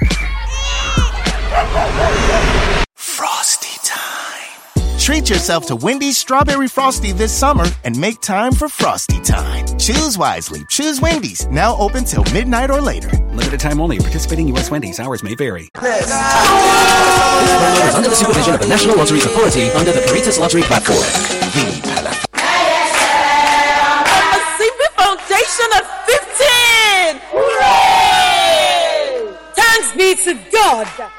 Frosty 2.94 3.78
time. 3.84 4.98
Treat 4.98 5.28
yourself 5.28 5.66
to 5.66 5.76
Wendy's 5.76 6.16
Strawberry 6.16 6.68
Frosty 6.68 7.12
this 7.12 7.30
summer 7.30 7.66
and 7.84 7.98
make 7.98 8.22
time 8.22 8.52
for 8.52 8.70
Frosty 8.70 9.20
time. 9.20 9.66
Choose 9.78 10.16
wisely. 10.16 10.62
Choose 10.70 10.98
Wendy's. 10.98 11.46
Now 11.48 11.76
open 11.76 12.04
till 12.04 12.24
midnight 12.32 12.70
or 12.70 12.80
later. 12.80 13.10
Limited 13.32 13.60
time 13.60 13.82
only. 13.82 13.98
Participating 13.98 14.48
U.S. 14.48 14.70
Wendy's. 14.70 14.98
Hours 14.98 15.22
may 15.22 15.34
vary. 15.34 15.68
This 15.82 16.06
is 16.06 17.94
under 17.94 18.08
the 18.08 18.16
supervision 18.16 18.54
of 18.54 18.60
the 18.60 18.68
National 18.68 18.96
Lotteries 18.96 19.26
Authority 19.26 19.68
under 19.72 19.92
the 19.92 20.00
Caritas 20.06 20.38
Lottery 20.38 20.62
platform. 20.62 21.04
A 21.54 21.83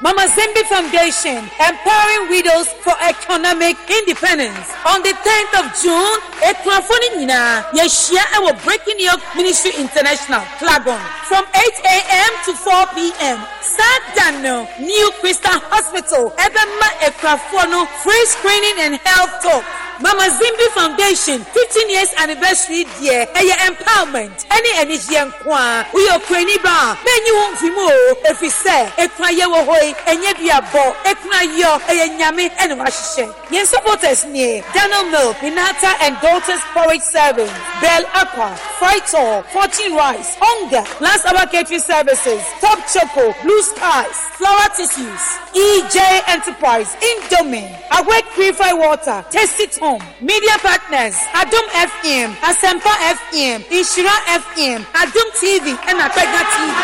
Mama 0.00 0.24
Zimbi 0.32 0.62
Foundation, 0.72 1.44
empowering 1.60 2.30
widows 2.30 2.68
for 2.80 2.94
economic 3.04 3.76
independence. 3.88 4.72
On 4.88 5.02
the 5.02 5.12
10th 5.12 5.52
of 5.60 5.64
June, 5.82 6.18
Ekrafoni 6.40 7.20
Nina, 7.20 7.64
Yeshia 7.76 8.24
Ewo 8.40 8.56
Breaking 8.64 8.96
Yoke 8.98 9.20
Ministry 9.36 9.72
International, 9.76 10.40
Klagon, 10.56 11.00
from 11.28 11.44
8 11.52 11.60
a.m. 11.84 12.32
to 12.46 12.52
4 12.54 12.86
p.m. 12.96 13.38
Start 13.60 14.02
Daniel, 14.14 14.66
New 14.80 15.10
Christian 15.20 15.60
Hospital, 15.68 16.30
Ebema 16.38 16.88
Ekrafono, 17.04 17.86
free 18.00 18.24
screening 18.26 18.76
and 18.80 18.94
health 19.04 19.42
talk. 19.42 19.64
Mama 20.00 20.28
Zimbi 20.28 20.66
Foundation 20.74 21.40
15 21.40 21.90
years 21.90 22.12
anniversary 22.18 22.84
deɛ 23.00 23.26
ɛyɛ 23.32 23.54
empowerment. 23.68 24.44
Ɛne 24.48 24.70
anigyeɛ 24.82 25.24
nko 25.32 25.50
a 25.52 25.86
woyɛ 25.92 26.10
okurani 26.20 26.62
ba. 26.62 26.76
A 26.92 26.96
menyi 27.04 27.32
wo 27.32 27.44
mfi 27.52 27.68
mu 27.74 27.82
o. 27.88 28.14
Ɛfiri 28.28 28.50
sɛ 28.50 28.92
ekuna 28.96 29.30
yɛ 29.32 29.46
wɔ 29.52 29.60
hɔ 29.66 29.82
yi 29.86 29.94
ɛnyɛ 29.94 30.30
bi 30.38 30.48
abɔ 30.58 30.84
ekuna 31.04 31.40
yɔ 31.60 31.80
ɛyɛ 31.88 32.18
nyame 32.18 32.50
ɛne 32.56 32.76
wahyehyɛ 32.76 33.34
yɛn 33.50 33.66
supporters 33.66 34.24
nie 34.26 34.62
Daniel 34.74 35.04
Milk 35.10 35.36
Minata 35.38 35.94
and 36.02 36.16
Daughters 36.20 36.60
Porridge 36.74 37.00
Serving 37.02 37.50
Bell 37.80 38.04
Aqua 38.14 38.54
Fritor 38.78 39.44
Fortune 39.46 39.94
Rice 39.94 40.36
Onga 40.36 40.84
Last 41.00 41.24
Hour 41.26 41.46
Catering 41.46 41.80
Services 41.80 42.42
Top 42.60 42.78
Choco 42.92 43.32
Blue 43.42 43.62
Skies 43.62 44.16
Flower 44.36 44.68
Tissues 44.76 45.22
EJ 45.54 46.22
Enterprise 46.28 46.96
Indomie 47.00 47.70
Awake 47.98 48.26
Purify 48.34 48.72
Water 48.72 49.24
Tasty 49.30 49.66
Home. 49.86 50.02
Media 50.20 50.58
Partners. 50.58 51.14
Adum 51.30 51.62
FM 51.70 52.34
Asempa 52.42 52.90
FM 53.22 53.62
Inshira 53.70 54.10
FM 54.42 54.82
Adum 54.98 55.28
TV 55.38 55.78
and 55.86 56.02
Apega 56.02 56.42
TV. 56.50 56.74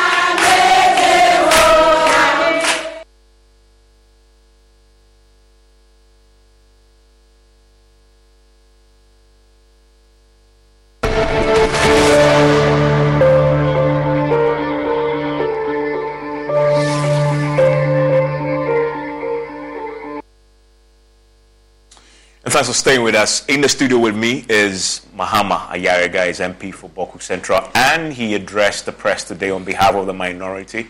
Thanks 22.62 22.78
for 22.78 22.80
staying 22.80 23.02
with 23.02 23.16
us. 23.16 23.44
In 23.46 23.60
the 23.60 23.68
studio 23.68 23.98
with 23.98 24.14
me 24.14 24.44
is 24.48 25.04
Mahama 25.16 25.66
Ayariga, 25.66 26.28
is 26.28 26.38
MP 26.38 26.72
for 26.72 26.88
Bawku 26.90 27.20
Central, 27.20 27.68
and 27.74 28.12
he 28.12 28.36
addressed 28.36 28.86
the 28.86 28.92
press 28.92 29.24
today 29.24 29.50
on 29.50 29.64
behalf 29.64 29.96
of 29.96 30.06
the 30.06 30.12
minority 30.12 30.86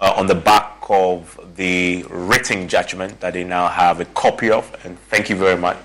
uh, 0.00 0.12
on 0.18 0.26
the 0.26 0.34
back 0.34 0.76
of 0.90 1.40
the 1.56 2.04
written 2.10 2.68
judgment 2.68 3.20
that 3.20 3.32
they 3.32 3.42
now 3.42 3.68
have 3.68 4.00
a 4.00 4.04
copy 4.04 4.50
of. 4.50 4.70
And 4.84 4.98
thank 5.08 5.30
you 5.30 5.36
very 5.36 5.56
much 5.56 5.78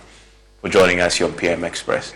for 0.60 0.68
joining 0.68 1.00
us 1.00 1.16
here 1.16 1.28
on 1.28 1.32
PM 1.32 1.64
Express. 1.64 2.14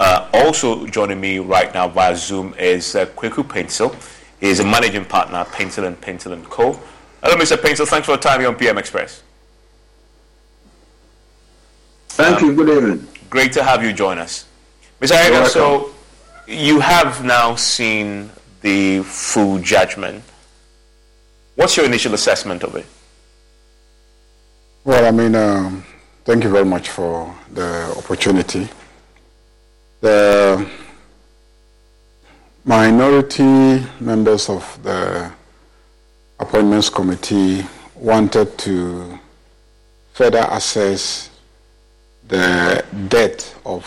Uh, 0.00 0.28
also 0.34 0.88
joining 0.88 1.20
me 1.20 1.38
right 1.38 1.72
now 1.72 1.86
via 1.86 2.16
Zoom 2.16 2.54
is 2.58 2.96
uh, 2.96 3.06
Kweku 3.06 3.44
Paintsil. 3.44 3.94
He 4.40 4.48
is 4.48 4.58
a 4.58 4.64
managing 4.64 5.04
partner 5.04 5.38
at 5.38 5.46
Paintsil 5.52 5.86
and 5.86 6.00
Paintsil 6.00 6.32
and 6.32 6.44
Co. 6.46 6.72
Hello, 7.22 7.36
Mr. 7.36 7.56
Paintsil. 7.56 7.86
Thanks 7.86 8.06
for 8.06 8.12
your 8.14 8.18
time 8.20 8.40
here 8.40 8.48
on 8.48 8.56
PM 8.56 8.76
Express. 8.76 9.22
Thank 12.20 12.42
you. 12.42 12.54
Good 12.54 12.68
evening. 12.68 13.06
Great 13.30 13.50
to 13.54 13.64
have 13.64 13.82
you 13.82 13.94
join 13.94 14.18
us. 14.18 14.44
Mr. 15.00 15.16
Ayariga, 15.16 15.46
so 15.48 15.94
you 16.46 16.78
have 16.78 17.24
now 17.24 17.54
seen 17.54 18.28
the 18.60 19.02
full 19.04 19.58
judgment. 19.60 20.22
What's 21.54 21.78
your 21.78 21.86
initial 21.86 22.12
assessment 22.12 22.62
of 22.62 22.76
it? 22.76 22.84
Well, 24.84 25.06
I 25.06 25.10
mean, 25.12 25.34
um, 25.34 25.82
thank 26.26 26.44
you 26.44 26.50
very 26.50 26.66
much 26.66 26.90
for 26.90 27.34
the 27.54 27.94
opportunity. 27.96 28.68
The 30.02 30.68
minority 32.66 33.82
members 33.98 34.50
of 34.50 34.78
the 34.82 35.32
appointments 36.38 36.90
committee 36.90 37.64
wanted 37.94 38.58
to 38.58 39.18
further 40.12 40.46
assess 40.50 41.29
the 42.30 42.84
depth 43.08 43.60
of 43.66 43.84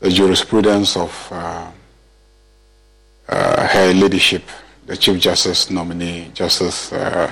the 0.00 0.10
jurisprudence 0.10 0.94
of 0.94 1.28
uh, 1.32 1.70
uh, 3.30 3.66
her 3.66 3.94
leadership, 3.94 4.42
the 4.86 4.94
Chief 4.96 5.18
Justice 5.18 5.70
nominee, 5.70 6.30
Justice 6.34 6.92
uh, 6.92 7.30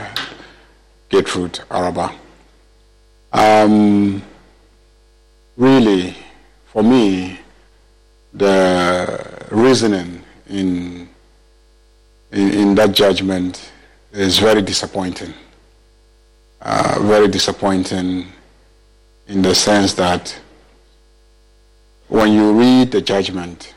Gertrude 1.11 1.61
Araba. 1.71 2.11
Um, 3.33 4.23
really, 5.59 6.17
for 6.73 6.83
me, 6.83 7.39
the 8.33 9.47
reasoning 9.51 10.23
in, 10.49 11.07
in, 12.33 12.51
in 12.51 12.75
that 12.77 12.93
judgment 12.93 13.71
is 14.11 14.39
very 14.39 14.63
disappointing. 14.63 15.35
Uh, 16.63 16.99
very 17.03 17.29
disappointing 17.29 18.33
in 19.29 19.43
the 19.43 19.55
sense 19.55 19.95
that 19.95 20.39
when 22.09 22.33
you 22.33 22.53
read 22.53 22.93
the 22.93 23.01
judgment, 23.01 23.75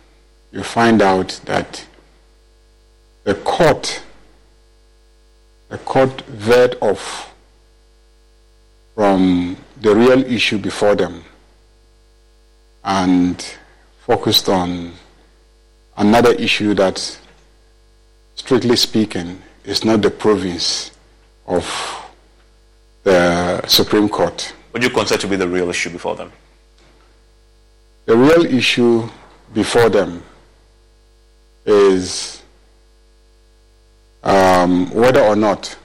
you 0.51 0.63
find 0.63 1.01
out 1.01 1.39
that 1.45 1.85
the 3.23 3.35
court, 3.35 4.01
the 5.69 5.77
court 5.79 6.21
veered 6.21 6.75
off 6.81 7.33
from 8.95 9.57
the 9.81 9.95
real 9.95 10.23
issue 10.25 10.57
before 10.57 10.95
them 10.95 11.23
and 12.83 13.57
focused 14.01 14.49
on 14.49 14.93
another 15.97 16.33
issue 16.33 16.73
that, 16.73 17.19
strictly 18.35 18.75
speaking, 18.75 19.41
is 19.63 19.83
not 19.83 20.01
the 20.01 20.09
province 20.09 20.91
of 21.45 21.65
the 23.03 23.65
Supreme 23.67 24.09
Court. 24.09 24.53
What 24.71 24.81
do 24.81 24.87
you 24.87 24.93
consider 24.93 25.21
to 25.21 25.27
be 25.27 25.35
the 25.35 25.47
real 25.47 25.69
issue 25.69 25.89
before 25.89 26.15
them? 26.15 26.31
The 28.05 28.15
real 28.15 28.45
issue 28.45 29.09
before 29.53 29.89
them 29.89 30.23
is 31.65 32.41
um, 34.23 34.89
whether 34.91 35.21
or 35.21 35.35
not, 35.35 35.75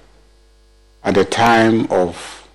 at 1.03 1.15
the 1.15 1.25
time 1.25 1.87
of 1.91 2.49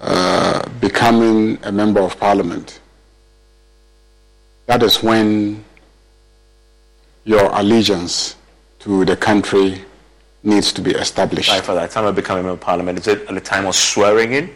uh, 0.00 0.68
becoming 0.80 1.58
a 1.62 1.70
member 1.72 2.00
of 2.00 2.18
parliament, 2.18 2.80
that 4.66 4.82
is 4.82 5.02
when 5.02 5.64
your 7.24 7.50
allegiance 7.52 8.36
to 8.80 9.04
the 9.04 9.16
country 9.16 9.84
needs 10.42 10.72
to 10.72 10.82
be 10.82 10.90
established. 10.92 11.50
Right, 11.50 11.64
for 11.64 11.74
that 11.74 11.90
time 11.90 12.04
of 12.04 12.14
becoming 12.16 12.40
a 12.40 12.44
member 12.44 12.54
of 12.54 12.60
parliament, 12.60 12.98
is 12.98 13.08
it 13.08 13.22
at 13.28 13.34
the 13.34 13.40
time 13.40 13.66
of 13.66 13.74
swearing 13.74 14.32
in, 14.32 14.50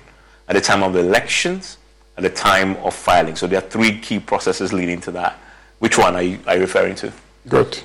at 0.49 0.55
the 0.55 0.61
time 0.61 0.83
of 0.83 0.93
the 0.93 1.01
elections, 1.01 1.79
at 2.17 2.23
the 2.23 2.31
time 2.31 2.77
of 2.77 2.95
filing? 2.95 3.37
So 3.37 3.47
there 3.47 3.59
are 3.59 3.69
three 3.69 3.99
key 3.99 4.19
processes 4.19 4.73
leading 4.73 5.01
to 5.03 5.11
that. 5.13 5.39
Which 5.79 5.99
one 5.99 6.17
are 6.17 6.23
you, 6.23 6.39
are 6.47 6.55
you 6.55 6.63
referring 6.63 6.95
to? 6.97 7.13
Good. 7.49 7.79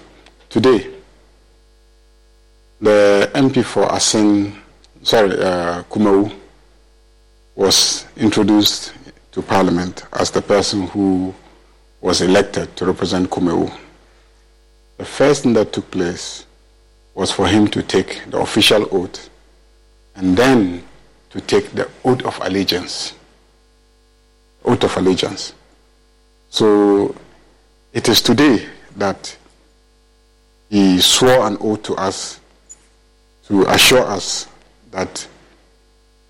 Today, 0.49 0.93
the 2.79 3.29
MP 3.33 3.63
for 3.63 3.91
Assin, 3.91 4.53
sorry, 5.03 5.31
uh, 5.39 5.83
Kumawu, 5.83 6.33
was 7.55 8.07
introduced 8.17 8.93
to 9.31 9.41
Parliament 9.41 10.05
as 10.13 10.31
the 10.31 10.41
person 10.41 10.87
who 10.87 11.33
was 12.01 12.21
elected 12.21 12.75
to 12.77 12.85
represent 12.85 13.29
Kumawu. 13.29 13.71
The 14.97 15.05
first 15.05 15.43
thing 15.43 15.53
that 15.53 15.71
took 15.71 15.91
place 15.91 16.45
was 17.13 17.31
for 17.31 17.47
him 17.47 17.67
to 17.67 17.83
take 17.83 18.21
the 18.29 18.39
official 18.39 18.87
oath 18.91 19.29
and 20.15 20.35
then 20.37 20.83
to 21.29 21.41
take 21.41 21.71
the 21.71 21.89
oath 22.05 22.23
of 22.23 22.37
allegiance. 22.41 23.13
Oath 24.65 24.83
of 24.83 24.95
allegiance. 24.97 25.53
So 26.49 27.15
it 27.93 28.07
is 28.09 28.21
today 28.21 28.65
that 28.97 29.35
he 30.69 30.99
swore 31.01 31.47
an 31.47 31.57
oath 31.59 31.83
to 31.83 31.95
us 31.95 32.39
to 33.47 33.63
assure 33.63 34.05
us 34.05 34.47
that 34.91 35.27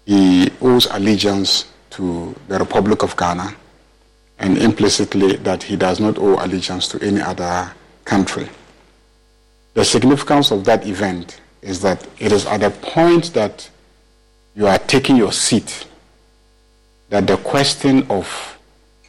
he 0.06 0.52
owes 0.62 0.88
allegiance 0.88 1.65
to 1.91 2.36
the 2.48 2.58
Republic 2.58 3.04
of 3.04 3.15
Ghana 3.15 3.56
and 4.39 4.58
implicitly 4.58 5.36
that 5.38 5.62
he 5.62 5.76
does 5.76 6.00
not 6.00 6.17
owe 6.17 6.44
allegiance 6.44 6.88
to 6.89 7.00
any 7.06 7.22
other 7.22 7.72
country. 8.06 8.50
The 9.73 9.86
significance 9.86 10.51
of 10.51 10.65
that 10.65 10.86
event 10.86 11.39
is 11.62 11.81
that 11.81 12.05
it 12.19 12.31
is 12.31 12.45
at 12.45 12.62
the 12.62 12.69
point 12.69 13.34
that 13.34 13.69
you 14.55 14.67
are 14.67 14.77
taking 14.79 15.15
your 15.15 15.31
seat 15.31 15.88
that 17.10 17.27
the 17.27 17.38
question 17.38 18.05
of 18.10 18.57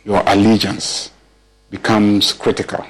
your 0.04 0.22
allegiance 0.26 1.10
becomes 1.70 2.32
critical. 2.32 2.84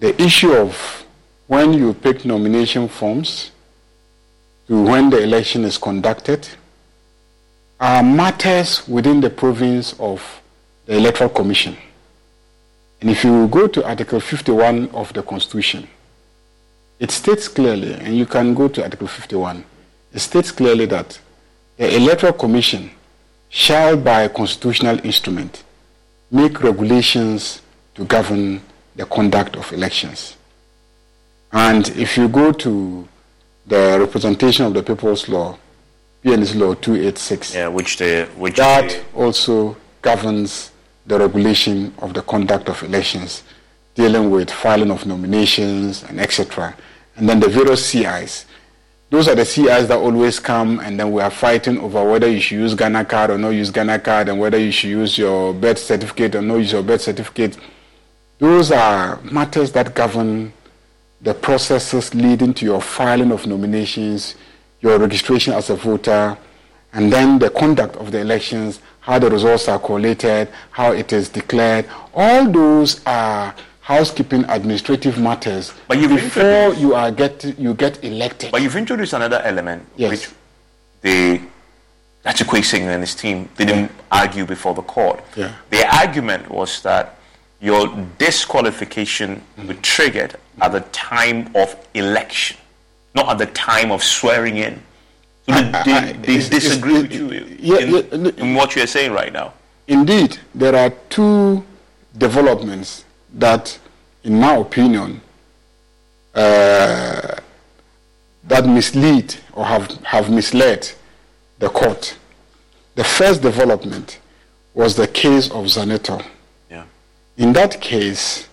The 0.00 0.20
issue 0.20 0.52
of 0.52 1.04
when 1.46 1.72
you 1.72 1.92
pick 1.94 2.24
nomination 2.24 2.88
forms 2.88 3.50
to 4.66 4.82
when 4.82 5.10
the 5.10 5.22
election 5.22 5.64
is 5.64 5.76
conducted 5.76 6.48
are 7.78 8.02
matters 8.02 8.86
within 8.88 9.20
the 9.20 9.30
province 9.30 9.94
of 9.98 10.22
the 10.86 10.96
Electoral 10.96 11.30
Commission. 11.30 11.76
And 13.02 13.10
if 13.10 13.24
you 13.24 13.48
go 13.48 13.66
to 13.66 13.84
Article 13.84 14.20
51 14.20 14.90
of 14.90 15.12
the 15.12 15.24
Constitution, 15.24 15.88
it 17.00 17.10
states 17.10 17.48
clearly, 17.48 17.94
and 17.94 18.16
you 18.16 18.26
can 18.26 18.54
go 18.54 18.68
to 18.68 18.80
Article 18.84 19.08
51, 19.08 19.64
it 20.14 20.20
states 20.20 20.52
clearly 20.52 20.86
that 20.86 21.18
the 21.78 21.96
Electoral 21.96 22.32
Commission 22.32 22.92
shall, 23.48 23.96
by 23.96 24.22
a 24.22 24.28
constitutional 24.28 25.04
instrument, 25.04 25.64
make 26.30 26.62
regulations 26.62 27.60
to 27.96 28.04
govern 28.04 28.62
the 28.94 29.04
conduct 29.06 29.56
of 29.56 29.72
elections. 29.72 30.36
And 31.50 31.88
if 31.96 32.16
you 32.16 32.28
go 32.28 32.52
to 32.52 33.08
the 33.66 33.96
representation 33.98 34.64
of 34.64 34.74
the 34.74 34.82
people's 34.84 35.28
law, 35.28 35.58
PNDC 36.24 36.54
law 36.54 36.74
286, 36.74 37.52
yeah, 37.56 37.66
which 37.66 37.96
the 37.96 38.28
which 38.36 38.54
that 38.54 38.90
the, 38.90 39.02
also 39.18 39.76
governs 40.02 40.71
the 41.06 41.18
regulation 41.18 41.92
of 41.98 42.14
the 42.14 42.22
conduct 42.22 42.68
of 42.68 42.82
elections, 42.82 43.42
dealing 43.94 44.30
with 44.30 44.50
filing 44.50 44.90
of 44.90 45.04
nominations 45.06 46.02
and 46.04 46.20
etc. 46.20 46.74
And 47.16 47.28
then 47.28 47.40
the 47.40 47.48
various 47.48 47.84
CIs. 47.84 48.46
Those 49.10 49.28
are 49.28 49.34
the 49.34 49.44
CIs 49.44 49.88
that 49.88 49.98
always 49.98 50.38
come, 50.40 50.80
and 50.80 50.98
then 50.98 51.12
we 51.12 51.20
are 51.20 51.30
fighting 51.30 51.78
over 51.78 52.02
whether 52.10 52.30
you 52.30 52.40
should 52.40 52.58
use 52.58 52.74
Ghana 52.74 53.04
card 53.04 53.30
or 53.30 53.36
not 53.36 53.50
use 53.50 53.70
Ghana 53.70 53.98
card, 53.98 54.30
and 54.30 54.40
whether 54.40 54.58
you 54.58 54.72
should 54.72 54.88
use 54.88 55.18
your 55.18 55.52
birth 55.52 55.78
certificate 55.78 56.34
or 56.34 56.40
not 56.40 56.56
use 56.56 56.72
your 56.72 56.82
birth 56.82 57.02
certificate. 57.02 57.58
Those 58.38 58.72
are 58.72 59.20
matters 59.20 59.70
that 59.72 59.94
govern 59.94 60.54
the 61.20 61.34
processes 61.34 62.14
leading 62.14 62.54
to 62.54 62.64
your 62.64 62.80
filing 62.80 63.32
of 63.32 63.46
nominations, 63.46 64.34
your 64.80 64.98
registration 64.98 65.52
as 65.52 65.68
a 65.68 65.76
voter, 65.76 66.38
and 66.92 67.12
then 67.12 67.38
the 67.38 67.50
conduct 67.50 67.96
of 67.96 68.12
the 68.12 68.20
elections, 68.20 68.80
how 69.00 69.18
the 69.18 69.30
results 69.30 69.68
are 69.68 69.78
collated, 69.78 70.48
how 70.70 70.92
it 70.92 71.12
is 71.12 71.28
declared. 71.28 71.86
All 72.14 72.50
those 72.50 73.00
are 73.06 73.54
housekeeping 73.80 74.44
administrative 74.48 75.18
matters 75.18 75.74
But 75.88 75.98
you've 75.98 76.10
before 76.10 76.72
you 76.74 76.94
are 76.94 77.10
get 77.10 77.44
you 77.58 77.74
get 77.74 78.02
elected. 78.04 78.52
But 78.52 78.62
you've 78.62 78.76
introduced 78.76 79.12
another 79.12 79.40
element 79.42 79.86
Yes. 79.96 80.10
which 80.10 80.30
the 81.00 81.40
Gyakye 82.24 82.44
Quayson 82.46 82.82
and 82.82 83.02
his 83.02 83.14
team 83.16 83.48
didn't 83.56 83.90
argue 84.10 84.44
before 84.46 84.74
the 84.74 84.82
court. 84.82 85.20
Yeah. 85.34 85.52
Their 85.70 85.88
argument 85.88 86.48
was 86.48 86.80
that 86.82 87.16
your 87.60 87.88
disqualification 88.18 89.36
mm-hmm. 89.36 89.68
was 89.68 89.76
triggered 89.82 90.36
at 90.60 90.70
the 90.70 90.80
time 90.92 91.50
of 91.56 91.74
election, 91.94 92.56
not 93.16 93.28
at 93.30 93.38
the 93.38 93.46
time 93.46 93.90
of 93.90 94.02
swearing 94.04 94.58
in. 94.58 94.80
So 95.48 95.54
they, 95.54 95.82
they, 95.84 96.12
they 96.12 96.48
disagree 96.48 97.02
with 97.02 97.12
you 97.12 97.28
yeah, 97.58 97.78
in, 97.78 98.26
in 98.38 98.54
what 98.54 98.76
you're 98.76 98.86
saying 98.86 99.12
right 99.12 99.32
now. 99.32 99.54
Indeed, 99.88 100.38
there 100.54 100.76
are 100.76 100.90
two 101.08 101.64
developments 102.16 103.04
that, 103.34 103.78
in 104.22 104.38
my 104.38 104.54
opinion, 104.56 105.20
uh, 106.34 107.36
that 108.44 108.66
mislead 108.66 109.34
or 109.52 109.64
have, 109.64 109.90
have 110.04 110.30
misled 110.30 110.90
the 111.58 111.68
court. 111.68 112.16
The 112.94 113.04
first 113.04 113.42
development 113.42 114.20
was 114.74 114.96
the 114.96 115.08
case 115.08 115.50
of 115.50 115.66
Zanetor. 115.66 116.24
Yeah. 116.70 116.84
In 117.36 117.52
that 117.54 117.80
case, 117.80 118.48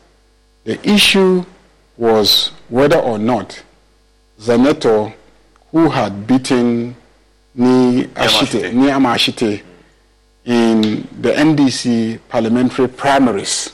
the 0.64 0.80
issue 0.88 1.46
was 1.98 2.52
whether 2.70 2.98
or 2.98 3.18
not 3.18 3.62
Zanetor, 4.40 5.14
who 5.72 5.90
had 5.90 6.26
beaten 6.28 6.96
Nii 7.58 8.08
Ashitey, 8.10 8.74
Ni 8.74 8.88
Amashite. 8.88 9.64
In 10.46 10.82
the 11.22 11.32
NDC 11.32 12.20
parliamentary 12.30 12.88
primaries, 12.88 13.74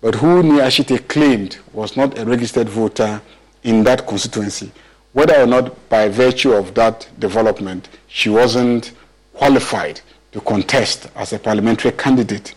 but 0.00 0.16
who 0.16 0.42
Nii 0.42 0.60
Ashitey 0.60 1.06
claimed 1.06 1.58
was 1.72 1.96
not 1.96 2.18
a 2.18 2.24
registered 2.24 2.68
voter 2.68 3.20
in 3.62 3.84
that 3.84 4.06
constituency, 4.06 4.72
whether 5.12 5.40
or 5.40 5.46
not 5.46 5.88
by 5.88 6.08
virtue 6.08 6.52
of 6.54 6.74
that 6.74 7.06
development 7.18 7.88
she 8.08 8.28
wasn't 8.30 8.92
qualified 9.34 10.00
to 10.32 10.40
contest 10.40 11.08
as 11.14 11.32
a 11.32 11.38
parliamentary 11.38 11.92
candidate 11.92 12.54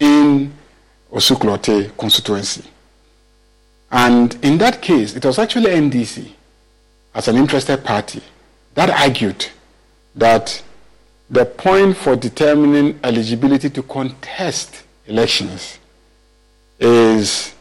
in 0.00 0.52
Osu 1.12 1.36
Klottey 1.36 1.96
constituency. 1.96 2.64
And 3.92 4.36
in 4.42 4.58
that 4.58 4.80
case, 4.82 5.14
it 5.14 5.24
was 5.24 5.38
actually 5.38 5.66
NDC, 5.70 6.30
as 7.14 7.28
an 7.28 7.36
interested 7.36 7.84
party, 7.84 8.22
that 8.74 8.90
argued 8.90 9.46
that 10.14 10.62
the 11.28 11.44
point 11.44 11.96
for 11.96 12.16
determining 12.16 12.98
eligibility 13.04 13.70
to 13.70 13.82
contest 13.82 14.82
elections 15.06 15.78
is 16.78 17.54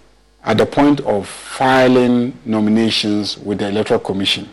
at 0.44 0.58
the 0.58 0.66
point 0.66 1.02
of 1.02 1.28
filing 1.28 2.34
nominations 2.46 3.38
with 3.38 3.60
the 3.60 3.68
Electoral 3.68 4.00
Commission. 4.00 4.50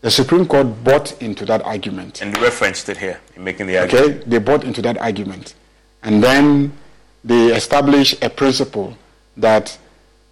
The 0.00 0.10
Supreme 0.10 0.46
Court 0.46 0.82
bought 0.82 1.20
into 1.22 1.44
that 1.46 1.62
argument. 1.62 2.22
And 2.22 2.36
referenced 2.38 2.88
it 2.88 2.96
here 2.96 3.20
in 3.36 3.44
making 3.44 3.68
the 3.68 3.78
argument. 3.78 4.06
Okay, 4.06 4.24
they 4.26 4.38
bought 4.38 4.64
into 4.64 4.82
that 4.82 4.98
argument. 4.98 5.54
And 6.02 6.22
then 6.22 6.72
they 7.22 7.54
established 7.54 8.22
a 8.24 8.28
principle 8.28 8.96
that 9.36 9.78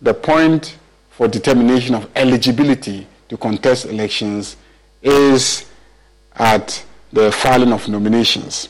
the 0.02 0.12
point 0.12 0.76
for 1.10 1.28
determination 1.28 1.94
of 1.94 2.10
eligibility 2.16 3.06
to 3.30 3.36
contest 3.36 3.86
elections 3.86 4.56
is 5.02 5.64
at 6.34 6.84
the 7.12 7.30
filing 7.32 7.72
of 7.72 7.88
nominations. 7.88 8.68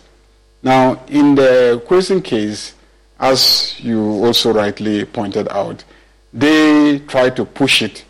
Now, 0.63 1.03
in 1.09 1.35
the 1.35 1.83
Quayson 1.89 2.23
case, 2.23 2.75
as 3.19 3.81
you 3.81 4.01
also 4.25 4.53
rightly 4.53 5.05
pointed 5.07 5.49
out, 5.49 5.83
they 6.33 6.99
tried 7.09 7.37
to 7.37 7.45
push 7.47 7.81
it 7.83 8.05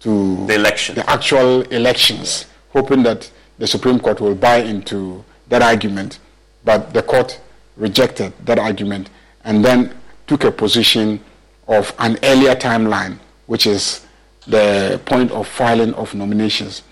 to 0.00 0.46
the 0.46 0.54
election, 0.54 0.94
the 0.94 1.08
actual 1.10 1.62
elections, 1.62 2.46
hoping 2.70 3.02
that 3.04 3.30
the 3.58 3.66
Supreme 3.66 3.98
Court 3.98 4.20
will 4.20 4.34
buy 4.34 4.56
into 4.58 5.24
that 5.48 5.62
argument. 5.62 6.18
But 6.64 6.92
the 6.92 7.02
court 7.02 7.40
rejected 7.76 8.32
that 8.44 8.58
argument 8.58 9.08
and 9.44 9.64
then 9.64 9.94
took 10.26 10.44
a 10.44 10.50
position 10.50 11.20
of 11.66 11.94
an 11.98 12.18
earlier 12.22 12.54
timeline, 12.54 13.18
which 13.46 13.66
is 13.66 14.03
the 14.46 15.00
point 15.06 15.30
of 15.30 15.48
filing 15.48 15.94
of 15.94 16.14
nominations. 16.14 16.82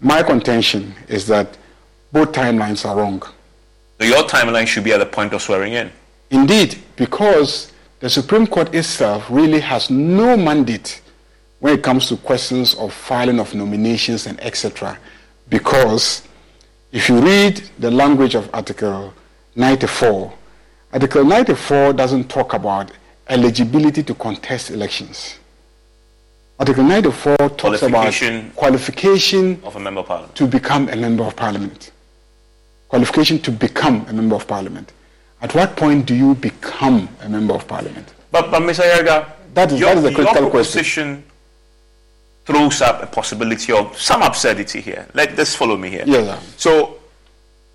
My 0.00 0.22
contention 0.22 0.94
is 1.08 1.26
that 1.28 1.56
both 2.12 2.32
timelines 2.32 2.88
are 2.88 2.96
wrong. 2.96 3.22
So 3.98 4.06
your 4.06 4.24
timeline 4.24 4.66
should 4.66 4.84
be 4.84 4.92
at 4.92 4.98
the 4.98 5.06
point 5.06 5.32
of 5.32 5.42
swearing 5.42 5.74
in. 5.74 5.90
Indeed, 6.30 6.82
because 6.96 7.72
the 8.00 8.10
Supreme 8.10 8.46
Court 8.46 8.74
itself 8.74 9.26
really 9.30 9.60
has 9.60 9.90
no 9.90 10.36
mandate 10.36 11.00
when 11.60 11.74
it 11.74 11.82
comes 11.82 12.08
to 12.08 12.16
questions 12.16 12.74
of 12.74 12.92
filing 12.92 13.38
of 13.38 13.54
nominations 13.54 14.26
and 14.26 14.40
etc. 14.40 14.98
Because 15.48 16.26
if 16.90 17.08
you 17.08 17.20
read 17.20 17.62
the 17.78 17.90
language 17.90 18.34
of 18.34 18.50
Article 18.52 19.14
94, 19.54 20.32
Article 20.92 21.24
94 21.24 21.92
doesn't 21.92 22.28
talk 22.28 22.54
about 22.54 22.90
eligibility 23.28 24.02
to 24.02 24.14
contest 24.14 24.70
elections. 24.70 25.38
Article 26.62 26.84
94 26.84 27.36
talks 27.56 27.80
Qualification 27.80 28.38
about 28.38 28.54
qualification 28.54 29.60
of 29.64 29.74
a 29.74 29.80
member 29.80 29.98
of 29.98 30.06
parliament. 30.06 30.36
to 30.36 30.46
become 30.46 30.88
a 30.90 30.94
member 30.94 31.24
of 31.24 31.34
parliament. 31.34 31.90
Qualification 32.88 33.40
to 33.40 33.50
become 33.50 34.06
a 34.08 34.12
member 34.12 34.36
of 34.36 34.46
parliament. 34.46 34.92
At 35.40 35.56
what 35.56 35.74
point 35.76 36.06
do 36.06 36.14
you 36.14 36.36
become 36.36 37.08
a 37.20 37.28
member 37.28 37.54
of 37.54 37.66
parliament? 37.66 38.14
But, 38.30 38.52
but 38.52 38.62
Mr. 38.62 38.84
Ayariga, 38.84 39.32
That 39.54 39.72
is- 39.72 39.80
your, 39.80 39.88
that 39.88 39.96
is 39.96 40.02
the 40.04 40.12
critical 40.14 40.42
your 40.42 40.50
question. 40.52 40.72
proposition 40.82 41.24
throws 42.44 42.80
up 42.80 43.02
a 43.02 43.06
possibility 43.08 43.72
of 43.72 43.98
some 44.00 44.22
absurdity 44.22 44.80
here. 44.80 45.08
Let 45.14 45.34
this 45.34 45.56
follow 45.56 45.76
me 45.76 45.90
here. 45.90 46.04
Yeah, 46.06 46.20
yeah. 46.20 46.38
So, 46.56 46.98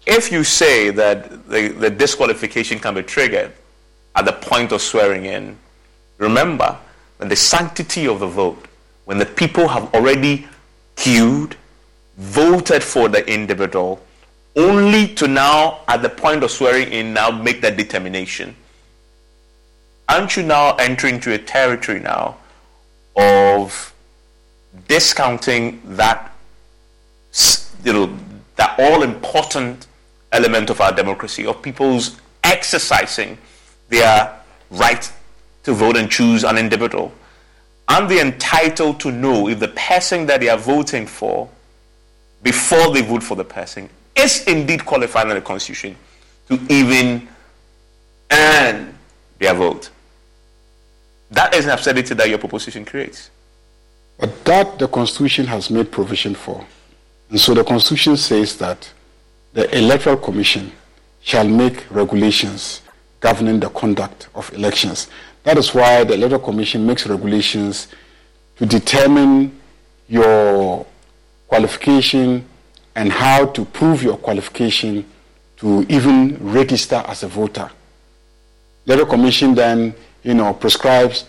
if 0.05 0.31
you 0.31 0.45
say 0.45 0.91
that 0.91 1.49
the, 1.49 1.67
the 1.67 1.89
disqualification 1.89 2.79
can 2.79 2.93
be 2.93 3.03
triggered 3.03 3.51
at 4.15 4.23
the 4.23 4.31
point 4.31 4.71
of 4.71 4.81
swearing 4.81 5.25
in, 5.25 5.57
remember 6.19 6.77
and 7.19 7.29
the 7.29 7.35
sanctity 7.35 8.07
of 8.07 8.21
the 8.21 8.27
vote 8.27 8.63
when 9.07 9.17
the 9.17 9.25
people 9.25 9.69
have 9.69 9.93
already 9.93 10.45
queued, 10.97 11.55
voted 12.17 12.83
for 12.83 13.07
the 13.07 13.25
individual, 13.33 14.01
only 14.57 15.07
to 15.15 15.29
now, 15.29 15.79
at 15.87 16.01
the 16.01 16.09
point 16.09 16.43
of 16.43 16.51
swearing 16.51 16.91
in, 16.91 17.13
now 17.13 17.31
make 17.31 17.61
that 17.61 17.77
determination. 17.77 18.53
Aren't 20.09 20.35
you 20.35 20.43
now 20.43 20.75
entering 20.75 21.15
into 21.15 21.33
a 21.33 21.37
territory 21.37 22.01
now 22.01 22.35
of 23.15 23.93
discounting 24.89 25.81
that, 25.85 26.33
you 27.85 27.93
know, 27.93 28.17
that 28.57 28.77
all 28.77 29.03
important 29.03 29.87
element 30.33 30.69
of 30.69 30.81
our 30.81 30.91
democracy, 30.91 31.45
of 31.45 31.61
people's 31.61 32.19
exercising 32.43 33.37
their 33.87 34.37
right 34.69 35.09
to 35.63 35.71
vote 35.71 35.95
and 35.95 36.11
choose 36.11 36.43
an 36.43 36.57
individual? 36.57 37.13
Aren't 37.87 38.09
they 38.09 38.19
entitled 38.21 38.99
to 39.01 39.11
know 39.11 39.47
if 39.47 39.59
the 39.59 39.69
person 39.69 40.25
that 40.25 40.41
they 40.41 40.49
are 40.49 40.57
voting 40.57 41.07
for, 41.07 41.49
before 42.43 42.93
they 42.93 43.01
vote 43.01 43.23
for 43.23 43.35
the 43.35 43.45
person, 43.45 43.89
is 44.15 44.45
indeed 44.47 44.85
qualified 44.85 45.27
in 45.29 45.35
the 45.35 45.41
Constitution 45.41 45.95
to 46.49 46.59
even 46.69 47.27
earn 48.31 48.97
their 49.39 49.53
vote? 49.53 49.89
That 51.31 51.53
is 51.53 51.65
an 51.65 51.71
absurdity 51.71 52.13
that 52.13 52.29
your 52.29 52.37
proposition 52.37 52.85
creates. 52.85 53.29
But 54.17 54.43
that 54.45 54.79
the 54.79 54.87
Constitution 54.87 55.45
has 55.47 55.69
made 55.69 55.91
provision 55.91 56.35
for. 56.35 56.65
And 57.29 57.39
so 57.39 57.53
the 57.53 57.63
Constitution 57.63 58.17
says 58.17 58.57
that 58.57 58.91
the 59.53 59.75
Electoral 59.77 60.17
Commission 60.17 60.71
shall 61.21 61.47
make 61.47 61.85
regulations 61.89 62.81
governing 63.19 63.59
the 63.59 63.69
conduct 63.69 64.29
of 64.35 64.51
elections. 64.53 65.09
That 65.47 65.57
is 65.57 65.73
why 65.73 66.03
the 66.03 66.15
Electoral 66.15 66.41
Commission 66.41 66.85
makes 66.85 67.07
regulations 67.07 67.87
to 68.57 68.65
determine 68.65 69.57
your 70.09 70.85
qualification 71.47 72.45
and 72.97 73.13
how 73.13 73.45
to 73.45 73.63
prove 73.63 74.03
your 74.03 74.17
qualification 74.17 75.05
to 75.55 75.85
even 75.87 76.37
register 76.51 77.01
as 77.07 77.23
a 77.23 77.29
voter. 77.29 77.71
The 78.83 78.95
Electoral 78.95 79.09
Commission 79.09 79.55
then, 79.55 79.95
you 80.21 80.33
know, 80.33 80.53
prescribes 80.53 81.23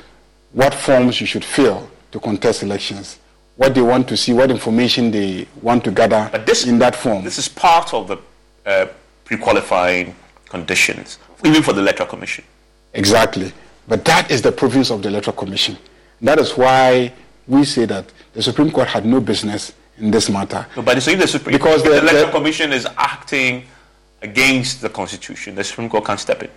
what 0.51 0.75
forms 0.75 1.21
you 1.21 1.27
should 1.29 1.45
fill 1.45 1.89
to 2.11 2.19
contest 2.19 2.65
elections, 2.65 3.21
what 3.55 3.73
they 3.73 3.83
want 3.83 4.09
to 4.09 4.17
see, 4.17 4.33
what 4.33 4.51
information 4.51 5.13
they 5.13 5.47
want 5.63 5.85
to 5.85 5.93
gather 5.93 6.29
this, 6.45 6.67
in 6.67 6.81
that 6.81 6.97
form. 6.97 7.23
This 7.23 7.39
is 7.39 7.49
part 7.49 7.95
of 7.95 8.09
the 8.09 8.19
uh, 8.67 8.87
pre-qualifying 9.25 10.17
conditions, 10.49 11.21
even 11.45 11.63
for 11.63 11.73
the 11.73 11.83
Electoral 11.83 12.09
Commission. 12.09 12.45
Exactly. 12.95 13.53
But 13.89 14.05
that 14.05 14.31
is 14.31 14.43
the 14.43 14.53
province 14.53 14.91
of 14.91 15.03
the 15.03 15.09
Electoral 15.09 15.37
Commission. 15.37 15.79
That 16.21 16.39
is 16.39 16.57
why 16.57 17.13
we 17.47 17.65
say 17.65 17.87
that 17.87 18.13
the 18.35 18.43
Supreme 18.43 18.71
Court 18.71 18.87
had 18.87 19.07
no 19.07 19.21
business 19.21 19.73
in 19.97 20.11
this 20.11 20.29
matter. 20.29 20.67
No, 20.77 20.83
but 20.83 21.03
so 21.03 21.11
if 21.11 21.19
the 21.19 21.27
Supreme 21.27 21.57
because 21.57 21.83
the, 21.83 21.91
the 21.91 21.99
Electoral 21.99 22.27
the, 22.27 22.33
Commission 22.33 22.73
is 22.73 22.87
acting 22.97 23.65
against 24.21 24.83
the 24.83 24.91
Constitution, 24.91 25.55
the 25.55 25.65
Supreme 25.65 25.89
Court 25.89 26.05
can't 26.05 26.21
step 26.21 26.43
in. 26.43 26.51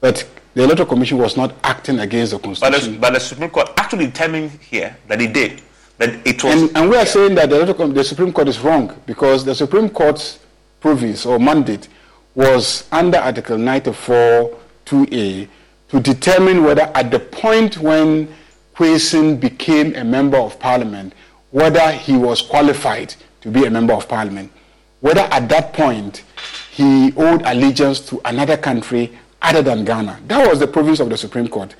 But 0.00 0.28
the 0.54 0.62
Electoral 0.62 0.88
Commission 0.88 1.18
was 1.18 1.36
not 1.36 1.54
acting 1.64 1.98
against 1.98 2.32
the 2.32 2.38
Constitution. 2.38 2.70
But 2.70 2.92
the, 2.92 2.98
but 2.98 3.14
the 3.14 3.20
Supreme 3.20 3.50
Court 3.50 3.70
actually 3.76 4.06
determined 4.06 4.52
here 4.52 4.96
that 5.08 5.20
it 5.20 5.32
did. 5.32 5.60
That 5.98 6.26
it 6.26 6.44
was. 6.44 6.62
And, 6.62 6.76
and 6.76 6.90
we 6.90 6.96
are 6.96 7.00
yeah. 7.00 7.04
saying 7.04 7.34
that 7.34 7.50
the, 7.50 7.64
the 7.92 8.04
Supreme 8.04 8.32
Court 8.32 8.48
is 8.48 8.60
wrong 8.60 8.94
because 9.06 9.44
the 9.44 9.54
Supreme 9.54 9.88
Court's 9.88 10.38
province 10.80 11.26
or 11.26 11.40
mandate 11.40 11.88
was 12.34 12.86
under 12.92 13.18
Article 13.18 13.58
94 13.58 14.56
2A 14.84 15.48
to 15.88 16.00
determine 16.00 16.64
whether 16.64 16.90
at 16.94 17.10
the 17.10 17.18
point 17.20 17.78
when 17.78 18.28
Quayson 18.74 19.40
became 19.40 19.94
a 19.94 20.04
member 20.04 20.36
of 20.36 20.58
parliament, 20.58 21.14
whether 21.50 21.92
he 21.92 22.16
was 22.16 22.42
qualified 22.42 23.14
to 23.40 23.50
be 23.50 23.64
a 23.64 23.70
member 23.70 23.94
of 23.94 24.08
parliament, 24.08 24.50
whether 25.00 25.20
at 25.20 25.48
that 25.48 25.72
point 25.72 26.24
he 26.72 27.12
owed 27.16 27.42
allegiance 27.46 28.00
to 28.00 28.20
another 28.24 28.56
country 28.56 29.16
other 29.40 29.62
than 29.62 29.84
Ghana. 29.84 30.20
That 30.26 30.48
was 30.48 30.58
the 30.58 30.66
province 30.66 31.00
of 31.00 31.08
the 31.08 31.16
Supreme 31.16 31.48
Court. 31.48 31.74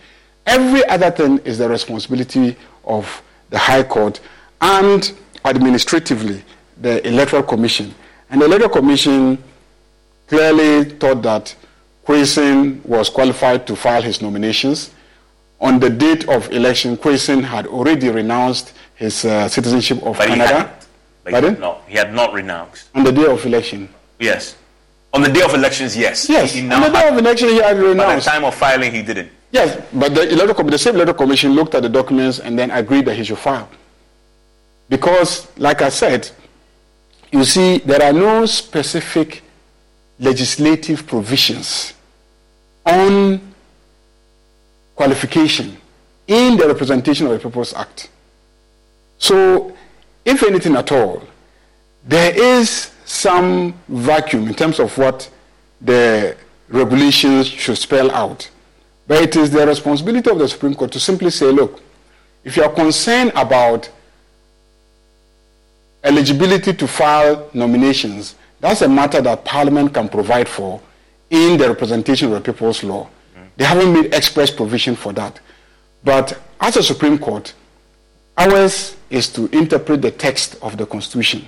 Every 0.46 0.84
other 0.86 1.10
thing 1.10 1.38
is 1.38 1.58
the 1.58 1.68
responsibility 1.68 2.56
of 2.84 3.22
the 3.50 3.58
High 3.58 3.82
Court 3.82 4.20
and 4.60 5.12
administratively 5.44 6.42
the 6.80 7.06
Electoral 7.06 7.42
Commission. 7.42 7.94
And 8.30 8.40
the 8.40 8.46
Electoral 8.46 8.70
Commission 8.70 9.42
clearly 10.28 10.84
thought 10.90 11.22
that 11.22 11.54
Quayson 12.06 12.84
was 12.86 13.10
qualified 13.10 13.66
to 13.66 13.74
file 13.74 14.00
his 14.00 14.22
nominations. 14.22 14.90
On 15.60 15.80
the 15.80 15.90
date 15.90 16.28
of 16.28 16.50
election, 16.52 16.96
Quayson 16.96 17.42
had 17.42 17.66
already 17.66 18.08
renounced 18.08 18.74
his 18.94 19.24
uh, 19.24 19.48
citizenship 19.48 19.98
of 20.04 20.16
but 20.16 20.28
Canada. 20.28 20.72
He 21.24 21.32
Pardon? 21.32 21.58
No, 21.58 21.80
he 21.88 21.96
had 21.96 22.14
not 22.14 22.32
renounced. 22.32 22.90
On 22.94 23.02
the 23.02 23.10
day 23.10 23.26
of 23.26 23.44
election? 23.44 23.88
Yes. 24.20 24.56
On 25.12 25.20
the 25.20 25.32
day 25.32 25.42
of 25.42 25.52
elections, 25.54 25.96
yes. 25.96 26.28
Yes. 26.28 26.52
He 26.52 26.60
on 26.70 26.80
the 26.80 26.90
day 26.90 27.08
of 27.08 27.18
election, 27.18 27.48
he 27.48 27.58
had 27.60 27.76
renounced. 27.76 27.98
By 27.98 28.16
the 28.16 28.20
time 28.38 28.44
of 28.44 28.54
filing, 28.54 28.92
he 28.92 29.02
didn't. 29.02 29.30
Yes, 29.50 29.82
but 29.92 30.14
the, 30.14 30.30
electoral, 30.30 30.68
the 30.68 30.78
same 30.78 30.94
electoral 30.94 31.18
commission 31.18 31.52
looked 31.52 31.74
at 31.74 31.82
the 31.82 31.88
documents 31.88 32.38
and 32.38 32.56
then 32.56 32.70
agreed 32.70 33.06
that 33.06 33.16
he 33.16 33.24
should 33.24 33.38
file. 33.38 33.68
Because, 34.88 35.48
like 35.56 35.82
I 35.82 35.88
said, 35.88 36.30
you 37.32 37.42
see, 37.44 37.78
there 37.78 38.02
are 38.02 38.12
no 38.12 38.46
specific 38.46 39.42
legislative 40.20 41.06
provisions 41.06 41.94
on 42.86 43.40
qualification 44.94 45.76
in 46.26 46.56
the 46.56 46.66
Representation 46.66 47.26
of 47.26 47.32
the 47.32 47.38
People's 47.38 47.74
Act. 47.74 48.10
So, 49.18 49.76
if 50.24 50.42
anything 50.42 50.76
at 50.76 50.90
all, 50.92 51.22
there 52.04 52.34
is 52.34 52.92
some 53.04 53.74
vacuum 53.88 54.48
in 54.48 54.54
terms 54.54 54.80
of 54.80 54.96
what 54.98 55.30
the 55.80 56.36
regulations 56.68 57.46
should 57.46 57.78
spell 57.78 58.10
out. 58.10 58.48
But 59.06 59.22
it 59.22 59.36
is 59.36 59.50
the 59.50 59.66
responsibility 59.66 60.30
of 60.30 60.38
the 60.38 60.48
Supreme 60.48 60.74
Court 60.74 60.90
to 60.92 61.00
simply 61.00 61.30
say, 61.30 61.46
look, 61.46 61.80
if 62.44 62.56
you 62.56 62.64
are 62.64 62.72
concerned 62.72 63.32
about 63.34 63.88
eligibility 66.02 66.72
to 66.72 66.86
file 66.88 67.48
nominations, 67.54 68.34
that's 68.60 68.82
a 68.82 68.88
matter 68.88 69.20
that 69.20 69.44
Parliament 69.44 69.92
can 69.94 70.08
provide 70.08 70.48
for 70.48 70.80
in 71.30 71.58
the 71.58 71.68
representation 71.68 72.32
of 72.32 72.34
the 72.42 72.52
people's 72.52 72.82
law. 72.84 73.08
They 73.56 73.64
haven't 73.64 73.92
made 73.92 74.14
express 74.14 74.50
provision 74.50 74.96
for 74.96 75.12
that. 75.14 75.40
But 76.04 76.38
as 76.60 76.76
a 76.76 76.82
Supreme 76.82 77.18
Court, 77.18 77.52
ours 78.36 78.96
is 79.10 79.32
to 79.32 79.46
interpret 79.56 80.02
the 80.02 80.10
text 80.10 80.56
of 80.62 80.76
the 80.76 80.86
Constitution. 80.86 81.46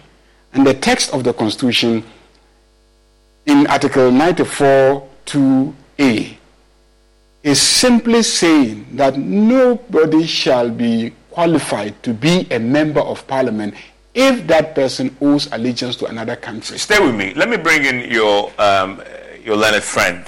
And 0.54 0.66
the 0.66 0.74
text 0.74 1.12
of 1.12 1.22
the 1.24 1.32
Constitution 1.34 2.02
in 3.46 3.66
Article 3.66 4.10
94 4.10 5.06
2a 5.26 6.36
is 7.42 7.60
simply 7.60 8.22
saying 8.22 8.86
that 8.96 9.16
nobody 9.18 10.26
shall 10.26 10.70
be 10.70 11.12
qualified 11.30 12.02
to 12.02 12.12
be 12.12 12.46
a 12.50 12.58
member 12.58 13.00
of 13.00 13.26
parliament 13.26 13.74
if 14.14 14.46
that 14.46 14.74
person 14.74 15.14
owes 15.20 15.46
allegiance 15.52 15.94
to 15.96 16.06
another 16.06 16.34
country. 16.34 16.78
Stay 16.78 16.98
with 16.98 17.14
me. 17.14 17.34
Let 17.34 17.48
me 17.48 17.56
bring 17.56 17.84
in 17.84 18.10
your 18.10 18.50
um, 18.58 19.02
your 19.48 19.56
learned 19.56 19.82
friend, 19.82 20.26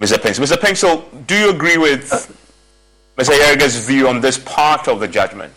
Mr. 0.00 0.16
Paintsil. 0.16 0.40
Mr. 0.40 0.56
Paintsil, 0.56 1.26
do 1.26 1.36
you 1.36 1.50
agree 1.50 1.76
with 1.76 2.08
Mr. 3.18 3.32
Ayariga's 3.38 3.76
view 3.86 4.08
on 4.08 4.22
this 4.22 4.38
part 4.38 4.88
of 4.88 5.00
the 5.00 5.06
judgment? 5.06 5.52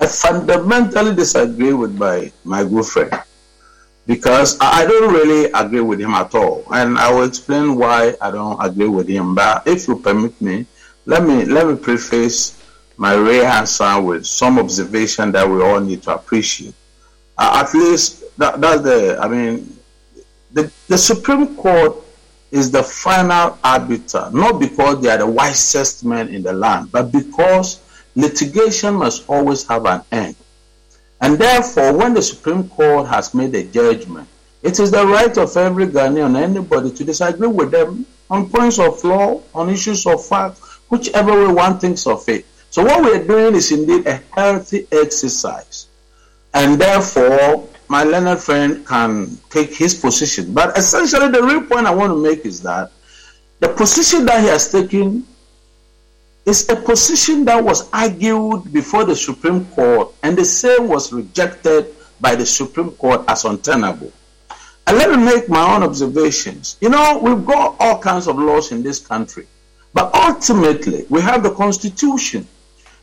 I 0.00 0.08
fundamentally 0.08 1.14
disagree 1.14 1.72
with 1.72 1.96
my, 1.96 2.32
my 2.42 2.64
good 2.64 2.84
friend 2.84 3.12
because 4.04 4.58
I 4.60 4.84
don't 4.84 5.14
really 5.14 5.48
agree 5.52 5.80
with 5.80 6.00
him 6.00 6.10
at 6.14 6.34
all. 6.34 6.64
And 6.72 6.98
I 6.98 7.12
will 7.12 7.22
explain 7.22 7.76
why 7.76 8.14
I 8.20 8.32
don't 8.32 8.58
agree 8.60 8.88
with 8.88 9.06
him. 9.06 9.36
But 9.36 9.64
if 9.64 9.86
you 9.86 9.94
permit 10.00 10.40
me, 10.42 10.66
let 11.06 11.22
me 11.22 11.44
let 11.44 11.68
me 11.68 11.76
preface 11.76 12.60
my 12.96 13.14
real 13.14 13.44
answer 13.44 14.00
with 14.00 14.26
some 14.26 14.58
observation 14.58 15.30
that 15.32 15.48
we 15.48 15.62
all 15.62 15.78
need 15.78 16.02
to 16.02 16.14
appreciate. 16.14 16.74
Uh, 17.38 17.64
at 17.64 17.72
least 17.74 18.24
that, 18.38 18.60
that's 18.60 18.82
the 18.82 19.18
I 19.20 19.28
mean 19.28 19.78
the, 20.52 20.70
the 20.88 20.98
Supreme 20.98 21.56
Court 21.56 21.96
is 22.50 22.70
the 22.70 22.82
final 22.82 23.58
arbiter, 23.64 24.28
not 24.32 24.60
because 24.60 25.02
they 25.02 25.08
are 25.08 25.18
the 25.18 25.26
wisest 25.26 26.04
men 26.04 26.28
in 26.28 26.42
the 26.42 26.52
land, 26.52 26.92
but 26.92 27.10
because 27.10 27.80
litigation 28.14 28.94
must 28.94 29.28
always 29.28 29.66
have 29.66 29.86
an 29.86 30.02
end. 30.12 30.36
And 31.20 31.38
therefore, 31.38 31.96
when 31.96 32.14
the 32.14 32.22
Supreme 32.22 32.68
Court 32.68 33.06
has 33.06 33.32
made 33.32 33.54
a 33.54 33.64
judgment, 33.64 34.28
it 34.62 34.78
is 34.78 34.90
the 34.90 35.06
right 35.06 35.36
of 35.38 35.56
every 35.56 35.86
Ghanaian, 35.86 36.36
anybody, 36.36 36.90
to 36.90 37.04
disagree 37.04 37.48
with 37.48 37.70
them 37.70 38.04
on 38.28 38.50
points 38.50 38.78
of 38.78 39.02
law, 39.04 39.40
on 39.54 39.70
issues 39.70 40.06
of 40.06 40.24
fact, 40.24 40.58
whichever 40.88 41.46
way 41.46 41.52
one 41.52 41.78
thinks 41.78 42.06
of 42.06 42.28
it. 42.28 42.44
So 42.70 42.84
what 42.84 43.02
we're 43.02 43.26
doing 43.26 43.54
is 43.54 43.72
indeed 43.72 44.06
a 44.06 44.20
healthy 44.34 44.86
exercise. 44.92 45.86
And 46.54 46.80
therefore, 46.80 47.68
my 47.88 48.04
learned 48.04 48.40
friend 48.40 48.86
can 48.86 49.38
take 49.50 49.74
his 49.74 49.94
position. 49.94 50.52
But 50.54 50.76
essentially, 50.76 51.28
the 51.28 51.42
real 51.42 51.62
point 51.62 51.86
I 51.86 51.94
want 51.94 52.10
to 52.10 52.16
make 52.16 52.44
is 52.46 52.62
that 52.62 52.90
the 53.60 53.68
position 53.68 54.24
that 54.26 54.40
he 54.40 54.48
has 54.48 54.70
taken 54.70 55.26
is 56.44 56.68
a 56.68 56.76
position 56.76 57.44
that 57.44 57.62
was 57.62 57.88
argued 57.92 58.72
before 58.72 59.04
the 59.04 59.14
Supreme 59.14 59.64
Court, 59.66 60.12
and 60.22 60.36
the 60.36 60.44
same 60.44 60.88
was 60.88 61.12
rejected 61.12 61.94
by 62.20 62.34
the 62.34 62.46
Supreme 62.46 62.90
Court 62.92 63.24
as 63.28 63.44
untenable. 63.44 64.12
And 64.86 64.98
let 64.98 65.10
me 65.10 65.24
make 65.24 65.48
my 65.48 65.74
own 65.74 65.82
observations. 65.84 66.76
You 66.80 66.88
know, 66.88 67.20
we've 67.22 67.46
got 67.46 67.76
all 67.78 67.98
kinds 67.98 68.26
of 68.26 68.36
laws 68.38 68.72
in 68.72 68.82
this 68.82 68.98
country, 68.98 69.46
but 69.94 70.12
ultimately, 70.14 71.06
we 71.08 71.20
have 71.20 71.42
the 71.42 71.52
Constitution. 71.54 72.46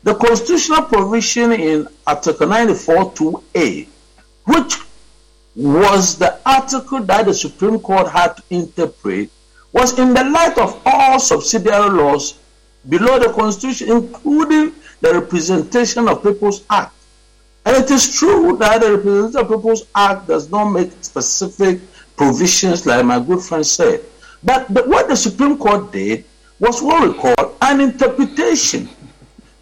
The 0.02 0.14
constitutional 0.14 0.82
provision 0.82 1.52
in 1.52 1.88
Article 2.06 2.48
94 2.48 3.12
2A, 3.12 3.86
which 4.44 4.78
was 5.54 6.18
the 6.18 6.38
article 6.46 7.00
that 7.02 7.26
the 7.26 7.34
Supreme 7.34 7.78
Court 7.78 8.08
had 8.08 8.36
to 8.36 8.42
interpret, 8.50 9.30
was 9.72 9.98
in 9.98 10.14
the 10.14 10.24
light 10.24 10.58
of 10.58 10.80
all 10.84 11.18
subsidiary 11.20 11.90
laws 11.90 12.38
below 12.88 13.18
the 13.18 13.32
Constitution, 13.32 13.90
including 13.90 14.72
the 15.00 15.14
Representation 15.14 16.08
of 16.08 16.22
People's 16.22 16.64
Act. 16.70 16.92
And 17.66 17.76
it 17.76 17.90
is 17.90 18.16
true 18.18 18.56
that 18.56 18.80
the 18.80 18.96
Representation 18.96 19.40
of 19.40 19.48
People's 19.48 19.86
Act 19.94 20.28
does 20.28 20.50
not 20.50 20.70
make 20.70 20.90
specific 21.02 21.80
provisions, 22.16 22.86
like 22.86 23.04
my 23.04 23.20
good 23.20 23.42
friend 23.42 23.66
said. 23.66 24.00
But 24.42 24.70
what 24.88 25.08
the 25.08 25.16
Supreme 25.16 25.58
Court 25.58 25.92
did 25.92 26.24
was 26.58 26.82
what 26.82 27.06
we 27.06 27.14
call 27.14 27.56
an 27.62 27.80
interpretation. 27.80 28.88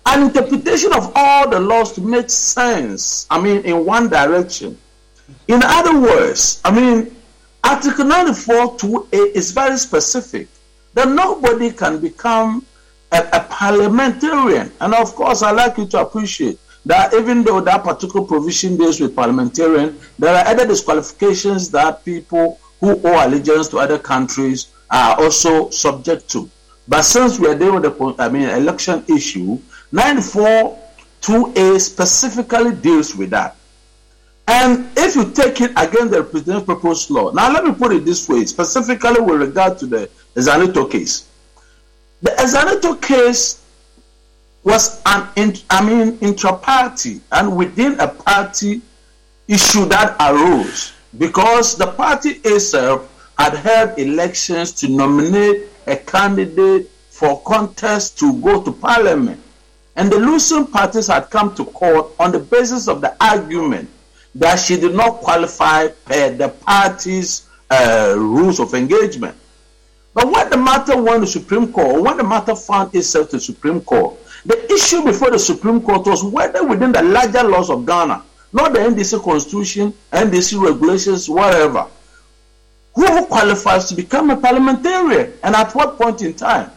An 0.09 0.22
interpretation 0.22 0.92
of 0.94 1.12
all 1.14 1.50
the 1.50 1.61
laws 1.61 1.92
to 1.92 2.00
make 2.00 2.30
sense, 2.30 3.26
I 3.30 3.38
mean, 3.38 3.61
in 3.66 3.84
one 3.84 4.09
direction. 4.09 4.78
In 5.48 5.61
other 5.62 6.00
words, 6.00 6.62
I 6.64 6.70
mean, 6.70 7.14
Article 7.62 8.06
94 8.06 8.76
2A 8.78 9.32
is 9.34 9.50
very 9.50 9.76
specific 9.76 10.48
that 10.94 11.09
nobody 11.09 11.70
can 11.70 12.00
become 12.00 12.64
a, 13.12 13.18
a, 13.34 13.40
parliamentarian. 13.50 14.72
And 14.80 14.94
of 14.94 15.14
course, 15.14 15.42
I'd 15.42 15.52
like 15.52 15.76
you 15.76 15.86
to 15.88 16.00
appreciate 16.00 16.59
that 16.86 17.12
even 17.12 17.44
though 17.44 17.61
that 17.61 17.84
particular 17.84 18.26
provision 18.26 18.78
deals 18.78 19.00
with 19.00 19.14
parliamentarian, 19.14 19.98
there 20.18 20.34
are 20.34 20.46
other 20.46 20.66
disqualifications 20.66 21.70
that 21.72 22.02
people 22.02 22.59
who 22.80 22.98
owe 23.04 23.26
allegiance 23.26 23.68
to 23.68 23.78
other 23.78 23.98
countries 23.98 24.68
are 24.90 25.20
also 25.20 25.68
subject 25.68 26.30
to. 26.30 26.48
But 26.86 27.02
since 27.02 27.38
we 27.38 27.48
are 27.48 27.54
dealing 27.54 27.82
with 27.82 27.98
the 27.98 28.22
I 28.22 28.30
mean, 28.30 28.48
election 28.48 29.04
issue, 29.09 29.59
94 29.93 30.78
2A 31.22 31.80
specifically 31.80 32.74
deals 32.74 33.14
with 33.16 33.30
that. 33.30 33.57
And 34.47 34.89
if 34.97 35.14
you 35.14 35.30
take 35.30 35.61
it 35.61 35.72
against 35.72 36.11
the 36.11 36.22
representative 36.22 36.66
proposed 36.66 37.11
law, 37.11 37.30
now 37.32 37.53
let 37.53 37.64
me 37.64 37.72
put 37.74 37.93
it 37.93 38.05
this 38.05 38.28
way, 38.28 38.45
specifically 38.47 39.20
with 39.20 39.41
regard 39.41 39.78
to 39.78 39.86
the 39.86 40.11
Zanetor 40.36 40.91
case. 40.91 41.28
The 42.22 42.30
Zanetor 42.30 43.01
case 43.03 43.62
was 44.64 45.03
an, 45.07 45.55
I 45.70 45.84
mean, 45.84 46.18
intra-party 46.20 47.20
and 47.32 47.57
within 47.57 47.99
a 48.01 48.09
party 48.09 48.80
issue 49.47 49.86
that 49.86 50.16
arose 50.20 50.93
because 51.16 51.76
the 51.76 51.86
party 51.86 52.41
itself 52.45 53.32
had 53.39 53.55
held 53.55 53.99
elections 53.99 54.72
to 54.72 54.89
nominate 54.89 55.68
a 55.86 55.97
candidate 55.97 56.91
for 57.11 57.41
contest 57.43 58.18
to 58.18 58.32
go 58.41 58.62
to 58.62 58.72
parliament. 58.72 59.41
And 59.99 60.12
the 60.12 60.16
losing 60.16 60.64
parties 60.64 61.09
had 61.09 61.28
come 61.28 61.57
to 61.57 61.64
court 61.64 62.12
on 62.20 62.30
the 62.30 62.38
basis 62.38 62.86
of 62.86 63.01
the 63.01 63.16
argument 63.20 63.90
that 64.36 64.55
she 64.61 64.78
did 64.78 64.94
not 64.94 65.16
qualify 65.16 65.88
per 65.88 66.30
the 66.30 66.51
party's 66.51 67.49
uh, 67.68 68.14
rules 68.16 68.61
of 68.61 68.74
engagement. 68.74 69.36
But 70.14 70.30
when 70.30 70.51
the 70.51 70.57
matter 70.57 71.03
went 71.03 71.24
to 71.24 71.26
Supreme 71.26 71.72
Court, 71.72 72.01
when 72.01 72.16
the 72.16 72.22
matter 72.22 72.55
found 72.55 72.94
itself 72.94 73.30
to 73.30 73.40
Supreme 73.40 73.80
Court, 73.80 74.14
the 74.46 74.72
issue 74.72 75.03
before 75.03 75.32
the 75.32 75.38
Supreme 75.38 75.82
Court 75.82 76.07
was 76.07 76.22
whether 76.22 76.64
within 76.64 76.92
the 76.92 77.03
larger 77.03 77.42
laws 77.42 77.68
of 77.68 77.84
Ghana, 77.84 78.22
not 78.53 78.74
the 78.74 78.78
NDC 78.78 79.20
constitution, 79.24 79.92
NDC 80.12 80.62
regulations, 80.62 81.28
whatever, 81.28 81.88
who 82.94 83.26
qualifies 83.26 83.88
to 83.88 83.96
become 83.96 84.30
a 84.30 84.36
parliamentarian 84.36 85.32
and 85.42 85.57
at 85.57 85.74
what 85.74 85.99
point 85.99 86.22
in 86.22 86.34
time. 86.34 86.70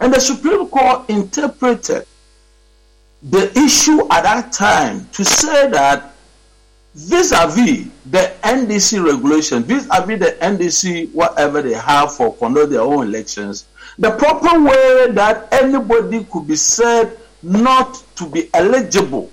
And 0.00 0.12
the 0.12 0.18
Supreme 0.18 0.66
Court 0.66 1.08
interpreted 1.08 2.04
the 3.30 3.50
issue 3.58 4.00
at 4.10 4.22
that 4.24 4.52
time 4.52 5.08
to 5.12 5.24
say 5.24 5.68
that 5.70 6.14
vis-a-vis 6.94 7.88
the 8.10 8.32
NDC 8.42 9.04
regulation, 9.04 9.62
vis-a-vis 9.62 10.18
the 10.20 10.36
NDC 10.42 11.12
whatever 11.12 11.62
they 11.62 11.72
have 11.72 12.14
for 12.14 12.34
conduct 12.36 12.70
their 12.70 12.82
own 12.82 13.06
elections, 13.08 13.66
the 13.98 14.10
proper 14.10 14.62
way 14.62 15.10
that 15.12 15.48
anybody 15.52 16.24
could 16.24 16.46
be 16.46 16.56
said 16.56 17.18
not 17.42 18.02
to 18.16 18.28
be 18.28 18.50
eligible 18.52 19.30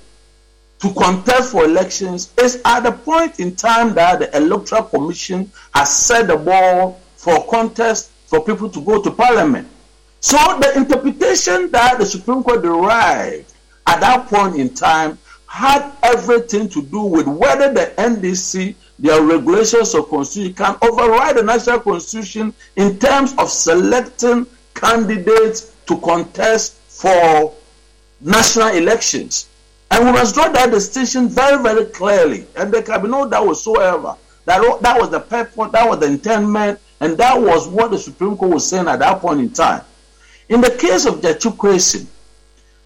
to 0.79 0.93
contest 0.93 1.51
for 1.51 1.65
elections 1.65 2.33
is 2.41 2.61
at 2.65 2.81
the 2.81 2.91
point 2.91 3.39
in 3.39 3.55
time 3.55 3.93
that 3.93 4.19
the 4.19 4.35
electoral 4.37 4.83
commission 4.83 5.51
has 5.75 5.95
set 5.95 6.27
the 6.27 6.37
ball 6.37 6.99
for 7.17 7.45
contest 7.47 8.11
for 8.25 8.43
people 8.43 8.69
to 8.69 8.81
go 8.81 9.01
to 9.01 9.11
parliament. 9.11 9.67
So 10.21 10.37
the 10.59 10.77
interpretation 10.77 11.69
that 11.71 11.99
the 11.99 12.05
Supreme 12.05 12.41
Court 12.41 12.61
derived 12.61 13.53
at 13.87 13.99
that 13.99 14.27
point 14.27 14.55
in 14.55 14.73
time 14.73 15.17
had 15.47 15.91
everything 16.03 16.69
to 16.69 16.81
do 16.81 17.01
with 17.01 17.27
whether 17.27 17.73
the 17.73 17.93
NDC, 17.97 18.73
their 18.99 19.21
regulations 19.21 19.93
or 19.93 20.05
constitution, 20.05 20.53
can 20.53 20.77
override 20.81 21.35
the 21.35 21.43
national 21.43 21.79
constitution 21.81 22.53
in 22.77 22.97
terms 22.99 23.33
of 23.37 23.49
selecting 23.49 24.45
candidates 24.73 25.75
to 25.87 25.97
contest 25.99 26.75
for 26.87 27.53
national 28.21 28.69
elections. 28.69 29.49
And 29.89 30.05
we 30.05 30.11
must 30.13 30.35
draw 30.35 30.47
that 30.49 30.71
distinction 30.71 31.27
very, 31.27 31.61
very 31.61 31.85
clearly. 31.85 32.47
And 32.55 32.71
there 32.71 32.81
can 32.81 33.01
be 33.01 33.09
no 33.09 33.29
doubt 33.29 33.45
whatsoever 33.47 34.15
that 34.45 34.79
that 34.81 34.99
was 34.99 35.09
the 35.09 35.19
purpose, 35.19 35.71
that 35.71 35.87
was 35.87 35.99
the 35.99 36.05
intent, 36.05 36.79
and 37.01 37.17
that 37.17 37.39
was 37.39 37.67
what 37.67 37.91
the 37.91 37.97
Supreme 37.99 38.37
Court 38.37 38.53
was 38.53 38.67
saying 38.67 38.87
at 38.87 38.99
that 38.99 39.19
point 39.19 39.41
in 39.41 39.49
time. 39.49 39.83
In 40.49 40.61
the 40.61 40.71
case 40.71 41.05
of 41.05 41.15
Gyakye 41.15 41.57
Quayson, 41.57 42.05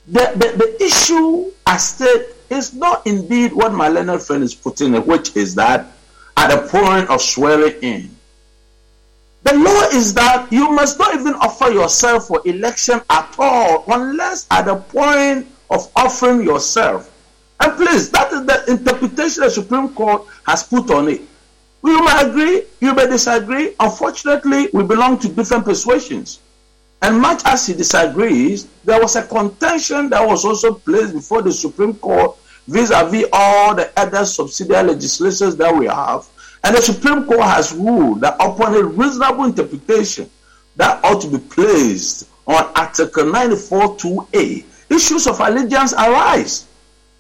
the, 0.08 0.32
the, 0.36 0.58
the 0.58 0.84
issue 0.84 1.52
at 1.66 1.78
stake 1.78 2.28
is 2.50 2.74
not 2.74 3.06
indeed 3.08 3.54
what 3.54 3.74
my 3.74 3.88
learned 3.88 4.22
friend 4.22 4.44
is 4.44 4.54
putting 4.54 4.94
which 5.06 5.36
is 5.36 5.56
that 5.56 5.88
at 6.38 6.50
the 6.50 6.68
point 6.68 7.10
of 7.10 7.22
swearing 7.22 7.76
in, 7.82 8.16
the 9.44 9.56
law 9.56 9.82
is 9.94 10.14
that 10.16 10.52
you 10.52 10.72
must 10.72 10.98
not 11.00 11.14
even 11.16 11.34
offer 11.36 11.70
yourself 11.72 12.28
for 12.28 12.42
election 12.46 13.00
at 13.10 13.36
all 13.38 13.84
unless 13.88 14.48
at 14.52 14.66
the 14.66 14.76
point 14.76 15.48
of 15.70 15.92
offering 15.96 16.44
yourself. 16.44 17.12
And 17.60 17.74
please, 17.74 18.10
that 18.12 18.32
is 18.34 18.46
the 18.46 18.72
interpretation 18.72 19.44
the 19.44 19.50
Supreme 19.50 19.90
Court 19.90 20.26
has 20.46 20.64
put 20.64 20.90
on 20.92 21.08
it. 21.08 21.22
You 21.84 22.04
may 22.04 22.22
agree, 22.22 22.64
you 22.82 22.94
may 22.96 23.06
disagree. 23.08 23.76
Unfortunately, 23.80 24.70
we 24.74 24.84
belong 24.84 25.20
to 25.20 25.30
different 25.30 25.66
persuasions. 25.66 26.40
And 27.02 27.20
much 27.20 27.42
as 27.46 27.68
he 27.68 27.74
disagrees, 27.74 28.68
there 28.84 29.00
was 29.00 29.16
a 29.16 29.24
contention 29.24 30.10
that 30.10 30.26
was 30.26 30.46
also 30.46 30.74
placed 30.74 31.14
before 31.14 31.42
the 31.42 31.52
Supreme 31.52 31.94
Court 31.94 32.38
vis-a-vis 32.68 33.26
all 33.32 33.76
the 33.76 33.92
other 33.98 34.26
subsidiary 34.26 34.90
legislations 34.90 35.56
that 35.58 35.76
we 35.76 35.86
have. 35.86 36.28
And 36.64 36.76
the 36.76 36.82
Supreme 36.82 37.26
Court 37.26 37.44
has 37.44 37.74
ruled 37.74 38.22
that 38.22 38.36
upon 38.36 38.74
a 38.76 38.84
reasonable 38.84 39.46
interpretation 39.46 40.30
that 40.78 41.04
ought 41.04 41.22
to 41.22 41.30
be 41.30 41.38
placed 41.38 42.28
on 42.48 42.72
Article 42.76 43.32
94 43.32 43.98
2A, 43.98 44.66
issues 44.90 45.28
of 45.28 45.40
allegiance 45.40 45.94
arise. 45.94 46.66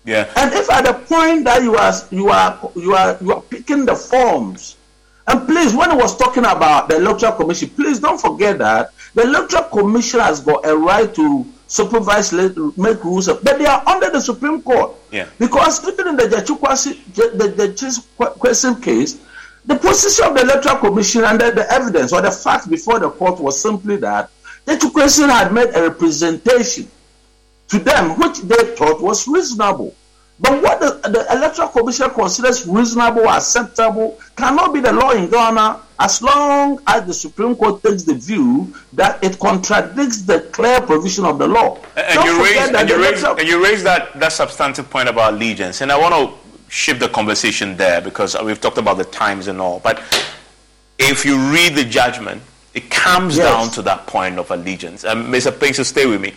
Yeah. 0.03 0.31
And 0.35 0.53
if 0.53 0.69
at 0.69 0.85
the 0.85 0.93
point 0.93 1.45
that 1.45 1.63
you 1.63 1.75
are 1.75 1.93
you 2.11 2.29
are 2.29 2.71
you 2.75 2.93
are 2.93 3.17
you 3.21 3.33
are 3.33 3.41
picking 3.41 3.85
the 3.85 3.95
forms, 3.95 4.77
and 5.27 5.47
please, 5.47 5.73
when 5.73 5.89
I 5.89 5.95
was 5.95 6.15
talking 6.15 6.45
about 6.45 6.89
the 6.89 6.97
electoral 6.97 7.31
commission, 7.33 7.69
please 7.69 7.99
don't 7.99 8.21
forget 8.21 8.59
that 8.59 8.91
the 9.15 9.23
electoral 9.23 9.63
commission 9.63 10.19
has 10.19 10.39
got 10.41 10.65
a 10.67 10.75
right 10.77 11.13
to 11.15 11.45
supervise, 11.67 12.31
make 12.31 13.03
rules, 13.03 13.27
but 13.27 13.57
they 13.57 13.65
are 13.65 13.81
under 13.87 14.11
the 14.11 14.21
Supreme 14.21 14.61
Court. 14.61 14.91
Yeah. 15.11 15.27
Because 15.39 15.83
even 15.87 16.09
in 16.09 16.15
the 16.15 16.23
Gyakye 16.23 16.59
Quayson 18.37 18.83
case, 18.83 19.17
the 19.65 19.75
position 19.75 20.25
of 20.25 20.35
the 20.35 20.41
electoral 20.41 20.77
commission 20.77 21.23
under 21.23 21.49
the 21.49 21.65
evidence 21.71 22.13
or 22.13 22.21
the 22.21 22.29
fact 22.29 22.69
before 22.69 22.99
the 22.99 23.09
court 23.09 23.39
was 23.39 23.59
simply 23.59 23.95
that 23.97 24.29
Gyakye 24.67 24.91
Quayson 24.91 25.29
had 25.29 25.51
made 25.51 25.69
a 25.73 25.81
representation 25.89 26.87
to 27.69 27.79
them 27.79 28.19
which 28.19 28.41
they 28.41 28.75
thought 28.75 29.01
was 29.01 29.27
reasonable. 29.27 29.95
But 30.39 30.61
what 30.61 30.79
the, 30.81 31.09
the 31.09 31.25
Electoral 31.31 31.69
Commission 31.69 32.09
considers 32.09 32.67
reasonable, 32.67 33.27
acceptable, 33.29 34.19
cannot 34.35 34.73
be 34.73 34.81
the 34.81 34.91
law 34.91 35.11
in 35.11 35.29
Ghana 35.29 35.79
as 35.97 36.21
long 36.21 36.81
as 36.87 37.05
the 37.07 37.13
Supreme 37.13 37.55
Court 37.55 37.81
takes 37.81 38.03
the 38.03 38.15
view 38.15 38.73
that 38.93 39.23
it 39.23 39.39
contradicts 39.39 40.23
the 40.23 40.41
clear 40.51 40.81
provision 40.81 41.23
of 41.23 41.39
the 41.39 41.47
law. 41.47 41.77
And, 41.95 42.25
you 42.25 42.43
raise, 42.43 42.57
and, 42.69 42.89
you 42.89 43.01
raise, 43.01 43.23
and 43.23 43.47
you 43.47 43.63
raise 43.63 43.83
that, 43.83 44.19
that 44.19 44.33
substantive 44.33 44.89
point 44.89 45.07
about 45.07 45.33
allegiance. 45.35 45.79
And 45.79 45.89
I 45.89 45.97
want 45.97 46.13
to 46.13 46.37
shift 46.69 46.99
the 46.99 47.07
conversation 47.07 47.77
there 47.77 48.01
because 48.01 48.35
we've 48.43 48.59
talked 48.59 48.77
about 48.77 48.97
the 48.97 49.05
times 49.05 49.47
and 49.47 49.61
all. 49.61 49.79
But 49.79 49.99
if 50.99 51.23
you 51.23 51.37
read 51.49 51.75
the 51.75 51.85
judgment, 51.85 52.41
it 52.73 52.89
comes 52.89 53.37
yes. 53.37 53.49
down 53.49 53.71
to 53.71 53.81
that 53.83 54.05
point 54.05 54.37
of 54.37 54.51
allegiance. 54.51 55.05
And 55.05 55.33
Mr. 55.33 55.57
Payne, 55.57 55.73
stay 55.73 56.05
with 56.05 56.19
me. 56.19 56.33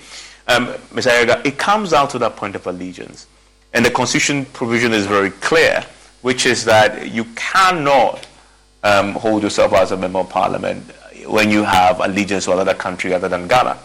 um, 0.46 0.68
Mr. 0.92 1.11
Ayariga, 1.11 1.44
it 1.44 1.59
comes 1.59 1.90
down 1.90 2.07
to 2.09 2.18
that 2.20 2.36
point 2.36 2.55
of 2.55 2.64
allegiance. 2.68 3.26
And 3.75 3.85
the 3.85 3.91
Constitution 3.91 4.45
provision 4.47 4.93
is 4.93 5.07
very 5.07 5.31
clear, 5.31 5.85
which 6.23 6.47
is 6.47 6.64
that 6.64 7.11
you 7.11 7.25
cannot 7.37 8.27
um, 8.83 9.12
hold 9.12 9.43
yourself 9.43 9.73
as 9.75 9.93
a 9.93 9.97
member 9.97 10.21
of 10.21 10.29
parliament 10.29 10.85
when 11.27 11.51
you 11.51 11.62
have 11.64 12.01
allegiance 12.01 12.47
to 12.47 12.53
another 12.53 12.75
country 12.75 13.12
other 13.12 13.29
than 13.29 13.47
Ghana. 13.47 13.79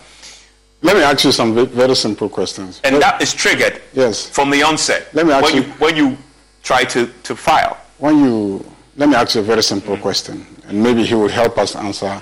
Let 0.82 0.96
me 0.98 1.04
ask 1.04 1.24
you 1.24 1.32
some 1.32 1.68
very 1.68 1.96
simple 1.96 2.30
questions. 2.30 2.82
And 2.84 3.02
that 3.02 3.22
is 3.22 3.34
triggered 3.34 3.82
yes. 3.94 4.28
from 4.28 4.50
the 4.50 4.64
onset 4.64 5.08
Let 5.14 5.26
me 5.26 5.32
ask 5.34 5.46
when 5.46 5.56
you- 5.56 5.62
you, 5.64 5.70
when 5.80 5.96
you 5.96 6.18
try 6.62 6.84
to, 6.86 7.08
to 7.24 7.36
file. 7.36 7.78
When 8.00 8.20
you, 8.20 8.66
let 8.98 9.08
me 9.10 9.16
ask 9.16 9.36
you 9.36 9.42
a 9.42 9.44
very 9.44 9.64
simple 9.64 9.98
question, 9.98 10.46
and 10.68 10.82
maybe 10.82 11.04
he 11.06 11.16
will 11.16 11.30
help 11.30 11.58
us 11.58 11.76
answer 11.76 12.22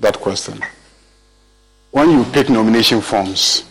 that 0.00 0.18
question. 0.20 0.60
When 1.92 2.10
you 2.10 2.24
pick 2.32 2.48
nomination 2.48 3.00
forms, 3.00 3.64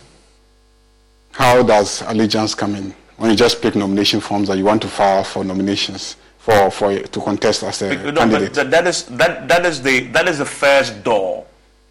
how 1.32 1.62
does 1.62 2.02
allegiance 2.02 2.54
come 2.54 2.74
in? 2.74 2.94
When 3.20 3.30
you 3.30 3.36
just 3.36 3.60
pick 3.60 3.74
nomination 3.74 4.18
forms 4.20 4.48
that 4.48 4.56
you 4.56 4.64
want 4.64 4.80
to 4.80 4.88
file 4.88 5.22
for 5.24 5.44
nominations 5.44 6.16
for, 6.38 6.70
for 6.70 6.98
to 6.98 7.20
contest 7.20 7.62
as 7.64 7.82
a 7.82 7.94
No, 8.10 8.12
candidate. 8.20 8.54
but 8.54 8.70
that, 8.70 8.86
is 8.86 9.04
that, 9.04 9.46
that 9.46 9.66
is 9.66 9.82
the 9.82 10.00
that 10.16 10.26
is 10.26 10.38
the 10.38 10.46
first 10.46 11.04
door 11.04 11.44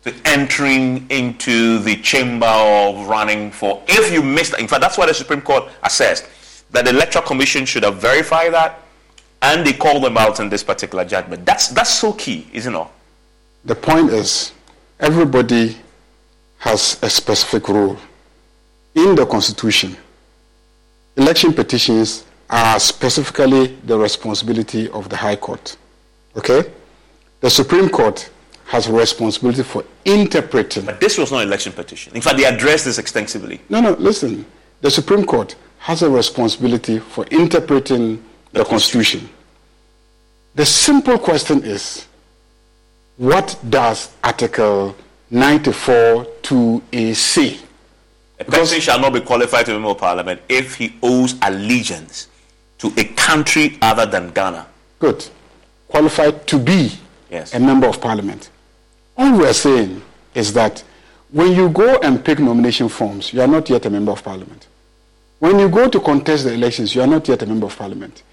to 0.05 0.13
entering 0.25 1.05
into 1.11 1.77
the 1.79 1.97
chamber 1.97 2.47
of 2.47 3.07
running 3.07 3.51
for. 3.51 3.79
If 3.87 4.11
you 4.11 4.23
missed, 4.23 4.57
in 4.57 4.67
fact, 4.67 4.81
that's 4.81 4.97
why 4.97 5.05
the 5.05 5.13
Supreme 5.13 5.41
Court 5.41 5.65
assessed 5.83 6.25
that 6.71 6.85
the 6.85 6.89
Electoral 6.89 7.23
Commission 7.23 7.63
should 7.63 7.83
have 7.83 7.97
verified 8.01 8.51
that, 8.55 8.79
and 9.43 9.63
they 9.63 9.73
called 9.73 10.03
them 10.03 10.17
out 10.17 10.39
in 10.39 10.49
this 10.49 10.63
particular 10.63 11.05
judgment. 11.05 11.45
That's 11.45 11.67
that's 11.67 11.91
so 11.91 12.13
key, 12.13 12.47
isn't 12.53 12.73
it? 12.73 12.87
The 13.65 13.75
point 13.75 14.09
is, 14.09 14.51
everybody 14.99 15.77
has 16.57 16.97
a 17.03 17.09
specific 17.11 17.69
role. 17.69 17.97
In 18.95 19.13
the 19.13 19.27
Constitution, 19.27 19.95
election 21.17 21.53
petitions 21.53 22.25
are 22.49 22.79
specifically 22.79 23.67
the 23.85 23.97
responsibility 23.97 24.89
of 24.89 25.09
the 25.09 25.15
High 25.15 25.35
Court. 25.35 25.77
Okay? 26.35 26.63
The 27.41 27.49
Supreme 27.49 27.89
Court 27.89 28.29
has 28.65 28.87
a 28.87 28.93
responsibility 28.93 29.63
for 29.63 29.83
interpreting. 30.05 30.85
But 30.85 30.99
this 30.99 31.17
was 31.17 31.31
not 31.31 31.41
an 31.41 31.47
election 31.47 31.73
petition. 31.73 32.15
In 32.15 32.21
fact, 32.21 32.37
they 32.37 32.45
addressed 32.45 32.85
this 32.85 32.97
extensively. 32.97 33.61
No, 33.69 33.81
no, 33.81 33.91
listen. 33.93 34.45
The 34.81 34.91
Supreme 34.91 35.25
Court 35.25 35.55
has 35.79 36.01
a 36.03 36.09
responsibility 36.09 36.99
for 36.99 37.25
interpreting 37.27 38.23
the 38.51 38.63
Constitution. 38.63 39.29
The 40.55 40.65
simple 40.65 41.17
question 41.17 41.63
is 41.63 42.07
what 43.17 43.57
does 43.69 44.13
Article 44.23 44.95
94 45.29 46.25
2A 46.41 47.15
say? 47.15 47.59
A 48.39 48.45
person 48.45 48.79
shall 48.79 48.99
not 48.99 49.13
be 49.13 49.19
qualified 49.21 49.65
to 49.65 49.71
be 49.71 49.75
a 49.75 49.79
member 49.79 49.91
of 49.91 49.97
parliament 49.97 50.41
if 50.47 50.75
he 50.75 50.95
owes 51.03 51.35
allegiance 51.41 52.27
to 52.77 52.87
a 52.97 53.03
country 53.15 53.77
other 53.81 54.05
than 54.05 54.31
Ghana. 54.31 54.65
Good. 54.99 55.25
Qualified 55.89 56.47
to 56.47 56.57
be 56.57 56.91
Yes. 57.29 57.53
a 57.53 57.59
member 57.59 57.87
of 57.87 57.99
parliament. 57.99 58.49
All 59.17 59.37
we 59.37 59.45
are 59.45 59.53
saying 59.53 60.01
is 60.33 60.53
that 60.53 60.83
when 61.31 61.51
you 61.51 61.69
go 61.69 61.97
and 61.97 62.23
pick 62.23 62.39
nomination 62.39 62.87
forms, 62.89 63.33
you 63.33 63.41
are 63.41 63.47
not 63.47 63.69
yet 63.69 63.85
a 63.85 63.89
member 63.89 64.11
of 64.11 64.23
parliament. 64.23 64.67
When 65.39 65.59
you 65.59 65.69
go 65.69 65.87
to 65.89 65.99
contest 65.99 66.45
the 66.45 66.53
elections, 66.53 66.95
you 66.95 67.01
are 67.01 67.07
not 67.07 67.27
yet 67.27 67.41
a 67.41 67.45
member 67.45 67.65
of 67.65 67.77
parliament. 67.77 68.23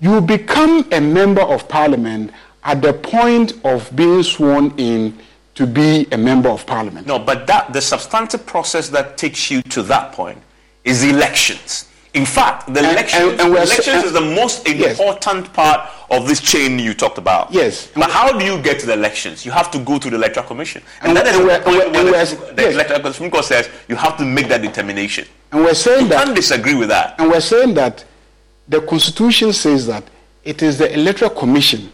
You 0.00 0.20
become 0.20 0.86
a 0.92 1.00
member 1.00 1.40
of 1.42 1.68
parliament 1.68 2.32
at 2.62 2.82
the 2.82 2.92
point 2.92 3.54
of 3.64 3.94
being 3.96 4.22
sworn 4.22 4.72
in 4.76 5.18
to 5.54 5.66
be 5.66 6.06
a 6.12 6.16
member 6.16 6.48
of 6.48 6.66
parliament. 6.66 7.06
No, 7.06 7.18
but 7.18 7.46
that 7.46 7.72
the 7.72 7.80
substantive 7.80 8.44
process 8.46 8.88
that 8.90 9.16
takes 9.16 9.50
you 9.50 9.62
to 9.62 9.82
that 9.84 10.12
point 10.12 10.38
is 10.84 11.02
elections. 11.04 11.88
In 12.12 12.24
fact, 12.26 12.72
the 12.72 12.78
And- 12.80 12.92
elections, 12.92 13.22
and- 13.32 13.40
and 13.40 13.50
elections 13.56 13.84
so- 13.86 14.06
is 14.06 14.12
the 14.12 14.20
most 14.20 14.68
Yes. 14.68 14.98
important 15.00 15.52
part 15.52 15.80
of 16.10 16.28
this 16.28 16.40
chain 16.40 16.78
you 16.78 16.94
talked 16.94 17.18
about. 17.18 17.52
Yes. 17.52 17.88
But 17.94 18.10
how 18.10 18.30
do 18.38 18.44
you 18.44 18.58
get 18.58 18.78
to 18.80 18.86
the 18.86 18.92
elections? 18.92 19.44
You 19.44 19.50
have 19.50 19.68
to 19.72 19.78
go 19.78 19.98
to 19.98 20.10
the 20.10 20.14
electoral 20.16 20.46
commission, 20.46 20.82
and, 21.02 21.16
that 21.16 21.26
and 21.26 21.36
the 21.48 21.58
point 21.60 21.66
where 21.66 21.86
the, 21.90 21.98
the 22.54 22.62
we're- 22.62 22.72
electoral 22.74 23.30
Court 23.30 23.44
says 23.44 23.68
you 23.88 23.96
have 23.96 24.16
to 24.18 24.24
make 24.24 24.48
that 24.48 24.62
determination. 24.62 25.26
And 25.50 25.64
we're 25.64 25.74
saying 25.74 26.02
You 26.02 26.08
that 26.10 26.24
can't 26.24 26.36
disagree 26.36 26.74
with 26.74 26.88
that. 26.90 27.14
And 27.18 27.30
we're 27.30 27.40
saying 27.40 27.74
that 27.74 28.04
the 28.68 28.80
Constitution 28.80 29.52
says 29.52 29.86
that 29.88 30.04
it 30.44 30.62
is 30.62 30.78
the 30.78 30.92
Electoral 30.92 31.30
Commission 31.30 31.90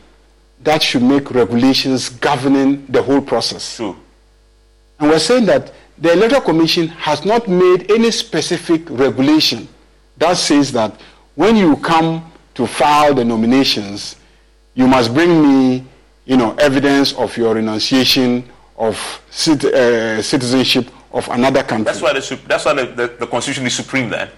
that 0.62 0.82
should 0.82 1.02
make 1.02 1.30
regulations 1.30 2.08
governing 2.08 2.84
the 2.86 3.02
whole 3.02 3.20
process. 3.20 3.76
True. 3.76 3.96
And 4.98 5.10
we're 5.10 5.18
saying 5.18 5.46
that 5.46 5.72
the 5.98 6.12
Electoral 6.12 6.42
Commission 6.42 6.88
has 6.88 7.24
not 7.24 7.48
made 7.48 7.90
any 7.90 8.10
specific 8.10 8.88
regulation 8.90 9.68
that 10.18 10.36
says 10.36 10.72
that 10.72 10.98
when 11.34 11.56
you 11.56 11.76
come 11.76 12.30
to 12.54 12.66
file 12.66 13.14
the 13.14 13.24
nominations, 13.24 14.16
you 14.74 14.86
must 14.86 15.14
bring 15.14 15.42
me, 15.42 15.84
you 16.26 16.36
know, 16.36 16.54
evidence 16.56 17.14
of 17.14 17.34
your 17.36 17.54
renunciation 17.54 18.44
of 18.76 19.22
cit- 19.30 19.64
uh, 19.64 20.20
citizenship 20.22 20.90
of 21.12 21.28
another 21.30 21.62
country. 21.62 21.84
That's 21.84 22.02
why 22.02 22.12
the 22.12 22.40
that's 22.46 22.64
why 22.64 22.74
the, 22.74 22.86
the, 22.86 23.16
the 23.20 23.26
constitution 23.26 23.66
is 23.66 23.74
supreme 23.74 24.08
then. 24.10 24.28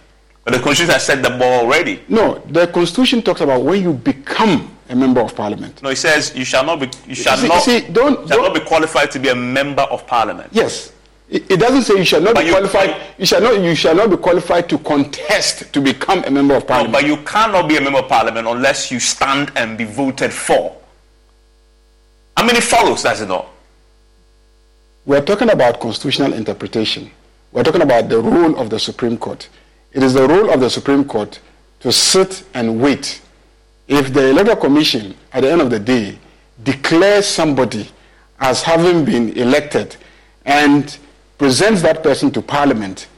But 0.44 0.54
the 0.54 0.60
constitution 0.60 0.92
has 0.94 1.04
set 1.04 1.22
the 1.22 1.30
ball 1.30 1.64
already. 1.64 2.02
No, 2.08 2.38
the 2.50 2.66
Constitution 2.66 3.22
talks 3.22 3.40
about 3.40 3.62
when 3.62 3.80
you 3.80 3.92
become 3.92 4.76
a 4.88 4.94
member 4.96 5.20
of 5.20 5.34
parliament. 5.34 5.82
No, 5.82 5.88
he 5.90 5.96
says 5.96 6.34
you 6.34 6.44
shall 6.44 6.64
not 6.64 6.80
be 6.80 6.90
you 7.06 7.14
shall 7.14 7.36
see- 7.36 7.48
not 7.48 7.62
see, 7.62 7.80
don't- 7.80 8.26
shall 8.28 8.42
not 8.42 8.54
be 8.54 8.60
qualified 8.60 9.10
to 9.12 9.18
be 9.18 9.28
a 9.28 9.34
member 9.34 9.82
of 9.82 10.06
parliament. 10.06 10.48
Yes. 10.52 10.92
It, 11.30 11.50
it 11.50 11.56
doesn't 11.60 11.82
say 11.84 11.94
you 11.96 12.04
shall 12.04 12.20
not 12.20 12.34
But 12.34 12.40
be 12.42 12.46
you- 12.48 12.52
qualified. 12.52 12.94
You 13.16 13.24
shall 13.26 13.40
not. 13.40 13.58
You 13.60 13.74
shall 13.74 13.94
not 13.94 14.10
be 14.10 14.16
qualified 14.18 14.68
to 14.68 14.78
contest 14.78 15.72
to 15.72 15.80
become 15.80 16.22
a 16.24 16.30
member 16.30 16.54
of 16.54 16.62
No, 16.64 16.68
parliament. 16.68 16.92
but 16.92 17.06
you 17.06 17.16
cannot 17.24 17.68
be 17.68 17.76
a 17.76 17.80
member 17.80 18.00
of 18.00 18.08
parliament 18.08 18.46
unless 18.46 18.90
you 18.90 19.00
stand 19.00 19.50
and 19.56 19.78
be 19.78 19.84
voted 19.84 20.32
for. 20.32 20.76
How 22.36 22.44
many 22.44 22.60
follows, 22.60 23.02
does 23.02 23.20
it 23.22 23.28
not? 23.28 23.46
We're 25.04 25.24
talking 25.24 25.50
about 25.50 25.80
constitutional 25.80 26.32
interpretation. 26.34 27.10
We're 27.50 27.62
talking 27.64 27.82
about 27.82 28.08
the 28.08 28.20
role 28.20 28.58
of 28.58 28.70
the 28.70 28.78
Supreme 28.78 29.16
Court. 29.18 29.48
It 29.92 30.02
is 30.02 30.14
the 30.14 30.26
role 30.26 30.50
of 30.50 30.60
the 30.60 30.70
Supreme 30.70 31.04
Court 31.04 31.38
to 31.80 31.92
sit 31.92 32.44
and 32.54 32.80
wait. 32.80 33.20
If 33.88 34.12
the 34.12 34.30
Electoral 34.30 34.56
Commission, 34.56 35.14
at 35.32 35.42
the 35.42 35.50
end 35.50 35.60
of 35.60 35.70
the 35.70 35.78
day, 35.78 36.18
declares 36.62 37.26
somebody 37.26 37.88
as 38.40 38.62
having 38.62 39.04
been 39.04 39.30
elected 39.30 39.96
and 40.44 40.96
presents 41.38 41.82
that 41.82 42.02
person 42.02 42.30
to 42.32 42.42
Parliament, 42.42 43.08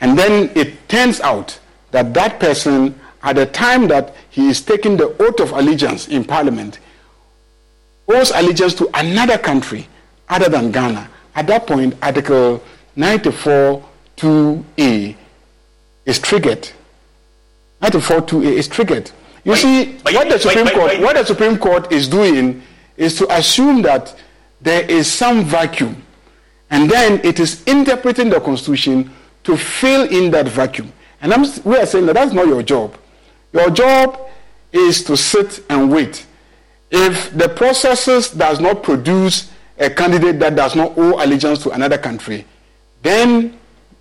and 0.00 0.18
then 0.18 0.50
it 0.54 0.88
turns 0.88 1.20
out 1.20 1.58
that 1.90 2.14
that 2.14 2.40
person, 2.40 2.98
at 3.22 3.36
the 3.36 3.46
time 3.46 3.88
that 3.88 4.14
he 4.30 4.48
is 4.48 4.60
taking 4.60 4.96
the 4.96 5.08
oath 5.22 5.40
of 5.40 5.52
allegiance 5.52 6.08
in 6.08 6.24
Parliament, 6.24 6.78
owes 8.08 8.30
allegiance 8.30 8.74
to 8.74 8.90
another 8.94 9.38
country 9.38 9.86
other 10.28 10.48
than 10.48 10.70
Ghana. 10.72 11.08
At 11.34 11.46
that 11.48 11.66
point, 11.66 11.94
Article 12.02 12.62
94 12.96 13.84
2A 14.16 15.16
is 16.06 16.18
triggered. 16.18 16.70
94 17.82 18.20
2A 18.22 18.52
is 18.52 18.68
triggered. 18.68 19.10
You 19.44 19.56
see, 19.56 19.98
but- 20.04 20.14
what 20.14 20.28
the 20.28 20.38
Supreme 20.38 20.64
but- 20.64 20.74
Court, 20.74 21.00
what 21.00 21.16
the 21.16 21.24
Supreme 21.24 21.58
Court 21.58 21.92
is 21.92 22.08
doing 22.08 22.62
is 22.96 23.16
to 23.16 23.34
assume 23.34 23.82
that 23.82 24.14
there 24.60 24.82
is 24.90 25.10
some 25.10 25.44
vacuum, 25.44 26.02
and 26.70 26.90
then 26.90 27.20
it 27.24 27.40
is 27.40 27.62
interpreting 27.64 28.28
the 28.30 28.40
Constitution 28.40 29.10
to 29.44 29.56
fill 29.56 30.02
in 30.08 30.30
that 30.32 30.46
vacuum. 30.48 30.92
And 31.22 31.32
I'm, 31.32 31.44
we 31.64 31.76
are 31.76 31.86
saying 31.86 32.06
that 32.06 32.14
that's 32.14 32.32
not 32.32 32.46
your 32.46 32.62
job. 32.62 32.96
Your 33.52 33.70
job 33.70 34.18
is 34.72 35.02
to 35.04 35.16
sit 35.16 35.64
and 35.70 35.90
wait. 35.90 36.26
If 36.90 37.36
the 37.36 37.48
processes 37.48 38.30
does 38.30 38.60
not 38.60 38.82
produce 38.82 39.50
a 39.78 39.88
candidate 39.88 40.38
that 40.40 40.56
does 40.56 40.76
not 40.76 40.92
owe 40.96 41.22
allegiance 41.24 41.62
to 41.62 41.70
another 41.70 41.96
country, 41.98 42.44
then 43.02 43.58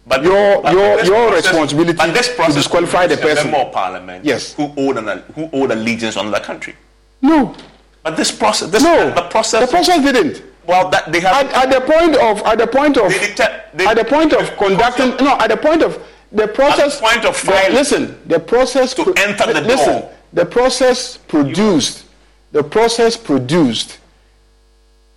But 0.09 0.23
your 0.23 0.61
but 0.63 0.73
your 0.73 1.03
your 1.05 1.27
process- 1.29 1.45
responsibility 1.53 1.93
but 1.97 2.13
this 2.13 2.27
to 2.35 2.51
disqualify 2.51 3.05
the 3.07 3.17
person. 3.17 3.53
of 3.53 3.71
parliament 3.71 4.25
Yes. 4.25 4.53
who 4.53 4.73
owed 4.75 4.97
an, 4.97 5.23
who 5.35 5.47
owed 5.53 5.71
allegiance 5.71 6.17
on 6.17 6.27
another 6.27 6.43
country. 6.43 6.75
No, 7.21 7.55
But 8.03 8.17
this 8.17 8.31
process, 8.31 8.69
this 8.71 8.81
no, 8.81 9.11
the 9.11 9.21
process, 9.29 9.61
the 9.65 9.67
process 9.75 10.01
didn't. 10.01 10.41
well, 10.65 10.89
that 10.89 11.11
they 11.11 11.19
have 11.19 11.35
At, 11.53 11.53
at 11.65 11.69
the 11.71 11.81
point 11.81 12.15
of 12.15 12.41
at 12.43 12.57
the 12.57 12.65
point 12.67 12.97
of 12.97 13.11
detect- 13.13 13.77
they- 13.77 13.85
at 13.85 13.97
the 13.97 14.03
point 14.05 14.33
of 14.33 14.57
conducting 14.57 15.09
no 15.23 15.37
at 15.37 15.49
the 15.49 15.57
point 15.57 15.83
of 15.83 15.99
the 16.31 16.47
process 16.47 16.99
point 16.99 17.23
of 17.25 17.39
the- 17.39 17.51
filing. 17.51 17.73
listen 17.73 18.17
the 18.25 18.39
process 18.39 18.93
To 18.95 19.13
enter 19.17 19.53
the 19.53 19.61
listen 19.61 19.93
door. 20.01 20.09
the 20.33 20.45
process 20.45 21.17
produced 21.27 22.03
the 22.51 22.63
process 22.63 23.15
produced 23.15 23.97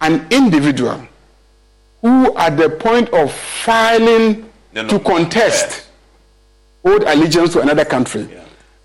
an 0.02 0.26
individual 0.30 1.00
who 2.02 2.36
at 2.36 2.56
the 2.58 2.68
point 2.68 3.08
of 3.10 3.32
filing 3.32 4.44
No, 4.72 4.82
no, 4.82 4.88
to 4.88 4.98
contest 5.00 5.66
yes. 5.66 5.88
owed 6.84 7.02
allegiance 7.04 7.52
to 7.52 7.60
another 7.60 7.84
country. 7.84 8.28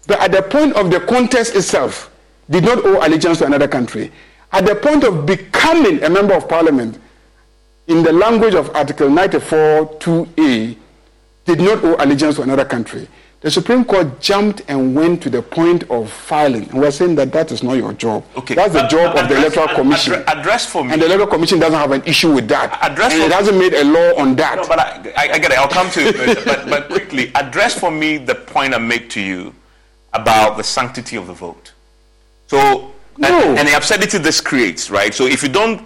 But 0.06 0.20
at 0.22 0.32
the 0.32 0.42
point 0.42 0.74
of 0.76 0.90
the 0.92 1.00
contest 1.02 1.56
itself 1.56 2.12
did 2.50 2.64
not 2.64 2.84
owe 2.86 3.06
allegiance 3.06 3.40
to 3.40 3.46
another 3.46 3.68
country. 3.68 4.12
At 4.52 4.66
the 4.66 4.76
point 4.76 5.04
of 5.04 5.26
becoming 5.26 6.04
a 6.04 6.10
member 6.10 6.34
of 6.34 6.48
parliament 6.48 7.00
in 7.88 8.04
the 8.04 8.12
language 8.14 8.54
of 8.54 8.74
article 8.76 9.10
94 9.10 9.86
2a 10.00 10.76
did 11.46 11.60
not 11.60 11.84
owe 11.84 11.96
allegiance 12.00 12.36
to 12.36 12.42
another 12.44 12.66
country, 12.66 13.08
the 13.42 13.52
Supreme 13.52 13.86
Court 13.86 14.20
jumped 14.20 14.64
and 14.68 14.96
went 14.96 15.22
to 15.24 15.30
the 15.30 15.42
point 15.44 15.84
of 15.92 16.12
filing, 16.12 16.64
and 16.72 16.80
we're 16.82 16.90
saying 16.92 17.16
that 17.16 17.32
that 17.34 17.52
is 17.52 17.62
not 17.62 17.74
your 17.78 17.94
job. 17.94 18.24
Okay. 18.36 18.56
That's 18.56 18.74
the 18.74 18.82
But- 18.82 18.90
job 18.90 19.14
but 19.14 19.24
of 19.24 19.30
the 19.30 19.38
Electoral 19.38 19.68
Commission. 19.70 20.14
addre- 20.14 20.40
address 20.40 20.66
for 20.66 20.84
me. 20.84 20.94
And 20.94 21.02
the 21.02 21.06
Electoral 21.06 21.30
Commission 21.30 21.60
doesn't 21.60 21.78
have 21.80 21.92
an 21.92 22.02
issue 22.06 22.32
with 22.34 22.48
that. 22.48 22.78
Address 22.82 23.14
and 23.14 23.22
for 23.22 23.26
it 23.26 23.30
me. 23.30 23.36
hasn't 23.36 23.58
made 23.58 23.74
a 23.76 23.84
law 23.84 24.20
on 24.22 24.36
that. 24.38 24.56
No, 24.58 24.68
but 24.68 24.80
I, 24.80 25.14
I, 25.16 25.34
I 25.34 25.40
get 25.40 25.52
it. 25.52 25.58
I'll 25.60 25.68
come 25.68 25.90
to 25.92 26.00
it. 26.02 26.46
But, 26.46 26.68
but, 26.68 26.88
quickly, 26.90 27.32
address 27.36 27.78
for 27.80 27.92
me 27.92 28.18
the 28.18 28.34
point 28.36 28.74
I 28.74 28.80
make 28.80 29.10
to 29.12 29.22
you 29.22 29.54
about 30.14 30.58
the 30.58 30.64
sanctity 30.64 31.16
of 31.16 31.28
the 31.28 31.34
vote. 31.34 31.74
So, 32.48 32.92
and, 33.18 33.26
and 33.60 33.68
the 33.68 33.76
absurdity 33.78 34.18
this 34.18 34.42
creates, 34.42 34.90
right? 34.90 35.14
So, 35.14 35.26
if 35.28 35.44
you 35.44 35.50
don't 35.50 35.84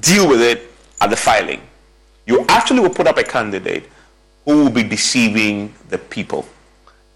deal 0.00 0.28
with 0.28 0.40
it 0.40 0.70
at 1.00 1.10
the 1.10 1.16
filing, 1.16 1.62
you 2.26 2.44
actually 2.48 2.78
will 2.80 2.90
put 2.90 3.08
up 3.08 3.18
a 3.18 3.24
candidate 3.24 3.88
who 4.44 4.62
will 4.64 4.70
be 4.70 4.84
deceiving 4.84 5.74
the 5.88 5.98
people. 5.98 6.46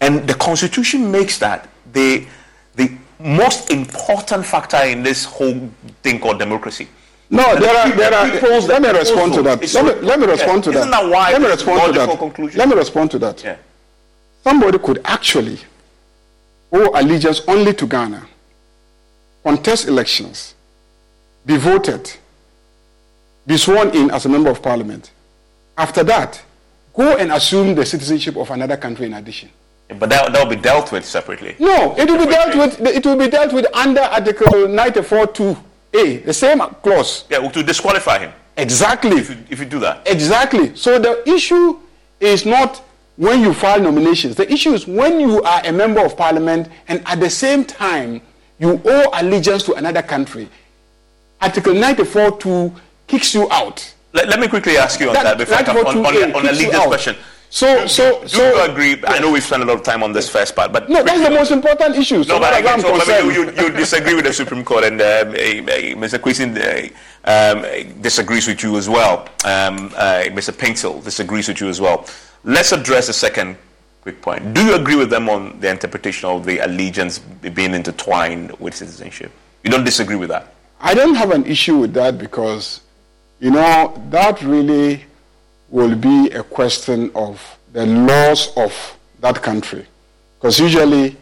And 0.01 0.27
the 0.27 0.33
Constitution 0.35 1.11
makes 1.11 1.39
that 1.39 1.67
the, 1.93 2.27
the 2.75 2.91
most 3.19 3.71
important 3.71 4.45
factor 4.45 4.77
in 4.77 5.01
this 5.03 5.25
whole 5.25 5.69
thing 6.03 6.19
called 6.19 6.39
democracy. 6.39 6.87
No, 7.29 7.43
And 7.43 7.61
there 7.61 7.73
the 7.73 7.79
are, 7.93 7.97
there 7.97 8.13
are, 8.13 8.31
people's- 8.31 8.67
let 8.67 8.81
me 8.81 8.89
respond 8.89 9.33
to 9.33 9.41
that. 9.43 9.73
Let 9.73 9.85
me, 10.01 10.07
let 10.07 10.19
me 10.19 10.27
respond 10.27 10.57
Yes. 10.57 10.63
to 10.65 10.71
that. 10.71 10.79
Isn't 10.79 10.91
that 10.91 11.09
why 11.09 11.31
let 11.31 11.41
me 11.41 11.47
respond 11.47 11.93
to 11.93 11.99
that. 11.99 12.17
conclusion? 12.19 12.57
Let 12.59 12.69
me 12.69 12.75
respond 12.75 13.11
to 13.11 13.19
that. 13.19 13.43
Yeah. 13.43 13.57
Somebody 14.43 14.77
could 14.77 15.01
actually 15.03 15.59
owe 16.71 16.91
allegiance 16.93 17.41
only 17.47 17.73
to 17.73 17.85
Ghana, 17.87 18.25
contest 19.43 19.87
elections, 19.87 20.53
be 21.45 21.57
voted, 21.57 22.11
be 23.45 23.57
sworn 23.57 23.89
in 23.95 24.11
as 24.11 24.25
a 24.25 24.29
member 24.29 24.49
of 24.49 24.61
parliament. 24.61 25.11
After 25.77 26.03
that, 26.03 26.41
go 26.93 27.17
and 27.17 27.31
assume 27.31 27.75
the 27.75 27.85
citizenship 27.85 28.37
of 28.37 28.51
another 28.51 28.77
country 28.77 29.05
in 29.05 29.13
addition. 29.13 29.49
But 29.89 30.09
that 30.09 30.31
will 30.33 30.45
be 30.45 30.55
dealt 30.57 30.91
with 30.91 31.05
separately. 31.05 31.55
No, 31.59 31.95
it 31.97 32.09
will 32.09 32.17
be 32.19 32.25
dealt 32.31 32.55
with. 32.55 32.81
It 32.87 33.05
will 33.05 33.15
be 33.17 33.29
dealt 33.29 33.53
with 33.53 33.65
under 33.73 34.01
Article 34.01 34.47
94.2a, 34.67 36.25
the 36.25 36.33
same 36.33 36.59
clause. 36.59 37.23
Yeah, 37.29 37.47
to 37.47 37.63
disqualify 37.63 38.19
him. 38.19 38.33
Exactly. 38.57 39.17
If 39.17 39.29
you, 39.29 39.37
if 39.49 39.59
you 39.59 39.65
do 39.65 39.79
that. 39.79 40.07
Exactly. 40.07 40.75
So 40.75 40.99
the 40.99 41.27
issue 41.29 41.79
is 42.19 42.45
not 42.45 42.83
when 43.15 43.41
you 43.41 43.53
file 43.53 43.79
nominations. 43.79 44.35
The 44.35 44.51
issue 44.51 44.73
is 44.73 44.85
when 44.87 45.19
you 45.19 45.41
are 45.43 45.61
a 45.63 45.71
member 45.71 46.03
of 46.05 46.17
parliament 46.17 46.67
and 46.87 47.01
at 47.05 47.19
the 47.19 47.29
same 47.29 47.63
time 47.63 48.21
you 48.59 48.81
owe 48.83 49.09
allegiance 49.13 49.63
to 49.63 49.73
another 49.75 50.01
country. 50.01 50.49
Article 51.39 51.73
94.2 51.73 52.75
kicks 53.07 53.33
you 53.33 53.49
out. 53.51 53.93
Let, 54.13 54.27
let 54.29 54.39
me 54.39 54.47
quickly 54.47 54.77
ask 54.77 54.99
you 54.99 55.09
on 55.09 55.13
That- 55.13 55.23
that, 55.23 55.37
before 55.37 55.57
I 55.57 55.63
come 55.63 55.77
on, 55.77 55.85
on, 56.05 56.13
94.2a 56.13 56.69
on 56.69 56.75
out. 56.75 56.87
question. 56.87 57.15
So, 57.49 57.87
so, 57.87 58.21
Do 58.21 58.27
so. 58.27 58.55
you 58.55 58.71
agree? 58.71 59.01
I 59.07 59.19
know 59.19 59.31
we've 59.31 59.43
spent 59.43 59.63
a 59.63 59.65
lot 59.65 59.77
of 59.77 59.83
time 59.83 60.03
on 60.03 60.11
this 60.11 60.29
first 60.29 60.55
part, 60.55 60.73
but 60.73 60.89
No, 60.89 61.01
that's 61.01 61.23
the 61.23 61.29
most 61.29 61.51
important 61.51 61.95
issue. 61.95 62.23
So 62.23 62.33
no, 62.33 62.39
but 62.39 62.47
far 62.49 62.53
I 62.53 62.57
as 62.57 62.63
get 62.63 62.73
I'm 62.73 62.81
so, 62.81 62.87
I 62.93 62.97
concerned. 62.97 63.27
mean, 63.27 63.35
you, 63.35 63.63
you, 63.63 63.71
disagree 63.71 64.13
with 64.15 64.25
the 64.25 64.33
Supreme 64.33 64.65
Court, 64.65 64.83
and 64.83 65.01
um, 65.01 65.07
uh, 65.07 65.11
uh, 65.11 65.95
Mr. 65.95 66.21
Quisin 66.21 66.57
uh, 66.57 66.87
um, 67.23 68.01
disagrees 68.01 68.47
with 68.47 68.61
you 68.63 68.77
as 68.77 68.89
well. 68.89 69.21
Um, 69.45 69.91
uh, 69.95 70.23
Mr. 70.27 70.51
Paintsil 70.51 71.03
disagrees 71.03 71.47
with 71.47 71.61
you 71.61 71.69
as 71.69 71.79
well. 71.79 72.05
Let's 72.43 72.73
address 72.73 73.07
the 73.07 73.13
second 73.13 73.57
quick 74.01 74.21
point. 74.21 74.53
Do 74.53 74.63
you 74.63 74.75
agree 74.75 74.95
with 74.95 75.09
them 75.09 75.29
on 75.29 75.59
the 75.59 75.69
interpretation 75.69 76.29
of 76.29 76.45
the 76.45 76.59
allegiance 76.59 77.19
being 77.19 77.73
intertwined 77.73 78.51
with 78.59 78.75
citizenship? 78.75 79.31
You 79.63 79.71
don't 79.71 79.83
disagree 79.85 80.17
with 80.17 80.29
that? 80.29 80.53
I 80.79 80.93
don't 80.93 81.15
have 81.15 81.31
an 81.31 81.45
issue 81.45 81.77
with 81.77 81.93
that 81.93 82.17
because, 82.17 82.81
you 83.39 83.51
know, 83.51 84.01
that 84.09 84.41
really 84.43 85.05
will 85.69 85.95
be 85.95 86.29
a 86.31 86.43
question 86.43 87.11
of 87.15 87.41
the 87.73 87.85
laws 87.85 88.55
of 88.55 88.97
that 89.19 89.41
country. 89.41 89.85
Because 90.39 90.59
usually, 90.59 91.15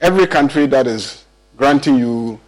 every 0.00 0.26
country 0.26 0.66
that 0.66 0.86
is 0.86 1.24
granting 1.56 1.98
you 1.98 2.38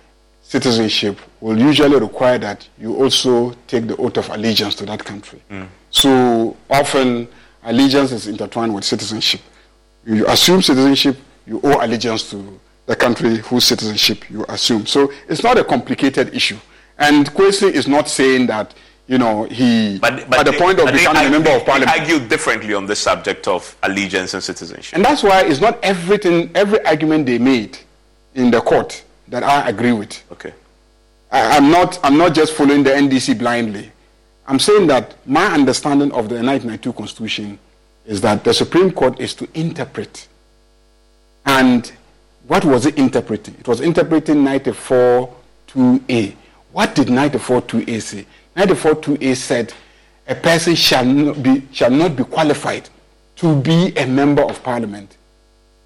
citizenship 0.43 1.19
will 1.41 1.59
usually 1.59 1.99
require 1.99 2.39
that 2.39 2.69
you 2.79 2.95
also 2.97 3.53
take 3.67 3.87
the 3.87 3.97
oath 3.97 4.17
of 4.19 4.29
allegiance 4.31 4.75
to 4.75 4.85
that 4.87 5.03
country. 5.05 5.41
Mm. 5.51 5.67
So 5.91 6.57
often, 6.69 7.29
allegiance 7.65 8.13
is 8.13 8.27
intertwined 8.27 8.75
with 8.75 8.85
citizenship. 8.85 9.41
You 10.05 10.27
assume 10.29 10.61
citizenship, 10.63 11.17
you 11.47 11.61
owe 11.65 11.85
allegiance 11.85 12.29
to 12.31 12.61
the 12.87 12.97
country 12.97 13.37
whose 13.39 13.65
citizenship 13.65 14.29
you 14.29 14.45
assume. 14.49 14.87
So 14.87 15.13
it's 15.29 15.43
not 15.43 15.59
a 15.59 15.65
complicated 15.65 16.35
issue. 16.35 16.59
And 16.99 17.31
Kwesi 17.31 17.71
is 17.71 17.89
not 17.89 18.09
saying 18.09 18.47
that, 18.49 18.75
you 19.13 19.19
know, 19.19 19.45
he, 19.45 19.99
But 19.99 20.21
at 20.39 20.47
the 20.47 20.53
they- 20.53 20.59
point 20.59 20.79
of 20.79 20.87
but 20.87 20.93
they 20.95 21.01
becoming 21.01 21.27
a 21.27 21.31
member 21.31 21.51
of 21.51 21.59
they 21.61 21.67
parliament. 21.67 22.01
argue 22.01 22.19
differently 22.19 22.73
on 22.73 22.87
the 22.87 22.97
subject 22.97 23.47
of 23.47 23.77
allegiance 23.83 24.33
and 24.33 24.43
citizenship. 24.43 24.97
And 24.97 25.05
that's 25.05 25.23
why 25.23 25.43
it's 25.43 25.61
not 25.61 25.79
everything, 25.85 26.51
every 26.55 26.83
argument 26.87 27.27
they 27.27 27.37
made 27.39 27.77
in 28.35 28.51
the 28.51 28.63
court 28.63 29.05
that 29.29 29.43
I 29.43 29.69
agree 29.69 29.93
with. 29.93 30.23
Okay. 30.33 30.55
I, 31.31 31.59
I'm 31.59 31.71
not, 31.71 32.01
I'm 32.03 32.17
not 32.17 32.35
just 32.35 32.55
following 32.55 32.83
the 32.85 32.91
NDC 32.91 33.39
blindly. 33.39 33.93
I'm 34.49 34.59
saying 34.59 34.87
that 34.87 35.15
my 35.27 35.45
understanding 35.45 36.11
of 36.13 36.31
the 36.31 36.37
1992 36.37 36.93
Constitution 36.95 37.59
is 38.07 38.23
that 38.23 38.45
the 38.45 38.55
Supreme 38.55 38.93
Court 38.93 39.21
is 39.21 39.35
to 39.35 39.47
interpret. 39.53 40.27
And 41.45 41.93
what 42.47 42.65
was 42.65 42.87
it 42.87 42.97
interpreting? 42.99 43.57
It 43.61 43.69
was 43.69 43.83
interpreting 43.83 44.37
94.2a. 44.37 46.35
What 46.73 46.95
did 46.95 47.09
94.2a 47.09 48.01
say? 48.01 48.27
94.2a 48.57 49.37
said 49.37 49.73
a 50.29 50.35
person 50.35 50.75
shall 50.75 51.05
not 51.05 51.43
be, 51.43 51.67
shall 51.73 51.91
not 51.91 52.17
be 52.17 52.25
qualified 52.25 52.89
to 53.37 53.61
be 53.61 53.97
a 53.97 54.07
member 54.07 54.43
of 54.43 54.63
parliament. 54.63 55.17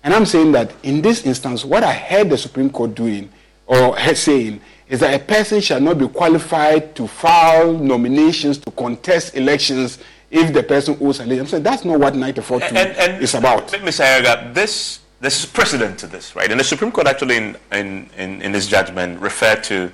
And 0.02 0.14
I'm 0.14 0.26
saying 0.26 0.52
that 0.52 0.72
in 0.82 1.02
this 1.02 1.24
instance, 1.24 1.64
what 1.64 1.82
I 1.82 1.92
heard 1.92 2.30
the 2.30 2.38
Supreme 2.38 2.70
Court 2.70 2.94
doing 2.94 3.30
or 3.66 3.98
saying 4.14 4.60
is 4.88 5.00
that 5.00 5.20
a 5.20 5.24
person 5.24 5.60
shall 5.60 5.80
not 5.80 5.98
be 5.98 6.06
qualified 6.06 6.94
to 6.96 7.08
file 7.08 7.72
nominations 7.72 8.58
to 8.58 8.70
contest 8.72 9.34
elections 9.34 9.98
if 10.30 10.52
the 10.52 10.62
person 10.62 10.96
owes 11.00 11.20
allegiance. 11.20 11.40
I'm 11.40 11.46
saying 11.46 11.62
that's 11.62 11.84
not 11.84 11.98
what 11.98 12.14
94.2 12.14 12.62
And, 12.68 12.76
and 12.76 13.22
is 13.22 13.34
about. 13.34 13.68
Mr. 13.68 14.04
Ayariga, 14.04 14.54
this 14.54 15.00
this 15.18 15.40
is 15.42 15.46
precedent 15.46 15.98
to 16.00 16.06
this, 16.06 16.36
right? 16.36 16.50
And 16.50 16.60
the 16.60 16.64
Supreme 16.64 16.92
Court 16.92 17.06
actually, 17.06 17.36
in 17.36 17.56
in, 17.72 18.08
in, 18.16 18.42
in 18.42 18.52
this 18.52 18.66
judgment, 18.66 19.20
referred 19.20 19.64
to 19.64 19.90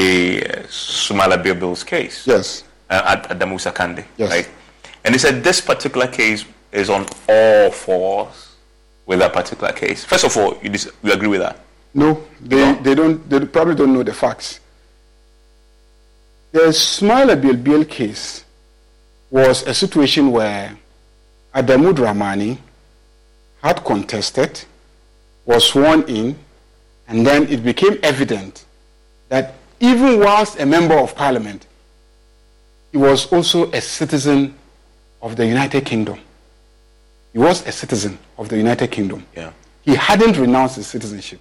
the 0.00 0.42
uh, 0.46 0.62
Sumaila 0.68 1.42
Bill's 1.42 1.84
case. 1.84 2.26
Yes. 2.26 2.64
Uh, 2.88 3.02
at, 3.06 3.30
at 3.32 3.38
the 3.38 3.46
Musa 3.46 3.70
Kandi, 3.70 4.04
Yes. 4.16 4.30
right? 4.30 4.48
And 5.04 5.14
he 5.14 5.18
said 5.18 5.44
this 5.44 5.60
particular 5.60 6.06
case 6.06 6.44
is 6.72 6.88
on 6.90 7.06
all 7.28 7.70
fours 7.70 8.54
with 9.06 9.18
that 9.18 9.32
particular 9.32 9.72
case. 9.72 10.04
First 10.04 10.24
of 10.24 10.36
all, 10.36 10.58
you, 10.62 10.70
dis- 10.70 10.90
you 11.02 11.12
agree 11.12 11.28
with 11.28 11.40
that? 11.40 11.58
No, 11.92 12.24
they, 12.40 12.74
they 12.82 12.94
don't. 12.94 13.28
They 13.28 13.44
probably 13.46 13.74
don't 13.74 13.92
know 13.92 14.02
the 14.04 14.12
facts. 14.14 14.60
The 16.52 16.60
Sumaila 16.70 17.40
Bielbiel 17.40 17.88
case 17.88 18.44
was 19.30 19.64
a 19.66 19.74
situation 19.74 20.30
where 20.30 20.76
Adamu 21.54 21.92
Dramani 21.92 22.58
had 23.62 23.84
contested, 23.84 24.64
was 25.44 25.64
sworn 25.68 26.02
in, 26.08 26.38
and 27.08 27.26
then 27.26 27.48
it 27.48 27.64
became 27.64 27.98
evident 28.04 28.64
even 29.80 30.20
whilst 30.20 30.60
a 30.60 30.66
member 30.66 30.94
of 30.94 31.14
parliament, 31.14 31.66
he 32.92 32.98
was 32.98 33.32
also 33.32 33.70
a 33.72 33.80
citizen 33.80 34.54
of 35.22 35.36
the 35.36 35.46
United 35.46 35.84
Kingdom. 35.84 36.18
He 37.32 37.38
was 37.38 37.66
a 37.66 37.72
citizen 37.72 38.18
of 38.36 38.48
the 38.48 38.56
United 38.56 38.90
Kingdom. 38.90 39.24
Yeah. 39.36 39.52
He 39.82 39.94
hadn't 39.94 40.36
renounced 40.36 40.76
his 40.76 40.86
citizenship. 40.86 41.40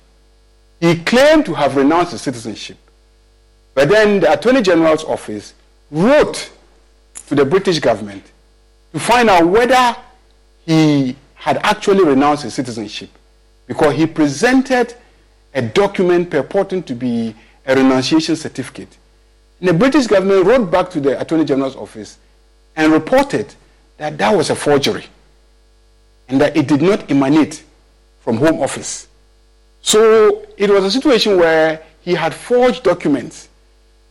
He 0.80 0.96
claimed 0.98 1.46
to 1.46 1.54
have 1.54 1.76
renounced 1.76 2.14
his 2.14 2.22
citizenship. 2.22 2.78
But 3.74 3.90
then 3.90 4.22
the 4.22 4.32
Attorney 4.32 4.62
General's 4.62 5.04
office 5.04 5.54
wrote 5.92 6.52
to 7.28 7.36
the 7.36 7.46
British 7.46 7.80
government 7.80 8.24
to 8.94 9.00
find 9.00 9.30
out 9.30 9.46
whether 9.46 9.96
he 10.66 11.16
had 11.36 11.58
actually 11.64 12.04
renounced 12.04 12.44
his 12.44 12.54
citizenship 12.54 13.10
because 13.68 13.96
he 13.96 14.06
presented 14.06 14.94
a 15.54 15.62
document 15.62 16.30
purporting 16.30 16.84
to 16.84 16.96
be 16.96 17.36
a 17.70 17.76
renunciation 17.76 18.36
certificate. 18.36 18.97
And 19.59 19.70
the 19.70 19.74
British 19.74 20.07
government 20.07 20.45
wrote 20.45 20.72
back 20.72 20.89
to 20.91 20.99
the 20.99 21.20
Attorney 21.22 21.45
General's 21.45 21.76
office 21.76 22.17
and 22.76 22.91
reported 22.91 23.53
that 23.97 24.17
that 24.17 24.36
was 24.36 24.49
a 24.49 24.55
forgery 24.55 25.05
and 26.28 26.41
that 26.41 26.57
it 26.57 26.67
did 26.67 26.82
not 26.82 27.11
emanate 27.11 27.63
from 28.22 28.38
Home 28.38 28.59
Office. 28.61 29.07
So 29.82 30.47
it 30.57 30.70
was 30.70 30.84
a 30.84 30.91
situation 30.91 31.38
where 31.38 31.84
he 32.01 32.15
had 32.15 32.34
forged 32.34 32.84
documents. 32.84 33.49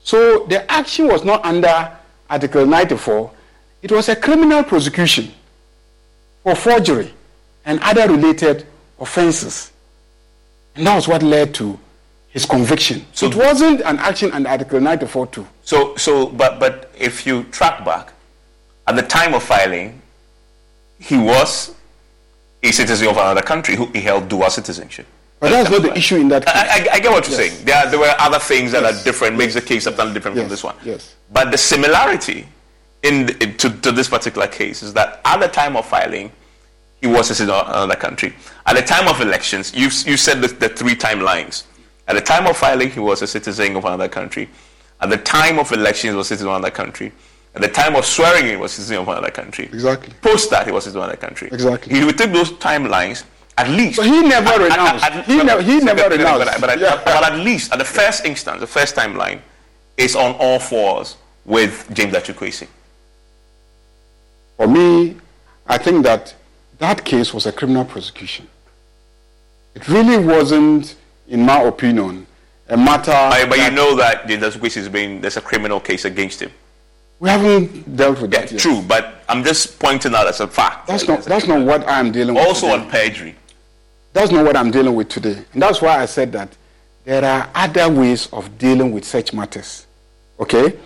So 0.04 0.46
the 0.46 0.70
action 0.70 1.08
was 1.08 1.24
not 1.24 1.44
under 1.44 1.92
Article 2.30 2.64
94, 2.64 3.32
it 3.82 3.90
was 3.90 4.08
a 4.08 4.14
criminal 4.16 4.62
prosecution 4.62 5.32
for 6.44 6.54
forgery 6.54 7.12
and 7.64 7.80
other 7.80 8.08
related 8.08 8.66
offenses. 9.00 9.72
And 10.76 10.86
that 10.86 10.94
was 10.94 11.08
what 11.08 11.22
led 11.22 11.54
to 11.54 11.78
his 12.28 12.44
conviction. 12.46 13.04
So 13.12 13.26
it 13.26 13.34
wasn't 13.34 13.80
an 13.82 13.98
action 13.98 14.32
under 14.32 14.48
Article 14.48 14.80
94 14.80 15.26
2. 15.28 15.46
So, 15.62 15.96
so, 15.96 16.26
but, 16.26 16.60
but 16.60 16.92
if 16.98 17.26
you 17.26 17.44
track 17.44 17.84
back, 17.84 18.12
at 18.86 18.96
the 18.96 19.02
time 19.02 19.34
of 19.34 19.42
filing, 19.42 20.00
he 20.98 21.16
was 21.16 21.74
a 22.62 22.70
citizen 22.72 23.08
of 23.08 23.16
another 23.16 23.42
country 23.42 23.76
who 23.76 23.86
he 23.86 24.00
held 24.00 24.28
dual 24.28 24.50
citizenship. 24.50 25.06
But 25.40 25.50
that's 25.50 25.70
not 25.70 25.82
the 25.82 25.96
issue 25.96 26.16
in 26.16 26.28
that 26.28 26.44
case. 26.44 26.54
I, 26.54 26.60
I, 26.60 26.94
I 26.94 27.00
get 27.00 27.12
what 27.12 27.28
you're 27.28 27.40
Yes. 27.40 27.52
saying. 27.52 27.64
There, 27.64 27.90
there 27.90 28.00
were 28.00 28.12
other 28.18 28.40
things 28.40 28.72
that 28.72 28.82
are 28.84 29.04
different, 29.04 29.36
makes 29.36 29.54
the 29.54 29.60
case 29.60 29.84
sometimes 29.84 30.12
different 30.12 30.36
from 30.36 30.48
this 30.48 30.64
one. 30.64 30.74
Yes. 30.84 31.14
But 31.32 31.52
the 31.52 31.58
similarity 31.58 32.48
in 33.04 33.26
the, 33.26 33.34
to, 33.34 33.70
to 33.70 33.92
this 33.92 34.08
particular 34.08 34.48
case 34.48 34.82
is 34.82 34.92
that 34.94 35.20
at 35.24 35.38
the 35.38 35.46
time 35.46 35.76
of 35.76 35.86
filing, 35.86 36.32
he 37.00 37.06
was 37.06 37.30
a 37.30 37.34
citizen 37.36 37.50
of 37.54 37.68
another 37.68 37.94
country. 37.94 38.34
At 38.66 38.74
the 38.74 38.82
time 38.82 39.06
of 39.06 39.20
elections, 39.20 39.72
you, 39.72 39.84
you 40.10 40.16
said 40.16 40.40
the, 40.42 40.48
the 40.48 40.68
three 40.68 40.96
timelines. 40.96 41.62
At 42.08 42.14
the 42.14 42.20
time 42.22 42.46
of 42.46 42.56
filing, 42.56 42.90
he 42.90 43.00
was 43.00 43.20
a 43.22 43.26
citizen 43.26 43.76
of 43.76 43.84
another 43.84 44.08
country. 44.08 44.48
At 45.00 45.10
the 45.10 45.18
time 45.18 45.58
of 45.58 45.70
elections, 45.72 46.12
he 46.12 46.16
was 46.16 46.26
a 46.26 46.28
citizen 46.30 46.48
of 46.48 46.54
another 46.56 46.70
country. 46.74 47.12
At 47.54 47.60
the 47.62 47.68
time 47.68 47.94
of 47.96 48.04
swearing 48.06 48.44
in, 48.46 48.50
he 48.52 48.56
was 48.56 48.72
a 48.72 48.74
citizen 48.76 48.96
of 48.98 49.08
another 49.08 49.30
country. 49.30 49.66
Exactly. 49.66 50.14
Post 50.22 50.50
that, 50.50 50.66
he 50.66 50.72
was 50.72 50.84
a 50.86 50.90
citizen 50.90 51.02
of 51.02 51.04
another 51.08 51.20
country. 51.20 51.48
Exactly. 51.52 51.94
He 51.94 52.04
would 52.04 52.16
take 52.16 52.32
those 52.32 52.50
timelines, 52.52 53.24
at 53.58 53.68
least. 53.68 53.98
But 53.98 54.06
he 54.06 54.22
never 54.22 54.48
At- 54.48 54.60
at- 54.60 54.70
renounced. 54.70 55.04
at- 55.04 55.24
He 55.26 55.36
but- 55.36 55.46
never- 55.46 55.62
he 55.62 55.76
but- 55.78 55.84
never 55.84 56.00
but- 56.02 56.08
but- 56.10 56.18
renounced. 56.18 56.60
But, 56.60 56.78
Yeah. 56.80 57.00
but 57.04 57.24
at 57.32 57.38
least, 57.40 57.72
at 57.72 57.78
the 57.78 57.84
first 57.84 58.24
instance, 58.24 58.60
the 58.60 58.66
first 58.66 58.96
timeline, 58.96 59.40
is 59.98 60.16
on 60.16 60.32
all 60.36 60.58
fours 60.58 61.16
with 61.44 61.84
James 61.92 62.14
Gyakye 62.14 62.34
Quayson. 62.34 62.68
For 64.56 64.66
me, 64.66 65.16
I 65.66 65.76
think 65.78 66.04
that 66.04 66.34
that 66.78 67.04
case 67.04 67.34
was 67.34 67.46
a 67.46 67.52
criminal 67.52 67.84
prosecution. 67.84 68.48
It 69.74 69.88
really 69.88 70.16
wasn't, 70.18 70.94
in 71.28 71.44
my 71.44 71.62
opinion, 71.62 72.26
a 72.68 72.76
matter. 72.76 73.12
But, 73.12 73.48
but 73.50 73.58
you 73.58 73.70
know 73.70 73.96
that 73.96 74.24
Gyakye 74.26 74.58
Quayson 74.58 74.76
is 74.78 74.88
being 74.88 75.20
there's 75.20 75.36
a 75.36 75.40
criminal 75.40 75.80
case 75.80 76.04
against 76.04 76.40
him. 76.40 76.50
we 77.20 77.28
haven't 77.28 77.96
dealt 77.96 78.20
with 78.20 78.30
that 78.32 78.50
yet. 78.50 78.60
True, 78.60 78.82
but 78.86 79.22
I'm 79.28 79.42
just 79.44 79.78
pointing 79.78 80.14
out 80.14 80.26
as 80.26 80.40
a 80.40 80.48
fact. 80.48 80.86
That's 80.86 81.06
not. 81.06 81.22
That's 81.24 81.46
not 81.46 81.64
what 81.64 81.86
I'm 81.88 82.12
dealing 82.12 82.34
with. 82.34 82.46
Also 82.46 82.66
today. 82.68 82.82
on 82.84 82.90
perjury. 82.90 83.36
That's 84.12 84.32
not 84.32 84.44
what 84.44 84.56
I'm 84.56 84.70
dealing 84.70 84.94
with 84.94 85.08
today. 85.08 85.44
And 85.52 85.62
that's 85.62 85.80
why 85.80 86.00
I 86.00 86.06
said 86.06 86.32
that 86.32 86.56
there 87.04 87.24
are 87.24 87.48
other 87.54 87.88
ways 87.90 88.28
of 88.32 88.58
dealing 88.58 88.92
with 88.92 89.04
such 89.04 89.32
matters. 89.32 89.86
Okay? 90.40 90.76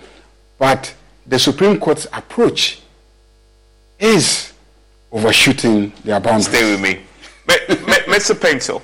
But 0.59 0.95
the 1.27 1.39
Supreme 1.39 1.79
Court's 1.79 2.07
approach 2.13 2.81
is 3.99 4.53
overshooting 5.11 5.93
their 6.05 6.21
boundaries. 6.21 6.49
Stay 6.49 6.73
with 6.73 6.81
me. 6.81 7.01
Mr. 7.47 8.35
Paintsil, 8.35 8.83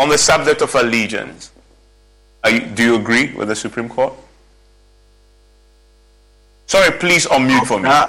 on 0.00 0.08
the 0.08 0.16
subject 0.16 0.62
of 0.62 0.74
allegiance, 0.74 1.52
you, 2.48 2.60
do 2.60 2.82
you 2.82 2.96
agree 2.96 3.34
with 3.34 3.48
the 3.48 3.54
Supreme 3.54 3.88
Court? 3.88 4.14
Sorry, 6.66 6.90
please 6.98 7.26
unmute 7.26 7.66
for 7.66 7.78
me. 7.78 7.88
Uh, 7.90 8.08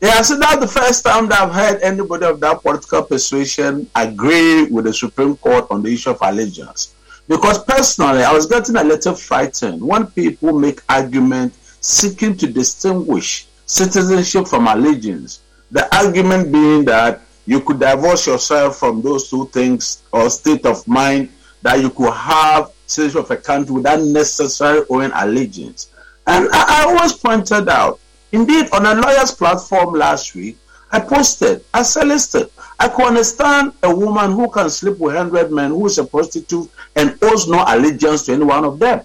yeah, 0.00 0.22
so 0.22 0.38
that's 0.38 0.56
the 0.56 0.80
first 0.80 1.04
time 1.04 1.28
that 1.28 1.42
I've 1.42 1.52
heard 1.52 1.82
anybody 1.82 2.24
of 2.24 2.40
that 2.40 2.62
political 2.62 3.02
persuasion 3.02 3.88
agree 3.94 4.64
with 4.64 4.86
the 4.86 4.94
Supreme 4.94 5.36
Court 5.36 5.66
on 5.70 5.82
the 5.82 5.92
issue 5.92 6.10
of 6.10 6.18
allegiance. 6.22 6.94
Because 7.28 7.62
personally, 7.64 8.22
I 8.22 8.32
was 8.32 8.46
getting 8.46 8.76
a 8.76 8.84
little 8.84 9.14
frightened 9.14 9.82
when 9.82 10.06
people 10.06 10.58
make 10.58 10.80
argument 10.88 11.52
seeking 11.82 12.34
to 12.38 12.46
distinguish 12.46 13.46
citizenship 13.66 14.46
from 14.46 14.68
allegiance. 14.68 15.40
The 15.70 15.94
argument 15.94 16.50
being 16.50 16.86
that 16.86 17.20
you 17.46 17.60
could 17.60 17.80
divorce 17.80 18.26
yourself 18.26 18.78
from 18.78 19.02
those 19.02 19.28
two 19.28 19.46
things 19.48 20.02
or 20.12 20.30
state 20.30 20.64
of 20.64 20.86
mind 20.88 21.30
that 21.62 21.80
you 21.80 21.90
could 21.90 22.12
have 22.12 22.72
citizenship 22.86 23.30
of 23.30 23.30
a 23.30 23.40
country 23.40 23.74
without 23.74 24.00
necessarily 24.00 24.86
owing 24.90 25.10
allegiance. 25.14 25.90
And 26.26 26.48
I, 26.52 26.82
I 26.82 26.84
always 26.84 27.12
pointed 27.12 27.68
out, 27.68 28.00
indeed, 28.32 28.68
on 28.72 28.86
a 28.86 28.94
lawyer's 28.94 29.32
platform 29.32 29.94
last 29.94 30.34
week, 30.34 30.58
I 30.90 31.00
posted, 31.00 31.64
I 31.74 31.82
solicited. 31.82 32.50
I 32.78 32.88
can 32.88 33.06
understand 33.06 33.72
a 33.82 33.94
woman 33.94 34.32
who 34.32 34.48
can 34.50 34.70
sleep 34.70 34.98
with 34.98 35.14
100 35.14 35.50
men 35.50 35.70
who 35.70 35.86
is 35.86 35.98
a 35.98 36.04
prostitute 36.04 36.70
and 36.94 37.18
owes 37.22 37.48
no 37.48 37.64
allegiance 37.66 38.26
to 38.26 38.32
any 38.32 38.44
one 38.44 38.64
of 38.64 38.78
them. 38.78 39.02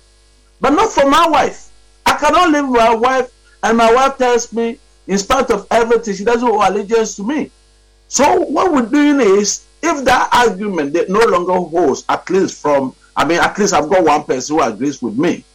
But 0.62 0.72
not 0.72 0.92
for 0.92 1.10
my 1.10 1.28
wife. 1.28 1.72
I 2.06 2.16
cannot 2.18 2.52
live 2.52 2.68
with 2.68 2.80
my 2.80 2.94
wife, 2.94 3.32
and 3.64 3.78
my 3.78 3.94
wife 3.94 4.18
tells 4.18 4.52
me, 4.54 4.78
in 5.08 5.18
spite 5.18 5.50
of 5.50 5.66
everything, 5.72 6.16
she 6.16 6.24
doesn't 6.24 6.48
owe 6.48 6.68
allegiance 6.68 7.16
to 7.16 7.24
me. 7.24 7.50
So 8.10 8.42
what 8.42 8.74
we're 8.74 8.88
doing 8.88 9.22
is, 9.22 9.66
if 9.82 10.04
that 10.04 10.30
argument 10.34 10.94
that 10.94 11.10
no 11.10 11.20
longer 11.20 11.54
holds, 11.54 12.04
at 12.10 12.30
least 12.30 12.60
from, 12.62 12.94
I 13.16 13.24
mean, 13.24 13.40
at 13.40 13.58
least 13.58 13.74
I've 13.74 13.90
got 13.90 14.04
one 14.04 14.24
person 14.24 14.58
who 14.58 14.64
agrees 14.64 15.02
with 15.02 15.18
me, 15.18 15.46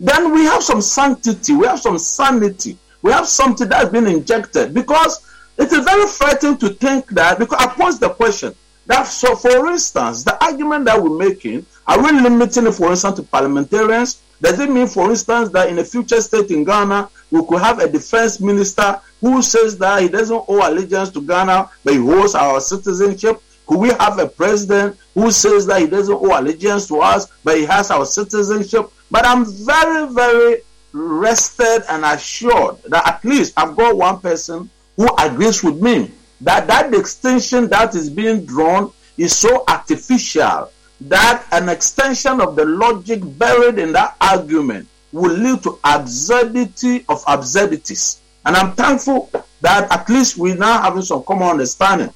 then 0.00 0.32
we 0.32 0.44
have 0.44 0.62
some 0.62 0.80
sanctity, 0.80 1.54
we 1.54 1.66
have 1.66 1.80
some 1.80 1.98
sanity, 1.98 2.78
we 3.02 3.12
have 3.12 3.26
something 3.26 3.68
that's 3.68 3.90
been 3.90 4.06
injected. 4.06 4.72
Because 4.72 5.28
it 5.58 5.72
is 5.72 5.84
very 5.84 6.06
frightening 6.06 6.56
to 6.58 6.70
think 6.70 7.08
that, 7.10 7.38
because 7.38 7.58
I 7.60 7.66
pose 7.66 7.98
the 7.98 8.10
question, 8.10 8.54
that 8.86 9.04
so 9.04 9.34
for 9.34 9.66
instance, 9.70 10.22
the 10.22 10.42
argument 10.42 10.84
that 10.84 11.02
we're 11.02 11.16
making, 11.16 11.66
are 11.86 12.00
we 12.00 12.12
limiting 12.12 12.66
it, 12.66 12.72
for 12.72 12.90
instance, 12.90 13.16
to 13.16 13.22
parliamentarians? 13.24 14.20
Does 14.44 14.60
it 14.60 14.68
mean, 14.68 14.86
for 14.86 15.08
instance, 15.08 15.48
that 15.52 15.70
in 15.70 15.78
a 15.78 15.84
future 15.84 16.20
state 16.20 16.50
in 16.50 16.64
Ghana, 16.64 17.08
we 17.30 17.42
could 17.46 17.62
have 17.62 17.78
a 17.78 17.88
defense 17.88 18.40
minister 18.40 19.00
who 19.22 19.40
says 19.40 19.78
that 19.78 20.02
he 20.02 20.08
doesn't 20.08 20.44
owe 20.46 20.70
allegiance 20.70 21.08
to 21.12 21.22
Ghana, 21.22 21.70
but 21.82 21.94
he 21.94 21.98
owes 21.98 22.34
our 22.34 22.60
citizenship? 22.60 23.42
Could 23.66 23.78
we 23.78 23.88
have 23.88 24.18
a 24.18 24.28
president 24.28 24.98
who 25.14 25.30
says 25.30 25.64
that 25.64 25.80
he 25.80 25.86
doesn't 25.86 26.14
owe 26.14 26.38
allegiance 26.38 26.86
to 26.88 27.00
us, 27.00 27.26
but 27.42 27.56
he 27.56 27.64
has 27.64 27.90
our 27.90 28.04
citizenship? 28.04 28.92
But 29.10 29.24
I'm 29.24 29.46
very, 29.46 30.12
very 30.12 30.60
rested 30.92 31.84
and 31.88 32.04
assured 32.04 32.82
that 32.88 33.08
at 33.08 33.24
least 33.24 33.54
I've 33.56 33.74
got 33.74 33.96
one 33.96 34.20
person 34.20 34.68
who 34.98 35.08
agrees 35.16 35.64
with 35.64 35.80
me 35.80 36.10
that 36.42 36.66
that 36.66 36.90
distinction 36.90 37.68
that 37.68 37.94
is 37.94 38.10
being 38.10 38.44
drawn 38.44 38.92
is 39.16 39.34
so 39.34 39.64
artificial 39.66 40.70
that 41.04 41.46
an 41.52 41.68
extension 41.68 42.40
of 42.40 42.56
the 42.56 42.64
logic 42.64 43.20
buried 43.38 43.78
in 43.78 43.92
that 43.92 44.16
argument 44.20 44.88
will 45.12 45.32
lead 45.32 45.62
to 45.62 45.78
absurdity 45.84 47.04
of 47.08 47.22
absurdities. 47.26 48.20
And 48.44 48.56
I'm 48.56 48.72
thankful 48.72 49.30
that 49.60 49.90
at 49.92 50.08
least 50.08 50.36
we're 50.36 50.56
now 50.56 50.82
having 50.82 51.02
some 51.02 51.22
common 51.22 51.48
understanding. 51.48 52.12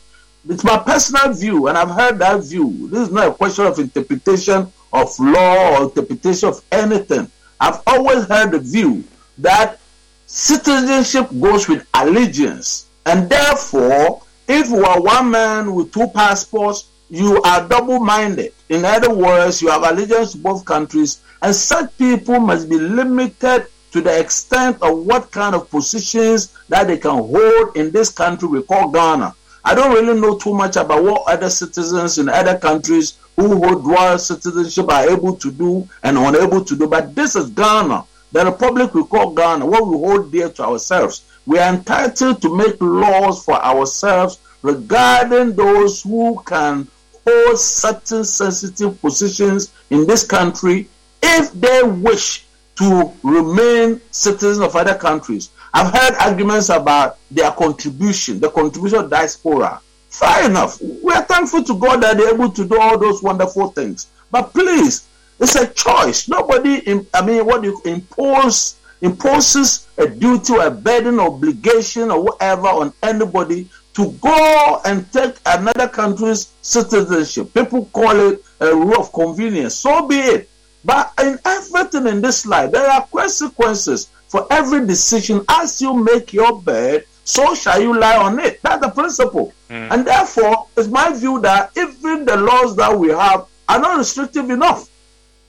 It's 0.49 0.64
my 0.64 0.78
personal 0.78 1.32
view, 1.34 1.68
and 1.68 1.76
I've 1.76 1.91
heard 1.91 2.18
that 2.18 2.43
view. 2.45 2.89
This 2.89 3.09
is 3.09 3.11
not 3.12 3.28
a 3.28 3.34
question 3.34 3.66
of 3.66 3.78
interpretation 3.78 4.72
of 4.93 5.18
law 5.18 5.76
or 5.76 5.82
interpretation 5.84 6.49
of 6.49 6.62
anything. 6.72 7.30
I've 7.61 7.82
always 7.86 8.24
heard 8.26 8.53
the 8.53 8.59
view 8.59 9.05
that 9.39 9.78
citizenship 10.26 11.28
goes 11.41 11.68
with 11.68 11.86
allegiance, 11.95 12.86
and 13.05 13.28
therefore, 13.28 14.22
if 14.49 14.68
you 14.68 14.84
are 14.84 15.01
one 15.01 15.30
man 15.30 15.74
with 15.74 15.93
two 15.93 16.09
passports, 16.09 16.89
you 17.11 17.40
are 17.42 17.66
double 17.66 18.00
minded. 18.00 18.52
In 18.68 18.84
other 18.84 19.11
words, 19.14 19.62
you 19.62 19.68
have 19.68 19.82
allegiance 19.82 20.32
to 20.32 20.38
both 20.38 20.64
countries, 20.64 21.22
and 21.42 21.54
such 21.54 21.96
people 21.96 22.38
must 22.40 22.68
be 22.68 22.78
limited 22.78 23.66
to 23.92 24.00
the 24.00 24.20
extent 24.20 24.76
of 24.82 25.06
what 25.06 25.30
kind 25.30 25.54
of 25.54 25.70
positions 25.70 26.56
that 26.68 26.86
they 26.88 26.98
can 26.98 27.12
hold 27.16 27.76
in 27.76 27.90
this 27.90 28.11
country 28.11 28.48
we 28.48 28.62
call 28.62 28.90
Ghana. 28.90 29.34
I 29.64 29.74
don't 29.74 29.92
really 29.92 30.20
know 30.20 30.36
too 30.38 30.54
much 30.54 30.76
about 30.76 31.02
what 31.02 31.30
other 31.32 31.50
citizens 31.50 32.18
in 32.18 32.28
other 32.28 32.59
countries 32.59 33.18
who 33.36 33.56
hold 33.56 33.84
dual 33.84 34.18
citizenship 34.18 34.90
are 34.90 35.09
able 35.09 35.36
to 35.36 35.50
do 35.50 35.88
and 36.02 36.18
unable 36.18 36.64
to 36.64 36.76
do, 36.76 36.86
but 36.86 37.14
this 37.14 37.36
is 37.36 37.50
Ghana, 37.50 38.04
the 38.32 38.44
republic 38.44 38.94
we 38.94 39.04
call 39.04 39.30
Ghana, 39.32 39.64
what 39.64 39.86
we 39.86 39.96
hold 39.96 40.30
dear 40.30 40.50
to 40.50 40.64
ourselves. 40.64 41.24
We 41.46 41.59
are 41.59 41.72
entitled 41.72 42.42
to 42.42 42.54
make 42.56 42.76
laws 42.80 43.44
for 43.44 43.54
ourselves 43.54 44.38
regarding 44.62 45.54
those 45.56 46.02
who 46.02 46.42
can 46.44 46.86
hold 47.29 47.59
certain 47.59 48.24
sensitive 48.24 49.01
positions 49.01 49.72
in 49.91 50.07
this 50.07 50.24
country 50.24 50.89
if 51.22 51.53
they 51.53 51.83
wish 51.83 52.47
to 52.76 53.12
remain 53.22 54.01
citizens 54.11 54.59
of 54.61 54.76
other 54.76 54.95
countries. 54.95 55.51
I've 55.74 55.93
heard 55.93 56.14
arguments 56.20 56.68
about 56.68 57.18
their 57.31 57.51
contribution, 57.51 58.41
the 58.41 58.51
contribution 58.51 59.01
of 59.01 59.11
diaspora. 59.11 59.81
Fair 60.09 60.49
enough. 60.49 60.81
We 60.81 61.12
are 61.12 61.22
thankful 61.22 61.64
to 61.64 61.79
God 61.79 62.03
that 62.03 62.16
they're 62.16 62.35
able 62.35 62.51
to 62.51 62.66
do 62.66 62.81
all 62.81 62.99
those 62.99 63.22
wonderful 63.22 63.68
things. 63.68 64.07
But 64.31 64.53
please, 64.53 65.07
it's 65.39 65.57
a 65.57 65.66
choice. 65.66 66.29
Nobody, 66.29 67.05
I 67.14 67.24
mean, 67.26 67.45
what 67.45 67.62
you 67.64 67.81
impose 67.85 68.76
imposes 69.01 69.87
a 69.97 70.09
duty 70.09 70.55
a 70.57 70.70
burden, 70.70 71.20
obligation, 71.20 72.11
or 72.11 72.22
whatever 72.22 72.68
on 72.68 72.93
anybody 73.03 73.68
to 73.99 74.12
go 74.20 74.80
and 74.84 75.11
take 75.12 75.34
another 75.44 75.88
country's 75.88 76.53
citizenship. 76.62 77.53
People 77.53 77.86
call 77.86 78.30
it 78.30 78.44
a 78.61 78.72
rule 78.72 79.01
of 79.01 79.12
convenience. 79.12 79.74
So 79.74 80.07
be 80.07 80.18
it. 80.18 80.49
But 80.84 81.12
in 81.20 81.36
everything 81.44 82.07
in 82.07 82.22
this 82.22 82.46
life, 82.46 82.70
there 82.70 82.88
are 82.88 83.05
consequences 83.12 84.09
for 84.28 84.46
every 84.53 84.86
decision. 84.86 85.44
As 85.49 85.82
you 85.82 85.94
make 85.94 86.32
your 86.32 86.62
bed, 86.62 87.07
so 87.24 87.57
shall 87.57 87.82
you 87.82 87.99
lie 87.99 88.16
on 88.16 88.38
it. 88.38 88.62
That's 88.62 88.80
the 88.86 88.90
principle. 88.90 89.53
Hmm. 89.66 89.88
And 89.90 90.07
therefore, 90.07 90.68
it's 90.76 90.86
my 90.86 91.12
view 91.12 91.40
that 91.40 91.72
even 91.76 92.24
the 92.24 92.36
laws 92.36 92.76
that 92.76 92.96
we 92.96 93.09
have 93.09 93.46
are 93.68 93.80
not 93.80 93.99
restrictive 93.99 94.49
enough. 94.49 94.88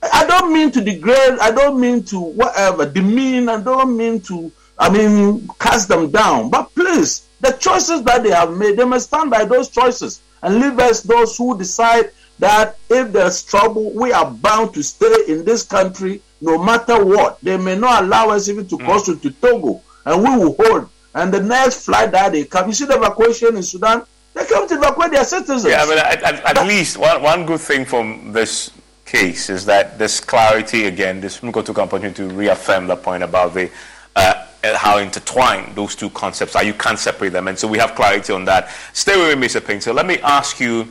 I 0.01 0.25
don't 0.25 0.51
mean 0.51 0.71
to 0.71 0.81
degrade, 0.81 1.37
I 1.39 1.51
don't 1.51 1.79
mean 1.79 2.01
to 2.05 2.19
whatever, 2.19 2.89
demean, 2.89 3.47
I 3.47 3.61
don't 3.61 3.95
mean 3.95 4.21
to, 4.21 4.51
I 4.79 4.89
mean, 4.89 5.47
cast 5.59 5.87
them 5.87 6.09
down. 6.09 6.49
But 6.49 6.73
please, 6.73 6.79
please, 6.79 7.28
the 7.41 7.51
choices 7.53 8.03
that 8.03 8.23
they 8.23 8.31
have 8.31 8.55
made, 8.55 8.77
they 8.77 8.85
must 8.85 9.07
stand 9.07 9.29
by 9.29 9.45
those 9.45 9.69
choices 9.69 10.21
and 10.41 10.59
leave 10.59 10.77
us 10.79 11.01
those 11.01 11.37
who 11.37 11.57
decide 11.57 12.11
that 12.39 12.77
if 12.89 13.11
there's 13.11 13.43
trouble, 13.43 13.91
we 13.93 14.11
are 14.13 14.29
bound 14.29 14.73
to 14.73 14.81
stay 14.83 15.13
in 15.27 15.43
this 15.43 15.63
country 15.63 16.21
no 16.41 16.61
matter 16.63 17.03
what. 17.03 17.39
They 17.41 17.57
may 17.57 17.77
not 17.77 18.03
allow 18.03 18.29
us 18.29 18.47
even 18.47 18.67
to 18.69 18.77
Mm. 18.77 18.85
cross 18.85 19.05
to 19.05 19.15
Togo, 19.17 19.81
and 20.05 20.23
we 20.23 20.29
will 20.37 20.55
hold. 20.59 20.89
And 21.13 21.33
the 21.33 21.41
next 21.41 21.85
flight 21.85 22.11
that 22.11 22.31
they 22.31 22.45
come, 22.45 22.67
you 22.67 22.73
see 22.73 22.85
the 22.85 22.95
evacuation 22.95 23.57
in 23.57 23.63
Sudan, 23.63 24.03
they 24.33 24.45
come 24.45 24.67
to 24.67 24.75
evacuate 24.75 25.11
their 25.11 25.25
citizens. 25.25 25.65
Yeah, 25.65 25.85
but 25.85 25.97
at, 25.97 26.23
at, 26.23 26.57
at 26.57 26.67
least 26.67 26.97
one, 26.97 27.21
one 27.21 27.45
good 27.45 27.59
thing 27.59 27.83
from 27.83 28.31
this 28.31 28.71
case 29.05 29.49
is 29.49 29.65
that 29.65 29.97
this 29.97 30.19
clarity 30.19 30.85
again. 30.85 31.19
this 31.19 31.39
took 31.39 31.79
opportunity 31.79 32.27
to 32.27 32.29
reaffirm 32.29 32.87
the 32.87 32.95
point 32.95 33.23
about 33.23 33.53
the 33.53 33.69
uh, 34.15 34.45
how 34.63 34.97
intertwined 34.97 35.75
those 35.75 35.95
two 35.95 36.09
concepts 36.11 36.55
are. 36.55 36.63
You 36.63 36.73
can't 36.73 36.99
separate 36.99 37.29
them, 37.29 37.47
and 37.47 37.57
so 37.57 37.67
we 37.67 37.77
have 37.77 37.95
clarity 37.95 38.33
on 38.33 38.45
that. 38.45 38.69
Stay 38.93 39.17
with 39.17 39.37
me, 39.39 39.47
Mr. 39.47 39.81
So 39.81 39.93
let 39.93 40.05
me 40.05 40.19
ask 40.19 40.59
you 40.59 40.87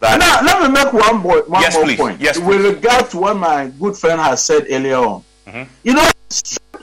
that. 0.00 0.18
Now, 0.18 0.40
let 0.42 0.62
me 0.62 0.68
make 0.72 0.92
one, 0.92 1.22
boy, 1.22 1.40
one 1.46 1.60
Yes, 1.62 1.74
more 1.74 1.84
please. 1.84 1.96
point. 1.98 2.20
Yes, 2.20 2.38
With 2.38 2.64
regard 2.64 3.10
to 3.10 3.18
what 3.18 3.36
my 3.36 3.66
good 3.80 3.96
friend 3.96 4.20
has 4.20 4.44
said 4.44 4.66
earlier 4.70 4.96
on. 4.96 5.24
Mhm. 5.48 5.66
You 5.82 5.94
know, 5.94 6.08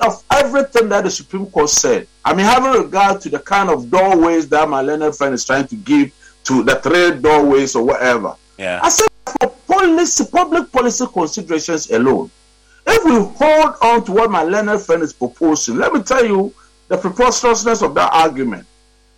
of 0.01 0.21
everything 0.31 0.89
that 0.89 1.03
the 1.05 1.09
Supreme 1.11 1.45
Court 1.47 1.69
said, 1.69 2.07
I 2.23 2.33
mean, 2.33 2.45
having 2.45 2.71
regard 2.83 3.21
to 3.21 3.29
the 3.29 3.39
kind 3.39 3.69
of 3.69 3.89
doorways 3.89 4.47
that 4.49 4.67
my 4.69 4.81
learned 4.81 5.15
friend 5.15 5.33
is 5.33 5.43
trying 5.45 5.67
to 5.67 5.75
give 5.75 6.11
to 6.43 6.63
the 6.63 6.75
trade 6.75 7.21
doorways 7.21 7.75
or 7.75 7.83
whatever. 7.83 8.35
Yeah. 8.57 8.79
I 8.83 8.89
said 8.89 9.07
for 9.41 9.49
policy, 9.67 10.25
public 10.31 10.71
policy 10.71 11.05
considerations 11.11 11.89
alone, 11.89 12.29
if 12.87 13.03
we 13.03 13.11
hold 13.11 13.75
on 13.81 14.03
to 14.05 14.11
what 14.11 14.31
my 14.31 14.43
learned 14.43 14.81
friend 14.81 15.03
is 15.03 15.13
proposing, 15.13 15.77
let 15.77 15.93
me 15.93 16.01
tell 16.01 16.25
you 16.25 16.53
the 16.87 16.97
preposterousness 16.97 17.81
of 17.81 17.93
that 17.95 18.11
argument. 18.13 18.65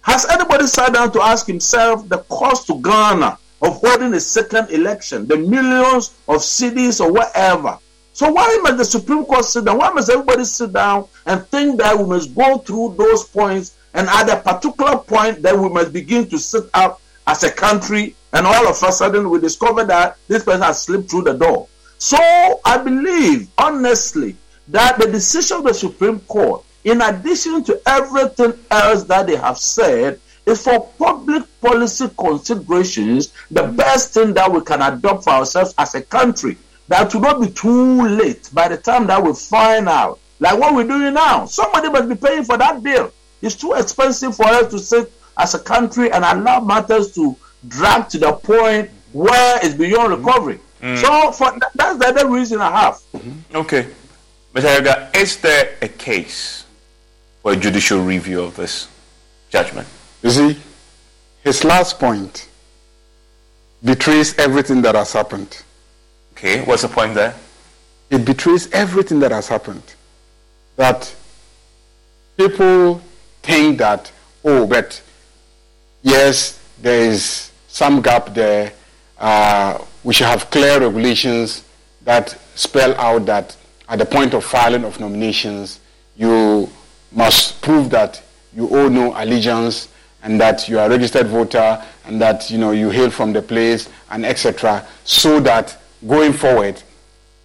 Has 0.01 0.27
anybody 0.29 0.65
sat 0.65 0.93
down 0.93 1.11
to 1.11 1.21
ask 1.21 1.45
himself 1.45 2.07
the 2.09 2.19
cost 2.29 2.67
to 2.67 2.81
Ghana 2.81 3.37
of 3.61 3.81
holding 3.81 4.13
a 4.13 4.19
second 4.19 4.71
election, 4.71 5.27
the 5.27 5.37
millions 5.37 6.15
of 6.27 6.37
cedis 6.37 6.99
or 6.99 7.11
whatever? 7.11 7.77
So 8.13 8.31
why 8.31 8.59
must 8.63 8.77
the 8.77 8.85
Supreme 8.85 9.23
Court 9.23 9.45
sit 9.45 9.65
down? 9.65 9.77
Why 9.77 9.91
must 9.91 10.09
everybody 10.09 10.43
sit 10.45 10.73
down 10.73 11.07
and 11.25 11.45
think 11.47 11.79
that 11.79 11.97
we 11.97 12.05
must 12.05 12.35
go 12.35 12.57
through 12.57 12.95
those 12.97 13.23
points 13.23 13.77
and 13.93 14.07
at 14.09 14.29
a 14.29 14.41
particular 14.41 14.97
point 14.97 15.41
that 15.41 15.57
we 15.57 15.69
must 15.69 15.93
begin 15.93 16.27
to 16.29 16.39
sit 16.39 16.65
up 16.73 17.01
as 17.27 17.43
a 17.43 17.51
country 17.51 18.15
and 18.33 18.45
all 18.47 18.67
of 18.67 18.81
a 18.81 18.91
sudden 18.91 19.29
we 19.29 19.39
discover 19.39 19.83
that 19.83 20.17
this 20.27 20.43
person 20.43 20.61
has 20.61 20.81
slipped 20.81 21.09
through 21.09 21.23
the 21.23 21.33
door. 21.33 21.67
So 21.99 22.17
I 22.63 22.77
believe 22.77 23.49
honestly 23.57 24.37
that 24.69 24.97
the 24.97 25.11
decision 25.11 25.57
of 25.57 25.63
the 25.65 25.73
Supreme 25.73 26.21
Court, 26.21 26.63
in 26.85 27.01
addition 27.01 27.61
to 27.65 27.81
everything 27.85 28.53
else 28.71 29.03
that 29.03 29.27
they 29.27 29.35
have 29.35 29.57
said, 29.57 30.17
is 30.45 30.63
for 30.63 30.87
public 30.97 31.43
policy 31.59 32.09
considerations 32.17 33.33
the 33.51 33.63
best 33.63 34.13
thing 34.13 34.33
that 34.33 34.49
we 34.49 34.61
can 34.61 34.81
adopt 34.81 35.25
for 35.25 35.31
ourselves 35.31 35.75
as 35.77 35.93
a 35.93 36.01
country. 36.01 36.57
That 36.87 37.13
will 37.13 37.19
not 37.19 37.41
be 37.41 37.49
too 37.49 38.07
late 38.07 38.49
by 38.53 38.69
the 38.69 38.77
time 38.77 39.05
that 39.07 39.21
we 39.21 39.33
find 39.33 39.89
out. 39.89 40.19
Like 40.39 40.57
what 40.57 40.73
we're 40.73 40.87
doing 40.87 41.13
now. 41.13 41.47
Somebody 41.47 41.89
must 41.89 42.07
be 42.07 42.15
paying 42.15 42.45
for 42.45 42.57
that 42.57 42.81
bill. 42.81 43.11
It's 43.41 43.55
too 43.55 43.73
expensive 43.73 44.37
for 44.37 44.45
us 44.47 44.71
to 44.71 44.79
sit 44.79 45.11
as 45.37 45.53
a 45.53 45.59
country 45.59 46.09
and 46.13 46.23
allow 46.23 46.61
matters 46.61 47.13
to 47.15 47.35
drag 47.67 48.07
to 48.09 48.19
the 48.19 48.31
point 48.31 48.89
where 49.11 49.59
it's 49.61 49.75
beyond 49.75 50.13
recovery. 50.13 50.61
Mm. 50.81 50.97
So 50.97 51.31
for 51.31 51.57
that's 51.75 51.97
the 51.99 52.07
other 52.07 52.29
reason 52.29 52.61
I 52.61 52.71
have. 52.71 53.01
Okay. 53.53 53.87
Mr. 54.53 54.65
Edgar, 54.65 55.09
is 55.13 55.37
there 55.37 55.75
a 55.81 55.87
case 55.87 56.65
for 57.41 57.53
a 57.53 57.55
judicial 57.55 58.01
review 58.01 58.41
of 58.41 58.55
this 58.55 58.87
judgment? 59.49 59.87
You 60.23 60.31
see, 60.31 60.57
his 61.43 61.63
last 61.63 61.99
point 61.99 62.49
betrays 63.83 64.37
everything 64.39 64.81
that 64.81 64.95
has 64.95 65.13
happened. 65.13 65.61
Okay, 66.33 66.63
what's 66.63 66.81
the 66.81 66.87
point 66.87 67.13
there? 67.13 67.35
It 68.09 68.25
betrays 68.25 68.71
everything 68.71 69.19
that 69.19 69.31
has 69.31 69.47
happened. 69.47 69.83
That 70.77 71.13
people 72.37 73.01
think 73.43 73.77
that, 73.77 74.11
oh, 74.43 74.65
but 74.65 75.01
yes, 76.01 76.59
there 76.81 77.11
is 77.11 77.51
some 77.67 78.01
gap 78.01 78.33
there. 78.33 78.73
Uh, 79.17 79.77
we 80.03 80.13
should 80.13 80.27
have 80.27 80.49
clear 80.49 80.79
regulations 80.79 81.63
that 82.03 82.37
spell 82.55 82.95
out 82.95 83.25
that 83.25 83.55
at 83.89 83.99
the 83.99 84.05
point 84.05 84.33
of 84.33 84.43
filing 84.43 84.85
of 84.85 84.99
nominations, 84.99 85.79
you 86.15 86.69
must 87.11 87.61
prove 87.61 87.89
that 87.89 88.21
you 88.53 88.69
owe 88.69 88.87
no 88.87 89.13
allegiance 89.21 89.89
and 90.23 90.39
that 90.39 90.67
you 90.67 90.79
are 90.79 90.85
a 90.87 90.89
registered 90.89 91.27
voter 91.27 91.83
and 92.05 92.21
that 92.21 92.49
you 92.51 92.57
know 92.57 92.71
you 92.71 92.89
hail 92.89 93.09
from 93.09 93.33
the 93.33 93.41
place 93.41 93.89
and 94.11 94.25
etc. 94.25 94.85
So 95.03 95.39
that 95.41 95.77
going 96.07 96.33
forward, 96.33 96.81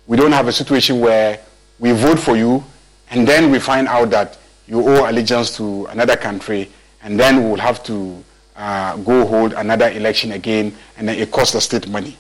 we 0.07 0.17
don't 0.17 0.33
have 0.33 0.49
a 0.49 0.53
situation 0.53 1.01
where 1.01 1.41
we 1.79 1.93
vote 1.93 2.19
for 2.19 2.37
you 2.37 2.65
and 3.11 3.27
then 3.27 3.51
we 3.51 3.59
find 3.59 3.89
out 3.89 4.11
that 4.11 4.39
you 4.67 4.81
owe 4.87 5.09
allegiance 5.09 5.57
to 5.57 5.87
another 5.87 6.17
country 6.17 6.71
and 7.03 7.19
then 7.19 7.43
we 7.45 7.51
will 7.51 7.59
have 7.61 7.83
to 7.85 8.23
uh, 8.57 8.97
go 8.99 9.27
hold 9.27 9.53
another 9.55 9.89
election 9.91 10.33
again 10.33 10.75
and 10.97 11.09
then 11.09 11.19
it 11.19 11.31
costs 11.31 11.53
the 11.53 11.61
state 11.61 11.89
money. 11.89 12.17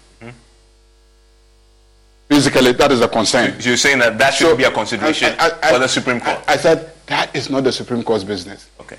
Basically, 2.35 2.72
that 2.72 2.91
is 2.91 3.01
a 3.01 3.07
concern. 3.07 3.61
So 3.61 3.68
you're 3.68 3.76
saying 3.76 4.01
that 4.01 4.18
that 4.18 4.35
should 4.35 4.57
be 4.59 4.64
a 4.64 4.70
consideration 4.70 5.35
I- 5.39 5.53
I- 5.62 5.72
for 5.72 5.78
the 5.78 5.87
Supreme 5.87 6.20
Court? 6.20 6.39
I 6.49 6.57
said 6.57 6.91
that 7.07 7.35
is 7.35 7.49
not 7.49 7.62
the 7.62 7.70
Supreme 7.70 8.03
Court's 8.03 8.24
business. 8.24 8.66
Okay. 8.80 8.97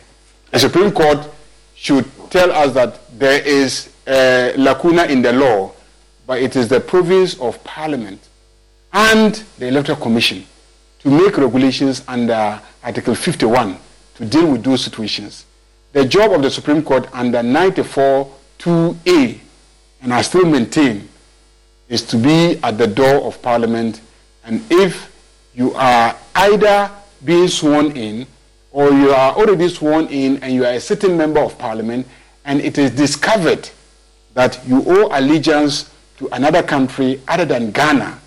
The 0.52 0.60
Supreme 0.60 0.92
Court 0.92 1.20
should 1.76 2.06
tell 2.32 2.50
us 2.54 2.74
that 2.76 3.02
there 3.20 3.42
is 3.42 3.90
a 4.08 4.54
lacuna 4.56 5.04
in 5.06 5.22
the 5.22 5.34
law, 5.34 5.72
but 6.26 6.42
it 6.42 6.56
is 6.56 6.70
the 6.70 6.80
province 6.80 7.38
of 7.42 7.62
Parliament 7.66 8.22
and 8.94 9.44
the 9.58 9.68
Electoral 9.68 9.98
Commission 9.98 10.46
to 11.04 11.10
make 11.10 11.38
regulations 11.38 12.04
under 12.08 12.62
Article 12.82 13.16
51 13.16 13.78
to 14.18 14.24
deal 14.26 14.46
with 14.48 14.64
those 14.64 14.82
situations. 14.86 15.44
The 15.92 16.06
job 16.06 16.32
of 16.32 16.42
the 16.42 16.50
Supreme 16.50 16.82
Court 16.82 17.10
under 17.12 17.44
94 17.44 18.32
2A, 18.60 19.40
and 20.04 20.14
I 20.14 20.22
still 20.22 20.46
maintain, 20.46 21.10
is 21.90 22.02
to 22.04 22.18
be 22.18 22.60
at 22.64 22.78
the 22.78 22.88
door 22.88 23.24
of 23.26 23.42
Parliament, 23.42 24.02
and 24.44 24.62
if 24.72 25.12
you 25.54 25.74
are 25.76 26.16
either 26.36 26.90
being 27.24 27.48
sworn 27.48 27.96
in 27.96 28.28
or 28.72 28.92
you 28.92 29.12
are 29.12 29.34
already 29.36 29.70
sworn 29.70 30.06
in 30.08 30.38
and 30.44 30.54
you 30.54 30.66
are 30.66 30.74
a 30.74 30.80
sitting 30.80 31.16
member 31.18 31.40
of 31.40 31.58
Parliament, 31.58 32.06
and 32.44 32.60
it 32.62 32.78
is 32.78 32.92
discovered 32.92 33.70
that 34.34 34.60
you 34.68 34.84
owe 34.86 35.08
allegiance 35.18 35.90
to 36.18 36.28
another 36.34 36.62
country 36.62 37.22
other 37.28 37.46
than 37.46 37.72
Ghana, 37.72 38.20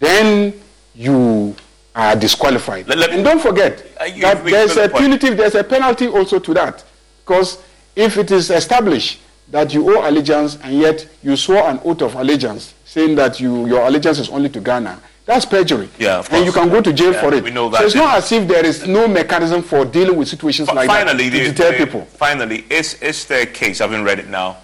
then 0.00 0.52
you 0.94 1.54
are 1.94 2.16
disqualified. 2.16 2.88
and 2.90 3.24
don't 3.24 3.40
forget 3.40 3.84
you- 4.14 4.22
that 4.22 4.44
there's 4.44 4.76
a 4.76 4.88
punitive, 4.88 5.36
there's 5.36 5.54
a 5.54 5.64
penalty 5.64 6.08
also 6.08 6.38
to 6.38 6.54
that, 6.54 6.82
because 7.24 7.58
if 7.94 8.18
it 8.18 8.30
is 8.30 8.50
established 8.50 9.18
that 9.50 9.72
you 9.72 9.96
owe 9.96 10.08
allegiance 10.08 10.58
and 10.62 10.78
yet 10.78 11.06
you 11.22 11.36
swore 11.36 11.68
an 11.68 11.80
oath 11.84 12.02
of 12.02 12.14
allegiance 12.16 12.74
saying 12.96 13.14
that 13.14 13.38
you 13.38 13.66
your 13.66 13.86
allegiance 13.86 14.18
is 14.18 14.30
only 14.30 14.48
to 14.48 14.60
Ghana, 14.60 14.98
that's 15.26 15.44
perjury. 15.44 15.88
Yeah, 15.98 16.18
of 16.20 16.28
course. 16.30 16.38
and 16.38 16.46
you 16.46 16.52
can 16.52 16.68
go 16.70 16.80
to 16.80 16.92
jail 16.94 17.12
Yeah, 17.12 17.20
for 17.20 17.34
it. 17.34 17.44
we 17.44 17.50
know 17.50 17.68
that. 17.68 17.80
So 17.80 17.84
it's 17.86 17.94
not 17.94 18.16
as 18.16 18.32
if 18.32 18.48
there 18.48 18.64
is 18.64 18.86
no 18.86 19.06
mechanism 19.06 19.62
for 19.62 19.84
dealing 19.84 20.16
with 20.16 20.28
situations 20.28 20.68
like 20.72 20.88
finally, 20.88 21.28
that 21.28 21.38
to 21.38 21.44
the- 21.44 21.52
deter 21.52 21.72
the- 21.72 21.84
people. 21.84 22.02
Finally, 22.26 22.64
is 22.70 22.94
is 23.02 23.26
there 23.26 23.42
a 23.42 23.46
case? 23.60 23.80
I 23.82 23.84
haven't 23.84 24.04
read 24.04 24.18
it 24.18 24.28
now. 24.28 24.56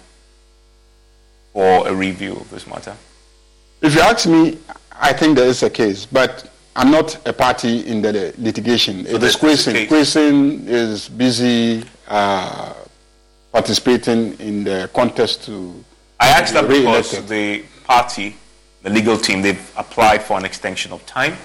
For 1.53 1.87
a 1.87 1.93
review 1.93 2.33
of 2.41 2.49
this 2.49 2.65
matter. 2.65 2.95
If 3.83 3.93
you 3.93 4.01
ask 4.01 4.25
me, 4.25 4.57
I 5.09 5.13
think 5.13 5.35
there 5.37 5.45
is 5.47 5.61
a 5.61 5.69
case, 5.69 6.07
but 6.19 6.49
I'm 6.75 6.89
not 6.89 7.09
a 7.27 7.33
party 7.33 7.73
in 7.91 8.01
the 8.01 8.11
litigation. 8.39 9.01
it 9.01 9.19
there's- 9.19 9.35
is 9.35 9.41
Quayson. 9.43 9.87
Quayson 9.87 10.67
is 10.67 11.07
busy 11.09 11.83
uh, 12.07 12.73
participating 13.51 14.21
in 14.39 14.63
the 14.63 14.89
contest 14.99 15.45
to. 15.45 15.53
I 16.19 16.29
asked 16.29 16.53
that 16.55 16.67
because 16.67 17.11
the 17.35 17.61
party, 17.83 18.35
the 18.81 18.89
legal 18.89 19.17
team, 19.17 19.41
they've 19.41 19.73
applied 19.77 20.21
for 20.23 20.37
an 20.37 20.45
extension 20.45 20.91
of 20.91 21.05
time 21.05 21.35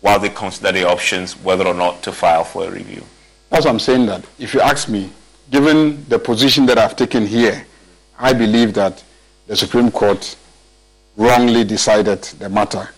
while 0.00 0.18
they 0.18 0.28
consider 0.28 0.72
the 0.72 0.88
options 0.88 1.32
whether 1.42 1.66
or 1.66 1.74
not 1.74 2.02
to 2.02 2.12
file 2.12 2.44
for 2.44 2.64
a 2.68 2.70
review. 2.70 3.02
That's 3.50 3.64
what 3.64 3.72
I'm 3.72 3.78
saying 3.80 4.06
that 4.06 4.24
if 4.38 4.54
you 4.54 4.60
ask 4.60 4.88
me, 4.88 5.10
given 5.50 6.04
the 6.08 6.18
position 6.18 6.66
that 6.66 6.78
I've 6.78 6.96
taken 6.96 7.26
here, 7.26 7.66
I 8.18 8.32
believe 8.32 8.74
that 8.74 9.02
the 9.46 9.56
Supreme 9.56 9.90
Court 9.90 10.36
wrongly 11.16 11.64
decided 11.64 12.22
the 12.22 12.48
matter. 12.48 12.88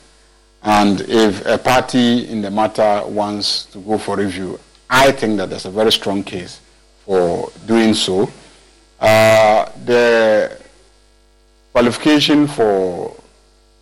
And 0.63 1.01
if 1.03 1.47
a 1.47 1.59
party 1.59 2.29
in 2.29 2.43
the 2.43 2.51
matter 2.51 3.03
wants 3.07 3.67
to 3.67 3.79
go 3.79 3.99
for 3.99 4.17
review, 4.17 4.59
I 4.91 5.13
think 5.13 5.37
that 5.37 5.51
there's 5.51 5.67
a 5.67 5.71
very 5.71 5.93
strong 5.93 6.25
case 6.25 6.61
for 7.05 7.51
doing 7.67 7.95
so. 7.95 8.31
Uh, 8.99 9.71
the 9.85 10.59
qualification 11.73 12.47
for 12.47 13.15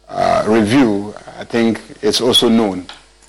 uh, 0.09 0.45
review, 0.47 1.15
I 1.39 1.45
think, 1.45 1.81
is 2.03 2.21
also 2.21 2.49
known. 2.49 2.87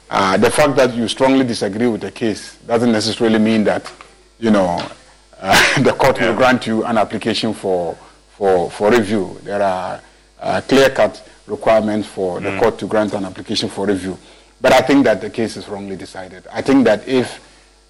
Uh, 0.10 0.38
the 0.38 0.50
fact 0.50 0.76
that 0.78 0.94
you 0.94 1.08
strongly 1.08 1.46
disagree 1.46 1.88
with 1.88 2.02
the 2.02 2.12
case 2.12 2.56
doesn't 2.68 2.92
necessarily 2.92 3.40
mean 3.40 3.64
that 3.66 3.92
you 4.40 4.52
know, 4.52 4.80
uh, 5.40 5.82
the 5.84 5.94
court 5.94 6.20
yeah. 6.20 6.30
will 6.30 6.36
grant 6.38 6.68
you 6.68 6.84
an 6.86 6.98
application 6.98 7.54
for, 7.54 7.98
for, 8.30 8.70
for 8.72 8.92
review. 8.92 9.40
There 9.44 9.62
are 9.62 10.02
uh, 10.40 10.62
clear-cut 10.62 11.28
requirements 11.48 12.08
for 12.08 12.40
the 12.40 12.50
mm. 12.50 12.60
court 12.60 12.78
to 12.80 12.88
grant 12.88 13.14
an 13.14 13.26
application 13.26 13.70
for 13.70 13.86
review. 13.86 14.18
But 14.60 14.74
I 14.74 14.82
think 14.82 15.04
that 15.06 15.22
the 15.22 15.30
case 15.30 15.56
is 15.58 15.68
wrongly 15.68 15.96
decided. 15.96 16.46
I 16.52 16.62
think 16.62 16.84
that 16.86 17.08
if 17.08 17.44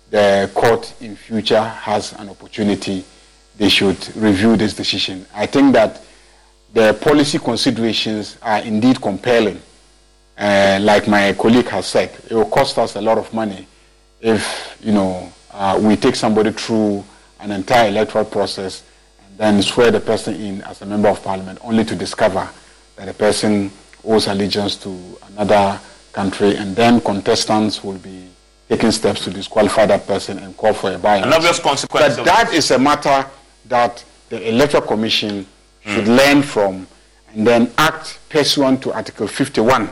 the 0.09 0.49
court 0.53 0.93
in 1.01 1.15
future 1.15 1.61
has 1.61 2.13
an 2.13 2.29
opportunity, 2.29 3.03
they 3.57 3.69
should 3.69 4.15
review 4.15 4.55
this 4.55 4.73
decision. 4.73 5.25
I 5.33 5.45
think 5.45 5.73
that 5.73 6.01
the 6.73 6.93
policy 7.01 7.39
considerations 7.39 8.37
are 8.41 8.59
indeed 8.59 9.01
compelling. 9.01 9.61
Uh, 10.37 10.77
like 10.81 11.07
my 11.07 11.33
colleague 11.33 11.67
has 11.67 11.87
said, 11.87 12.11
it 12.29 12.33
will 12.33 12.45
cost 12.49 12.77
us 12.77 12.95
a 12.95 13.01
lot 13.01 13.17
of 13.17 13.33
money 13.33 13.67
if 14.21 14.77
you 14.83 14.91
know 14.91 15.31
uh, 15.51 15.79
we 15.81 15.95
take 15.95 16.15
somebody 16.15 16.51
through 16.51 17.03
an 17.39 17.51
entire 17.51 17.89
electoral 17.89 18.25
process 18.25 18.83
and 19.25 19.37
then 19.37 19.61
swear 19.61 19.91
the 19.91 19.99
person 19.99 20.35
in 20.35 20.61
as 20.63 20.81
a 20.81 20.85
member 20.85 21.07
of 21.09 21.23
parliament, 21.23 21.59
only 21.63 21.83
to 21.83 21.95
discover 21.95 22.47
that 22.95 23.05
the 23.05 23.13
person 23.13 23.71
owes 24.03 24.27
allegiance 24.27 24.75
to 24.75 25.17
another 25.29 25.79
country, 26.13 26.55
and 26.55 26.75
then 26.75 26.99
contestants 27.01 27.83
will 27.83 27.97
be 27.99 28.27
taking 28.69 28.91
steps 28.91 29.23
to 29.23 29.29
disqualify 29.31 29.85
that 29.85 30.05
person 30.07 30.39
and 30.39 30.55
call 30.57 30.73
for 30.73 30.91
a 30.91 30.97
by 30.97 31.17
An 31.17 31.31
obvious 31.33 31.59
consequence. 31.59 32.15
But 32.17 32.25
that 32.25 32.53
is 32.53 32.71
a 32.71 32.79
matter 32.79 33.25
that 33.65 34.03
the 34.29 34.49
Electoral 34.49 34.83
Commission 34.83 35.45
should 35.87 36.07
learn 36.07 36.41
from 36.41 36.87
and 37.33 37.47
then 37.47 37.71
act 37.77 38.19
pursuant 38.29 38.81
to 38.83 38.91
Article 38.93 39.27
51 39.27 39.89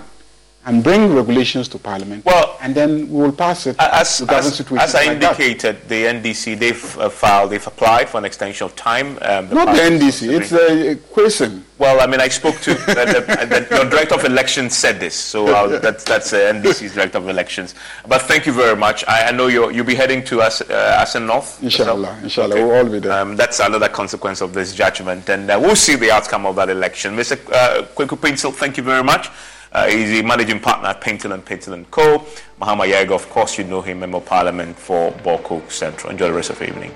and 0.66 0.84
bring 0.84 1.14
regulations 1.14 1.68
to 1.70 1.78
Parliament. 1.78 2.26
Well, 2.26 2.58
and 2.62 2.74
then 2.74 3.08
we 3.10 3.22
will 3.22 3.32
pass 3.32 3.68
it 3.68 3.76
as, 3.80 4.22
as. 4.22 4.60
As 4.72 4.96
I 4.96 5.06
like 5.06 5.22
indicated, 5.22 5.76
that. 5.82 5.90
the 5.90 6.06
NDC 6.06 6.58
they've 6.58 6.98
uh, 6.98 7.10
filed, 7.10 7.52
they've 7.52 7.66
applied 7.66 8.10
for 8.10 8.18
an 8.18 8.26
extension 8.26 8.66
of 8.66 8.76
time. 8.76 9.20
Um, 9.22 9.48
the 9.48 9.56
Not 9.56 9.76
the 9.76 9.82
NDC, 9.82 10.42
it's 10.42 10.52
a 10.52 10.96
question. 11.14 11.66
Well, 11.78 12.00
I 12.02 12.08
mean, 12.08 12.22
I 12.22 12.30
spoke 12.30 12.56
to 12.62 12.74
the, 12.74 12.80
the, 12.80 13.84
the, 13.84 13.90
director 13.90 14.16
of 14.16 14.24
elections 14.24 14.76
said 14.76 15.00
this, 15.00 15.14
so 15.14 15.48
uh, 15.48 15.80
that's 15.86 16.04
that's 16.04 16.34
uh, 16.34 16.54
NDC's 16.54 16.94
director 16.94 17.18
of 17.18 17.28
elections. 17.30 17.76
But 18.08 18.22
thank 18.24 18.46
you 18.46 18.54
very 18.54 18.76
much. 18.76 19.04
I, 19.08 19.28
I 19.28 19.32
know 19.32 19.48
you 19.48 19.72
you'll 19.72 19.86
be 19.86 19.96
heading 19.96 20.24
to 20.26 20.42
us 20.42 20.62
uh, 20.62 21.00
Assin 21.02 21.28
North. 21.28 21.62
Inshallah, 21.62 22.20
inshallah, 22.24 22.56
okay. 22.56 22.64
we'll 22.64 22.76
all 22.76 22.90
be 22.90 23.00
there. 23.00 23.22
Um, 23.22 23.36
that's 23.36 23.60
another 23.60 23.90
consequence 23.90 24.42
of 24.42 24.54
this 24.54 24.74
judgment, 24.74 25.30
and 25.30 25.52
uh, 25.52 25.60
we'll 25.62 25.76
see 25.76 25.96
the 25.96 26.12
outcome 26.12 26.46
of 26.46 26.56
that 26.56 26.70
election. 26.70 27.16
Mr. 27.16 27.34
Uh, 27.52 27.84
Paintsil, 27.94 28.54
thank 28.54 28.78
you 28.78 28.84
very 28.84 29.04
much. 29.04 29.30
Uh, 29.72 29.88
he's 29.88 30.10
the 30.10 30.22
managing 30.22 30.60
partner 30.60 30.90
at 30.90 31.02
Paintsil 31.02 31.34
and 31.34 31.74
and 31.74 31.92
Co. 31.92 32.20
Mahama 32.62 32.86
Ayariga, 32.88 33.12
of 33.12 33.30
course, 33.30 33.58
you 33.58 33.64
know 33.66 33.82
him, 33.82 34.00
Member 34.00 34.18
of 34.18 34.26
Parliament 34.26 34.78
for 34.78 35.12
Bawku 35.12 35.70
Central. 35.72 36.12
Enjoy 36.12 36.28
the 36.28 36.34
rest 36.34 36.50
of 36.50 36.60
the 36.60 36.68
evening. 36.68 36.94